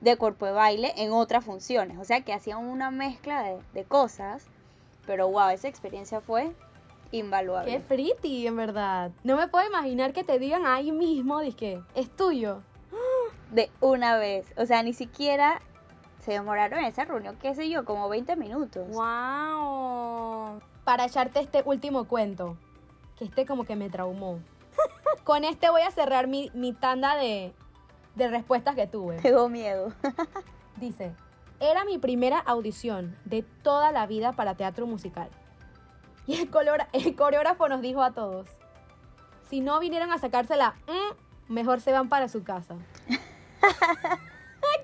de 0.00 0.16
cuerpo 0.16 0.46
de 0.46 0.52
baile 0.52 0.92
en 0.96 1.12
otras 1.12 1.44
funciones. 1.44 1.98
O 1.98 2.04
sea, 2.04 2.22
que 2.22 2.32
hacían 2.32 2.58
una 2.58 2.90
mezcla 2.90 3.42
de, 3.42 3.58
de 3.74 3.84
cosas. 3.84 4.46
Pero 5.06 5.28
wow, 5.28 5.48
esa 5.48 5.68
experiencia 5.68 6.20
fue 6.20 6.52
invaluable. 7.12 7.70
Qué 7.72 7.80
pretty, 7.80 8.46
en 8.46 8.56
verdad. 8.56 9.10
No 9.22 9.36
me 9.36 9.48
puedo 9.48 9.66
imaginar 9.66 10.12
que 10.12 10.24
te 10.24 10.38
digan 10.38 10.66
ahí 10.66 10.92
mismo, 10.92 11.40
que 11.56 11.82
es 11.94 12.10
tuyo. 12.10 12.62
De 13.50 13.70
una 13.80 14.16
vez. 14.16 14.52
O 14.56 14.66
sea, 14.66 14.82
ni 14.82 14.92
siquiera 14.92 15.60
se 16.24 16.32
demoraron 16.32 16.78
en 16.78 16.86
esa 16.86 17.04
reunión, 17.04 17.36
qué 17.40 17.54
sé 17.54 17.68
yo, 17.68 17.84
como 17.84 18.08
20 18.08 18.36
minutos. 18.36 18.88
¡Wow! 18.88 20.60
Para 20.82 21.04
echarte 21.04 21.40
este 21.40 21.62
último 21.64 22.08
cuento, 22.08 22.56
que 23.18 23.26
este 23.26 23.44
como 23.44 23.64
que 23.64 23.76
me 23.76 23.90
traumó. 23.90 24.40
Con 25.24 25.44
este 25.44 25.68
voy 25.70 25.82
a 25.82 25.90
cerrar 25.90 26.26
mi, 26.26 26.50
mi 26.54 26.72
tanda 26.72 27.14
de, 27.16 27.52
de 28.14 28.28
respuestas 28.28 28.74
que 28.74 28.86
tuve. 28.86 29.18
Tengo 29.18 29.48
miedo. 29.48 29.92
Dice, 30.76 31.14
era 31.70 31.84
mi 31.84 31.98
primera 31.98 32.38
audición 32.38 33.16
de 33.24 33.42
toda 33.62 33.92
la 33.92 34.06
vida 34.06 34.32
para 34.32 34.54
teatro 34.54 34.86
musical. 34.86 35.28
Y 36.26 36.40
el, 36.40 36.50
el 36.92 37.16
coreógrafo 37.16 37.68
nos 37.68 37.82
dijo 37.82 38.02
a 38.02 38.12
todos, 38.12 38.48
si 39.48 39.60
no 39.60 39.78
vinieron 39.78 40.12
a 40.12 40.18
sacársela, 40.18 40.74
mm, 40.86 41.52
mejor 41.52 41.80
se 41.80 41.92
van 41.92 42.08
para 42.08 42.28
su 42.28 42.44
casa. 42.44 42.76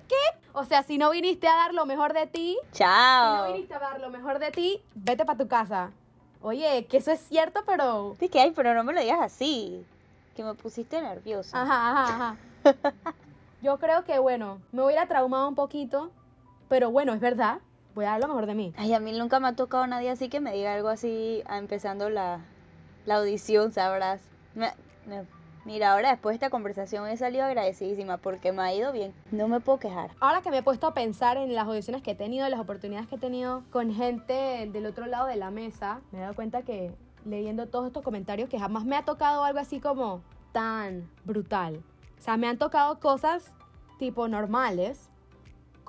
¿Qué? 0.08 0.16
O 0.52 0.64
sea, 0.64 0.82
si 0.82 0.98
no 0.98 1.10
viniste 1.10 1.48
a 1.48 1.54
dar 1.54 1.74
lo 1.74 1.86
mejor 1.86 2.12
de 2.12 2.26
ti, 2.26 2.58
chao. 2.72 3.44
Si 3.44 3.50
no 3.50 3.52
viniste 3.54 3.74
a 3.74 3.78
dar 3.78 4.00
lo 4.00 4.10
mejor 4.10 4.38
de 4.38 4.50
ti, 4.50 4.82
vete 4.94 5.24
para 5.24 5.38
tu 5.38 5.48
casa. 5.48 5.92
Oye, 6.42 6.86
que 6.86 6.96
eso 6.96 7.12
es 7.12 7.20
cierto, 7.20 7.62
pero... 7.66 8.16
Sí, 8.18 8.28
que 8.28 8.40
hay, 8.40 8.50
pero 8.50 8.74
no 8.74 8.82
me 8.82 8.92
lo 8.92 9.00
digas 9.00 9.20
así. 9.20 9.86
Que 10.34 10.42
me 10.42 10.54
pusiste 10.54 11.00
nerviosa. 11.00 11.62
Ajá, 11.62 11.90
ajá, 11.90 12.36
ajá. 12.64 12.94
Yo 13.62 13.78
creo 13.78 14.04
que, 14.04 14.18
bueno, 14.18 14.60
me 14.72 14.82
hubiera 14.82 15.06
traumado 15.06 15.48
un 15.48 15.54
poquito, 15.54 16.10
pero 16.70 16.90
bueno, 16.90 17.12
es 17.12 17.20
verdad 17.20 17.58
voy 17.94 18.04
a 18.04 18.10
dar 18.10 18.20
lo 18.20 18.28
mejor 18.28 18.46
de 18.46 18.54
mí. 18.54 18.72
Ay, 18.76 18.94
a 18.94 19.00
mí 19.00 19.12
nunca 19.12 19.40
me 19.40 19.48
ha 19.48 19.54
tocado 19.54 19.86
nadie 19.86 20.08
así 20.10 20.28
que 20.28 20.40
me 20.40 20.52
diga 20.52 20.72
algo 20.72 20.88
así 20.88 21.42
ah, 21.46 21.58
empezando 21.58 22.08
la, 22.08 22.40
la 23.04 23.16
audición, 23.16 23.72
sabrás. 23.72 24.22
mira, 25.64 25.92
ahora 25.92 26.10
después 26.10 26.32
de 26.32 26.36
esta 26.36 26.50
conversación 26.50 27.08
he 27.08 27.16
salido 27.16 27.44
agradecidísima 27.44 28.18
porque 28.18 28.52
me 28.52 28.62
ha 28.62 28.72
ido 28.72 28.92
bien. 28.92 29.12
No 29.32 29.48
me 29.48 29.60
puedo 29.60 29.80
quejar. 29.80 30.12
Ahora 30.20 30.40
que 30.42 30.50
me 30.50 30.58
he 30.58 30.62
puesto 30.62 30.86
a 30.86 30.94
pensar 30.94 31.36
en 31.36 31.54
las 31.54 31.66
audiciones 31.66 32.02
que 32.02 32.12
he 32.12 32.14
tenido, 32.14 32.48
las 32.48 32.60
oportunidades 32.60 33.08
que 33.08 33.16
he 33.16 33.18
tenido 33.18 33.64
con 33.70 33.92
gente 33.92 34.68
del 34.72 34.86
otro 34.86 35.06
lado 35.06 35.26
de 35.26 35.36
la 35.36 35.50
mesa, 35.50 36.00
me 36.12 36.18
he 36.18 36.22
dado 36.22 36.34
cuenta 36.34 36.62
que 36.62 36.94
leyendo 37.24 37.66
todos 37.66 37.88
estos 37.88 38.02
comentarios 38.02 38.48
que 38.48 38.58
jamás 38.58 38.84
me 38.84 38.96
ha 38.96 39.04
tocado 39.04 39.44
algo 39.44 39.58
así 39.58 39.80
como 39.80 40.22
tan 40.52 41.10
brutal. 41.24 41.82
O 42.18 42.22
sea, 42.22 42.36
me 42.36 42.46
han 42.46 42.56
tocado 42.56 43.00
cosas 43.00 43.52
tipo 43.98 44.28
normales, 44.28 45.09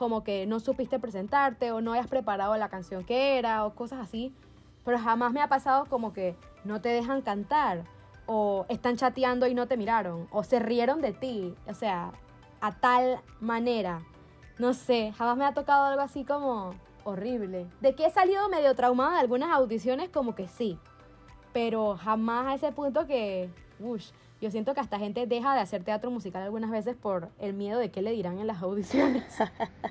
como 0.02 0.24
que 0.24 0.48
no 0.48 0.60
supiste 0.60 0.98
presentarte 0.98 1.72
o 1.72 1.80
no 1.80 1.94
hayas 1.94 2.08
preparado 2.08 2.58
la 2.58 2.70
canción 2.70 3.04
que 3.04 3.38
era 3.38 3.68
o 3.68 3.76
cosas 3.76 4.00
así. 4.00 4.34
Pero 4.84 4.98
jamás 4.98 5.32
me 5.32 5.44
ha 5.44 5.48
pasado 5.48 5.86
como 5.86 6.12
que 6.12 6.36
no 6.64 6.82
te 6.82 6.90
dejan 6.90 7.22
cantar 7.22 7.84
o 8.26 8.66
están 8.68 8.98
chateando 8.98 9.46
y 9.46 9.54
no 9.54 9.68
te 9.68 9.78
miraron 9.78 10.28
o 10.32 10.44
se 10.44 10.58
rieron 10.58 11.02
de 11.02 11.14
ti. 11.14 11.54
O 11.68 11.76
sea, 11.76 12.14
a 12.62 12.72
tal 12.72 13.20
manera. 13.40 14.02
No 14.58 14.74
sé, 14.74 15.14
jamás 15.16 15.38
me 15.38 15.46
ha 15.46 15.54
tocado 15.54 15.86
algo 15.86 16.02
así 16.02 16.26
como 16.26 16.74
horrible. 17.04 17.68
De 17.80 17.94
que 17.94 18.08
he 18.08 18.10
salido 18.10 18.50
medio 18.50 18.74
traumada 18.74 19.14
de 19.14 19.20
algunas 19.20 19.52
audiciones, 19.52 20.10
como 20.10 20.34
que 20.34 20.48
sí. 20.48 20.80
Pero 21.54 21.96
jamás 21.96 22.48
a 22.48 22.56
ese 22.56 22.72
punto 22.72 23.06
que, 23.06 23.52
uff, 23.80 24.10
yo 24.42 24.50
siento 24.52 24.74
que 24.74 24.80
hasta 24.80 24.98
gente 24.98 25.28
deja 25.28 25.54
de 25.54 25.62
hacer 25.62 25.84
teatro 25.84 26.10
musical 26.10 26.42
algunas 26.42 26.72
veces 26.72 26.96
por 26.96 27.30
el 27.40 27.54
miedo 27.54 27.80
de 27.80 27.92
qué 27.92 28.02
le 28.02 28.12
dirán 28.12 28.40
en 28.40 28.48
las 28.48 28.62
audiciones. 28.62 29.24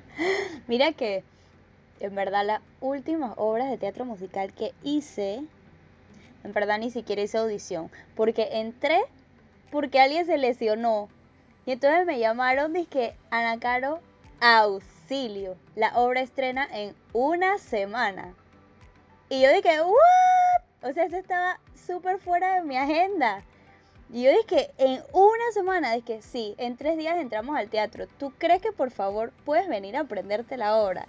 Mira 0.67 0.91
que 0.91 1.23
en 2.01 2.13
verdad 2.13 2.45
las 2.45 2.61
últimas 2.81 3.33
obras 3.37 3.69
de 3.69 3.77
teatro 3.77 4.03
musical 4.03 4.53
que 4.53 4.73
hice, 4.83 5.41
en 6.43 6.53
verdad 6.53 6.79
ni 6.79 6.91
siquiera 6.91 7.21
hice 7.21 7.37
audición, 7.37 7.89
porque 8.15 8.49
entré 8.59 8.99
porque 9.71 10.01
alguien 10.01 10.25
se 10.25 10.37
lesionó. 10.37 11.09
Y 11.65 11.71
entonces 11.71 12.05
me 12.05 12.19
llamaron, 12.19 12.73
dije, 12.73 13.15
Ana 13.29 13.59
Caro, 13.59 14.01
auxilio. 14.41 15.55
La 15.75 15.97
obra 15.97 16.21
estrena 16.21 16.67
en 16.71 16.93
una 17.13 17.57
semana. 17.57 18.33
Y 19.29 19.41
yo 19.41 19.53
dije, 19.53 19.81
¿what? 19.81 20.89
O 20.89 20.93
sea, 20.93 21.05
eso 21.05 21.15
estaba 21.15 21.59
súper 21.73 22.19
fuera 22.19 22.55
de 22.55 22.63
mi 22.63 22.75
agenda. 22.77 23.43
Y 24.13 24.23
yo 24.23 24.31
dije, 24.31 24.71
en 24.77 25.01
una 25.13 25.51
semana, 25.53 25.93
dije, 25.93 26.21
sí, 26.21 26.53
en 26.57 26.75
tres 26.75 26.97
días 26.97 27.17
entramos 27.17 27.55
al 27.55 27.69
teatro. 27.69 28.07
¿Tú 28.07 28.33
crees 28.37 28.61
que 28.61 28.73
por 28.73 28.91
favor 28.91 29.31
puedes 29.45 29.69
venir 29.69 29.95
a 29.95 30.01
aprenderte 30.01 30.57
la 30.57 30.75
obra? 30.75 31.07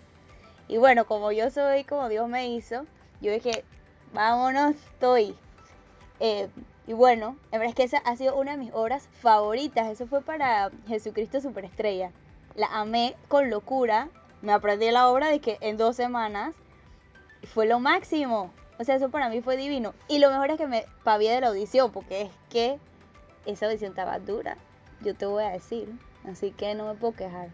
Y 0.68 0.76
bueno, 0.76 1.04
como 1.04 1.32
yo 1.32 1.50
soy 1.50 1.82
como 1.82 2.08
Dios 2.08 2.28
me 2.28 2.46
hizo, 2.46 2.86
yo 3.20 3.32
dije, 3.32 3.64
vámonos, 4.12 4.76
estoy. 4.76 5.36
Eh, 6.20 6.48
y 6.86 6.92
bueno, 6.92 7.36
en 7.50 7.58
verdad 7.58 7.70
es 7.70 7.74
que 7.74 7.82
esa 7.82 7.98
ha 7.98 8.16
sido 8.16 8.36
una 8.36 8.52
de 8.52 8.58
mis 8.58 8.72
obras 8.72 9.08
favoritas. 9.20 9.88
Eso 9.88 10.06
fue 10.06 10.22
para 10.22 10.70
Jesucristo 10.86 11.40
Superestrella. 11.40 12.12
La 12.54 12.68
amé 12.68 13.16
con 13.26 13.50
locura. 13.50 14.10
Me 14.42 14.52
aprendí 14.52 14.88
la 14.92 15.08
obra 15.08 15.28
de 15.28 15.40
que 15.40 15.58
en 15.60 15.76
dos 15.76 15.96
semanas 15.96 16.54
fue 17.52 17.66
lo 17.66 17.80
máximo. 17.80 18.52
O 18.78 18.84
sea, 18.84 18.94
eso 18.94 19.10
para 19.10 19.28
mí 19.28 19.42
fue 19.42 19.56
divino. 19.56 19.92
Y 20.08 20.20
lo 20.20 20.30
mejor 20.30 20.52
es 20.52 20.56
que 20.56 20.68
me 20.68 20.86
pavié 21.02 21.32
de 21.32 21.40
la 21.40 21.48
audición, 21.48 21.90
porque 21.90 22.22
es 22.22 22.30
que 22.48 22.78
esa 23.46 23.66
audición 23.66 23.90
estaba 23.90 24.18
dura, 24.18 24.56
yo 25.00 25.14
te 25.14 25.26
voy 25.26 25.44
a 25.44 25.50
decir. 25.50 25.88
Así 26.24 26.52
que 26.52 26.74
no 26.74 26.86
me 26.86 26.94
puedo 26.94 27.14
quejar. 27.14 27.48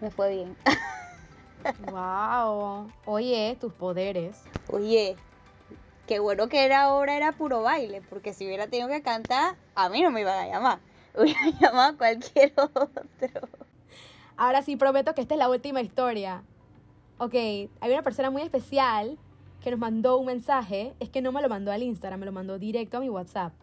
Me 0.00 0.10
fue 0.10 0.34
bien. 0.34 0.56
wow. 1.90 2.90
Oye, 3.06 3.56
tus 3.60 3.72
poderes. 3.72 4.42
Oye, 4.68 5.16
qué 6.06 6.18
bueno 6.18 6.48
que 6.48 6.64
era 6.64 6.82
ahora 6.82 7.16
era 7.16 7.32
puro 7.32 7.62
baile, 7.62 8.02
porque 8.02 8.34
si 8.34 8.46
hubiera 8.46 8.66
tenido 8.66 8.88
que 8.88 9.02
cantar, 9.02 9.56
a 9.74 9.88
mí 9.88 10.02
no 10.02 10.10
me 10.10 10.20
iban 10.20 10.38
a 10.38 10.48
llamar. 10.48 10.78
Hubiera 11.16 11.48
llamado 11.58 11.94
a 11.94 11.96
cualquier 11.96 12.52
otro. 12.56 13.48
Ahora 14.36 14.60
sí, 14.60 14.76
prometo 14.76 15.14
que 15.14 15.22
esta 15.22 15.32
es 15.32 15.38
la 15.38 15.48
última 15.48 15.80
historia. 15.80 16.42
Ok, 17.16 17.32
hay 17.32 17.70
una 17.90 18.02
persona 18.02 18.28
muy 18.28 18.42
especial 18.42 19.16
que 19.62 19.70
nos 19.70 19.80
mandó 19.80 20.18
un 20.18 20.26
mensaje. 20.26 20.94
Es 21.00 21.08
que 21.08 21.22
no 21.22 21.32
me 21.32 21.40
lo 21.40 21.48
mandó 21.48 21.72
al 21.72 21.82
Instagram, 21.82 22.20
me 22.20 22.26
lo 22.26 22.32
mandó 22.32 22.58
directo 22.58 22.98
a 22.98 23.00
mi 23.00 23.08
WhatsApp 23.08 23.54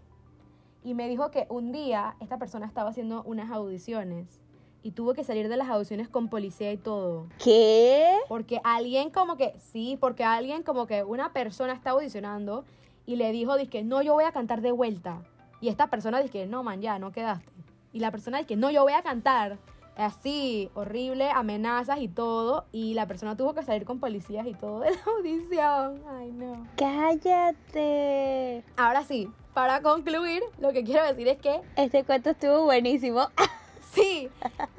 y 0.84 0.94
me 0.94 1.08
dijo 1.08 1.32
que 1.32 1.46
un 1.50 1.72
día 1.72 2.16
esta 2.20 2.38
persona 2.38 2.66
estaba 2.66 2.90
haciendo 2.90 3.24
unas 3.24 3.52
audiciones 3.52 4.42
y 4.84 4.92
tuvo 4.92 5.14
que 5.14 5.24
salir 5.24 5.48
de 5.48 5.56
las 5.56 5.70
audiciones 5.70 6.10
con 6.10 6.28
policía 6.28 6.72
y 6.72 6.78
todo. 6.78 7.28
¿Qué? 7.42 8.18
Porque 8.28 8.60
alguien 8.64 9.10
como 9.10 9.38
que, 9.38 9.56
sí, 9.60 9.98
porque 10.00 10.26
alguien 10.26 10.62
como 10.64 10.86
que 10.86 11.04
una 11.04 11.32
persona 11.32 11.74
está 11.74 11.92
audicionando 11.92 12.66
y 13.06 13.16
le 13.16 13.32
dijo, 13.32 13.56
que 13.70 13.84
no, 13.84 14.02
yo 14.02 14.14
voy 14.14 14.26
a 14.26 14.34
cantar 14.34 14.62
de 14.62 14.72
vuelta. 14.72 15.22
Y 15.62 15.70
esta 15.70 15.88
persona 15.88 16.22
dice, 16.22 16.46
no, 16.48 16.64
man, 16.64 16.82
ya, 16.82 17.00
no 17.00 17.14
quedaste. 17.14 17.50
Y 17.94 18.00
la 18.00 18.12
persona 18.12 18.40
dice, 18.40 18.58
no, 18.58 18.70
yo 18.72 18.84
voy 18.84 18.94
a 18.94 19.02
cantar. 19.02 19.58
Así, 19.96 20.72
horrible, 20.74 21.30
amenazas 21.30 22.00
y 22.00 22.08
todo. 22.08 22.66
Y 22.72 22.94
la 22.94 23.08
persona 23.08 23.38
tuvo 23.38 23.54
que 23.54 23.64
salir 23.64 23.86
con 23.86 24.00
policías 24.00 24.48
y 24.48 24.54
todo 24.54 24.80
de 24.80 24.92
la 24.92 25.02
audición. 25.18 26.02
Ay, 26.10 26.32
no. 26.32 26.68
Cállate. 26.78 28.64
Ahora 28.76 29.04
sí, 29.04 29.30
para 29.54 29.82
concluir, 29.82 30.42
lo 30.60 30.72
que 30.72 30.84
quiero 30.84 31.06
decir 31.06 31.28
es 31.28 31.38
que... 31.38 31.62
Este 31.76 32.04
cuento 32.04 32.32
estuvo 32.32 32.64
buenísimo. 32.64 33.28
sí, 33.94 34.30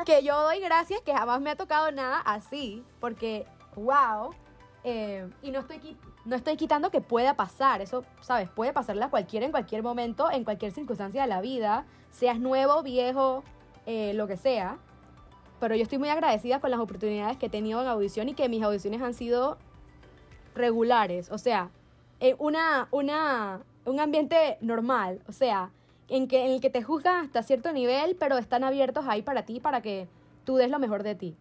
que 0.05 0.23
yo 0.25 0.41
doy 0.43 0.61
gracias 0.61 1.01
que 1.03 1.15
jamás 1.15 1.41
me 1.41 1.51
ha 1.51 1.57
tocado 1.57 1.93
nada 1.93 2.21
así, 2.21 2.83
porque, 3.01 3.47
wow. 3.77 4.35
Eh, 4.83 5.31
y 5.43 5.51
no 5.51 5.61
estoy 5.61 5.97
no 6.25 6.37
estoy 6.37 6.57
quitando 6.57 6.91
que 6.91 7.01
pueda 7.01 7.35
pasar, 7.35 7.81
eso, 7.83 8.05
¿sabes? 8.21 8.49
Puede 8.49 8.73
pasarle 8.73 9.05
a 9.05 9.11
cualquiera 9.11 9.45
en 9.45 9.53
cualquier 9.53 9.83
momento, 9.83 10.31
en 10.31 10.45
cualquier 10.45 10.73
circunstancia 10.73 11.23
de 11.23 11.29
la 11.29 11.41
vida, 11.41 11.85
seas 12.11 12.39
nuevo, 12.39 12.83
viejo, 12.83 13.45
eh, 13.87 14.12
lo 14.15 14.27
que 14.27 14.37
sea. 14.37 14.79
Pero 15.65 15.77
yo 15.77 15.83
estoy 15.85 15.97
muy 15.97 16.11
agradecida 16.11 16.61
con 16.61 16.71
las 16.71 16.79
oportunidades 16.79 17.39
que 17.39 17.47
he 17.47 17.49
tenido 17.49 17.81
en 17.81 17.89
audición 17.89 18.29
y 18.29 18.35
que 18.35 18.51
mis 18.51 18.62
audiciones 18.62 19.01
han 19.01 19.15
sido 19.15 19.57
regulares, 20.55 21.31
o 21.31 21.39
sea, 21.39 21.71
en 22.21 22.37
una, 22.39 22.87
una, 22.91 23.62
un 23.87 23.99
ambiente 23.99 24.59
normal, 24.61 25.23
o 25.27 25.33
sea, 25.33 25.71
en, 26.09 26.29
que, 26.29 26.45
en 26.45 26.51
el 26.51 26.61
que 26.61 26.69
te 26.69 26.83
juzgan 26.83 27.25
hasta 27.25 27.43
cierto 27.43 27.73
nivel, 27.73 28.15
pero 28.15 28.37
están 28.37 28.62
abiertos 28.62 29.07
ahí 29.09 29.23
para 29.23 29.47
ti, 29.47 29.59
para 29.59 29.81
que 29.81 30.07
tú 30.45 30.57
des 30.57 30.71
lo 30.71 30.79
mejor 30.79 31.03
de 31.03 31.15
ti. 31.15 31.35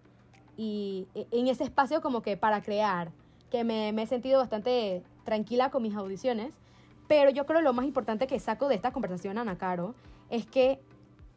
Y 0.56 1.06
e, 1.16 1.28
en 1.32 1.50
ese 1.50 1.66
espacio 1.66 2.02
como 2.02 2.22
que 2.22 2.38
para 2.38 2.62
crear, 2.62 3.12
que 3.52 3.66
me, 3.66 3.92
me 3.92 4.04
he 4.04 4.08
sentido 4.08 4.40
bastante 4.40 5.04
tranquila 5.26 5.70
con 5.70 5.84
mis 5.84 5.98
audiciones, 5.98 6.54
pero 7.10 7.30
yo 7.30 7.46
creo 7.46 7.60
lo 7.60 7.74
más 7.74 7.84
importante 7.84 8.26
que 8.26 8.40
saco 8.40 8.70
de 8.70 8.76
esta 8.76 8.94
conversación, 8.94 9.38
Ana 9.38 9.58
Caro, 9.58 9.96
es 10.30 10.46
que 10.46 10.80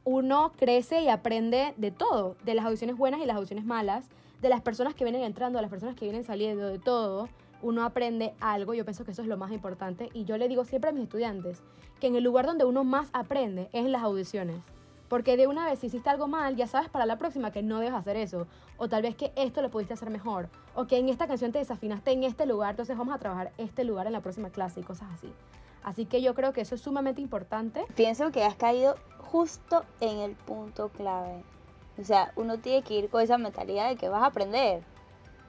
uno 0.07 0.53
crece 0.57 1.03
y 1.03 1.09
aprende 1.09 1.75
de 1.77 1.91
todo, 1.91 2.37
de 2.47 2.55
las 2.55 2.65
audiciones 2.65 2.97
buenas 2.97 3.21
y 3.21 3.27
las 3.27 3.37
audiciones 3.37 3.67
malas, 3.67 4.09
de 4.41 4.49
las 4.49 4.63
personas 4.63 4.95
que 4.95 5.05
vienen 5.05 5.23
entrando, 5.23 5.59
de 5.59 5.63
las 5.63 5.71
personas 5.71 5.97
que 5.97 6.07
vienen 6.07 6.25
saliendo, 6.25 6.67
de 6.67 6.79
todo 6.79 7.29
uno 7.63 7.85
aprende 7.85 8.35
algo, 8.41 8.75
yo 8.75 8.85
pienso 8.85 9.05
que 9.05 9.11
eso 9.11 9.23
es 9.23 9.29
lo 9.29 9.37
más 9.37 9.53
importante 9.53 10.11
y 10.13 10.25
yo 10.25 10.37
le 10.37 10.49
digo 10.49 10.65
siempre 10.65 10.91
a 10.91 10.93
mis 10.93 11.05
estudiantes 11.05 11.63
que 12.01 12.07
en 12.07 12.17
el 12.17 12.25
lugar 12.25 12.47
donde 12.47 12.65
uno 12.65 12.85
más 12.85 13.09
aprende 13.13 13.69
es 13.73 13.85
en 13.85 13.93
las 13.93 14.03
audiciones. 14.03 14.57
Porque 15.09 15.37
de 15.37 15.47
una 15.47 15.65
vez 15.65 15.79
si 15.79 15.87
hiciste 15.87 16.11
algo 16.11 16.27
mal, 16.27 16.57
ya 16.57 16.67
sabes 16.67 16.91
para 16.91 17.07
la 17.07 17.17
próxima 17.17 17.53
que 17.53 17.63
no 17.63 17.79
debes 17.79 17.95
hacer 17.95 18.17
eso. 18.17 18.49
O 18.77 18.89
tal 18.89 19.03
vez 19.03 19.15
que 19.15 19.33
esto 19.37 19.63
lo 19.63 19.71
pudiste 19.71 19.95
hacer 19.95 20.11
mejor. 20.11 20.49
O 20.75 20.87
que 20.87 20.99
en 20.99 21.09
esta 21.09 21.29
canción 21.29 21.53
te 21.53 21.59
desafinaste 21.59 22.11
en 22.11 22.25
este 22.25 22.45
lugar, 22.45 22.71
entonces 22.71 22.99
vamos 22.99 23.15
a 23.15 23.19
trabajar 23.19 23.53
este 23.57 23.85
lugar 23.85 24.09
en 24.09 24.13
la 24.13 24.21
próxima 24.21 24.51
clase 24.51 24.81
y 24.81 24.83
cosas 24.83 25.09
así. 25.15 25.33
Así 25.85 26.07
que 26.07 26.21
yo 26.21 26.35
creo 26.35 26.53
que 26.53 26.61
eso 26.61 26.75
es 26.75 26.81
sumamente 26.81 27.21
importante. 27.21 27.85
Pienso 27.95 28.33
que 28.33 28.43
has 28.43 28.57
caído 28.57 28.97
justo 29.31 29.85
en 30.01 30.19
el 30.19 30.33
punto 30.35 30.89
clave. 30.89 31.43
O 31.99 32.05
sea, 32.05 32.33
uno 32.37 32.59
tiene 32.59 32.83
que 32.83 32.95
ir 32.95 33.09
con 33.09 33.23
esa 33.23 33.39
mentalidad 33.39 33.89
de 33.89 33.97
que 33.97 34.09
vas 34.09 34.23
a 34.23 34.27
aprender. 34.27 34.83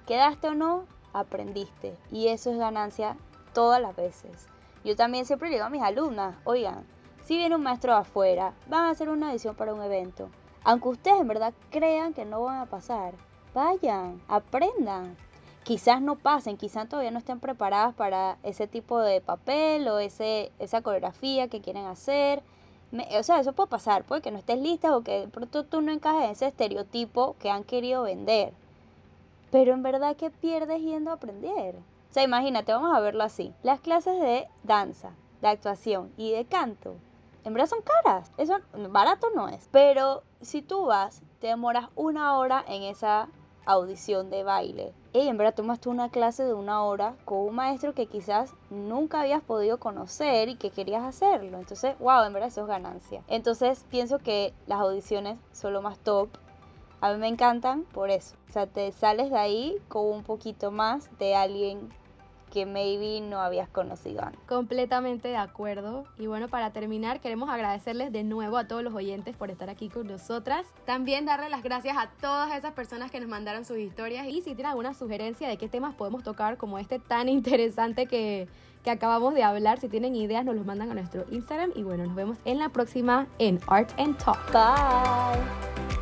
Quedaste 0.06 0.48
o 0.48 0.54
no, 0.54 0.86
aprendiste. 1.14 1.98
Y 2.12 2.28
eso 2.28 2.52
es 2.52 2.58
ganancia 2.58 3.18
todas 3.54 3.82
las 3.82 3.96
veces. 3.96 4.48
Yo 4.84 4.96
también 4.96 5.26
siempre 5.26 5.50
digo 5.50 5.66
a 5.66 5.70
mis 5.70 5.82
alumnas, 5.82 6.36
oigan, 6.46 6.86
si 7.26 7.36
viene 7.36 7.56
un 7.56 7.64
maestro 7.64 7.94
afuera, 7.94 8.54
van 8.68 8.86
a 8.86 8.90
hacer 8.92 9.10
una 9.10 9.32
edición 9.32 9.56
para 9.56 9.74
un 9.74 9.82
evento. 9.82 10.30
Aunque 10.64 10.90
ustedes 10.90 11.20
en 11.20 11.28
verdad 11.28 11.54
crean 11.70 12.14
que 12.14 12.24
no 12.24 12.44
van 12.44 12.60
a 12.60 12.66
pasar, 12.68 13.14
vayan, 13.54 14.22
aprendan. 14.28 15.18
Quizás 15.64 16.02
no 16.02 16.16
pasen, 16.16 16.56
quizás 16.56 16.88
todavía 16.88 17.12
no 17.12 17.20
estén 17.20 17.42
preparadas 17.42 17.94
para 17.96 18.38
ese 18.44 18.68
tipo 18.68 19.00
de 19.02 19.20
papel 19.20 19.88
o 19.90 20.00
ese, 20.00 20.54
esa 20.60 20.82
coreografía 20.82 21.50
que 21.50 21.60
quieren 21.60 21.86
hacer. 21.86 22.42
O 22.92 23.24
sea, 23.24 23.40
eso 23.40 23.54
puede 23.54 23.70
pasar, 23.70 24.04
puede 24.04 24.22
que 24.22 24.32
no 24.32 24.38
estés 24.38 24.60
lista 24.60 24.96
o 24.96 25.02
que 25.02 25.22
de 25.22 25.28
pronto 25.28 25.66
tú 25.66 25.82
no 25.82 25.92
encajes 25.92 26.24
en 26.24 26.32
ese 26.32 26.48
estereotipo 26.48 27.36
que 27.40 27.50
han 27.50 27.64
querido 27.64 28.04
vender. 28.04 28.54
Pero 29.52 29.74
en 29.74 29.84
verdad, 29.84 30.16
¿qué 30.16 30.30
pierdes 30.30 30.82
yendo 30.82 31.12
a 31.12 31.16
aprender? 31.16 31.76
O 31.76 32.14
sea, 32.14 32.24
imagínate, 32.24 32.72
vamos 32.72 32.96
a 32.96 33.00
verlo 33.00 33.24
así. 33.24 33.54
Las 33.64 33.80
clases 33.80 34.20
de 34.20 34.48
danza, 34.64 35.12
de 35.42 35.48
actuación 35.50 36.12
y 36.18 36.32
de 36.32 36.46
canto, 36.46 36.96
en 37.44 37.54
verdad 37.54 37.70
son 37.70 37.80
caras. 37.82 38.32
Eso 38.38 38.56
barato 38.90 39.28
no 39.34 39.48
es. 39.48 39.70
Pero 39.72 40.24
si 40.42 40.62
tú 40.62 40.86
vas, 40.86 41.22
te 41.40 41.48
demoras 41.48 41.88
una 41.96 42.38
hora 42.38 42.64
en 42.68 42.84
esa 42.84 43.30
audición 43.68 44.32
de 44.32 44.44
baile. 44.44 44.94
Y 45.14 45.28
en 45.28 45.38
verdad 45.38 45.54
tomaste 45.54 45.90
una 45.90 46.10
clase 46.10 46.44
de 46.44 46.54
una 46.54 46.84
hora 46.84 47.16
con 47.26 47.40
un 47.40 47.56
maestro 47.56 47.94
que 47.94 48.08
quizás 48.08 48.54
nunca 48.72 49.22
habías 49.22 49.44
podido 49.44 49.78
conocer 49.78 50.50
y 50.50 50.56
que 50.56 50.72
querías 50.72 51.04
hacerlo. 51.04 51.60
Entonces, 51.60 51.98
wow, 52.00 52.24
en 52.24 52.34
verdad 52.34 52.50
eso 52.50 52.62
es 52.62 52.68
ganancia. 52.68 53.24
Entonces 53.28 53.86
pienso 53.92 54.18
que 54.18 54.54
las 54.66 54.80
audiciones 54.80 55.38
son 55.52 55.74
lo 55.74 55.82
más 55.82 56.00
top 56.00 56.30
a 57.00 57.14
mí 57.14 57.20
me 57.20 57.28
encantan 57.28 57.84
por 57.84 58.10
eso. 58.10 58.36
O 58.50 58.54
sea, 58.54 58.66
te 58.66 58.92
sales 58.92 59.30
de 59.30 59.38
ahí 59.38 59.78
con 59.88 60.06
un 60.06 60.24
poquito 60.24 60.72
más 60.72 61.16
de 61.20 61.36
alguien 61.36 61.90
que 62.52 62.66
maybe 62.66 63.22
no 63.22 63.40
habías 63.40 63.70
conocido 63.70 64.24
antes. 64.24 64.40
Completamente 64.48 65.28
de 65.28 65.38
acuerdo. 65.38 66.06
Y 66.18 66.28
bueno, 66.28 66.48
para 66.48 66.72
terminar, 66.72 67.20
queremos 67.20 67.50
agradecerles 67.50 68.12
de 68.12 68.24
nuevo 68.24 68.58
a 68.58 68.68
todos 68.68 68.84
los 68.84 68.94
oyentes 68.94 69.36
por 69.36 69.52
estar 69.52 69.70
aquí 69.70 69.90
con 69.90 70.08
nosotras. 70.08 70.66
También 70.86 71.26
darle 71.26 71.50
las 71.50 71.64
gracias 71.64 71.98
a 71.98 72.10
todas 72.22 72.56
esas 72.56 72.74
personas 72.74 73.12
que 73.12 73.20
nos 73.20 73.30
mandaron 73.30 73.66
sus 73.66 73.78
historias. 73.78 74.28
Y 74.28 74.42
si 74.42 74.56
tienen 74.56 74.68
alguna 74.68 74.94
sugerencia 74.94 75.48
de 75.48 75.58
qué 75.58 75.68
temas 75.68 75.96
podemos 75.96 76.24
tocar, 76.24 76.58
como 76.58 76.80
este 76.80 77.00
tan 77.00 77.30
interesante 77.30 78.06
que, 78.06 78.48
que 78.84 78.92
acabamos 78.92 79.34
de 79.34 79.44
hablar, 79.44 79.80
si 79.80 79.90
tienen 79.90 80.16
ideas, 80.16 80.46
nos 80.46 80.56
los 80.56 80.66
mandan 80.66 80.92
a 80.92 80.94
nuestro 80.94 81.26
Instagram. 81.32 81.72
Y 81.76 81.84
bueno, 81.84 82.06
nos 82.06 82.16
vemos 82.16 82.38
en 82.46 82.60
la 82.60 82.70
próxima 82.70 83.28
en 83.40 83.60
Art 83.68 83.92
and 83.98 84.18
Talk. 84.18 84.52
Bye. 84.52 85.97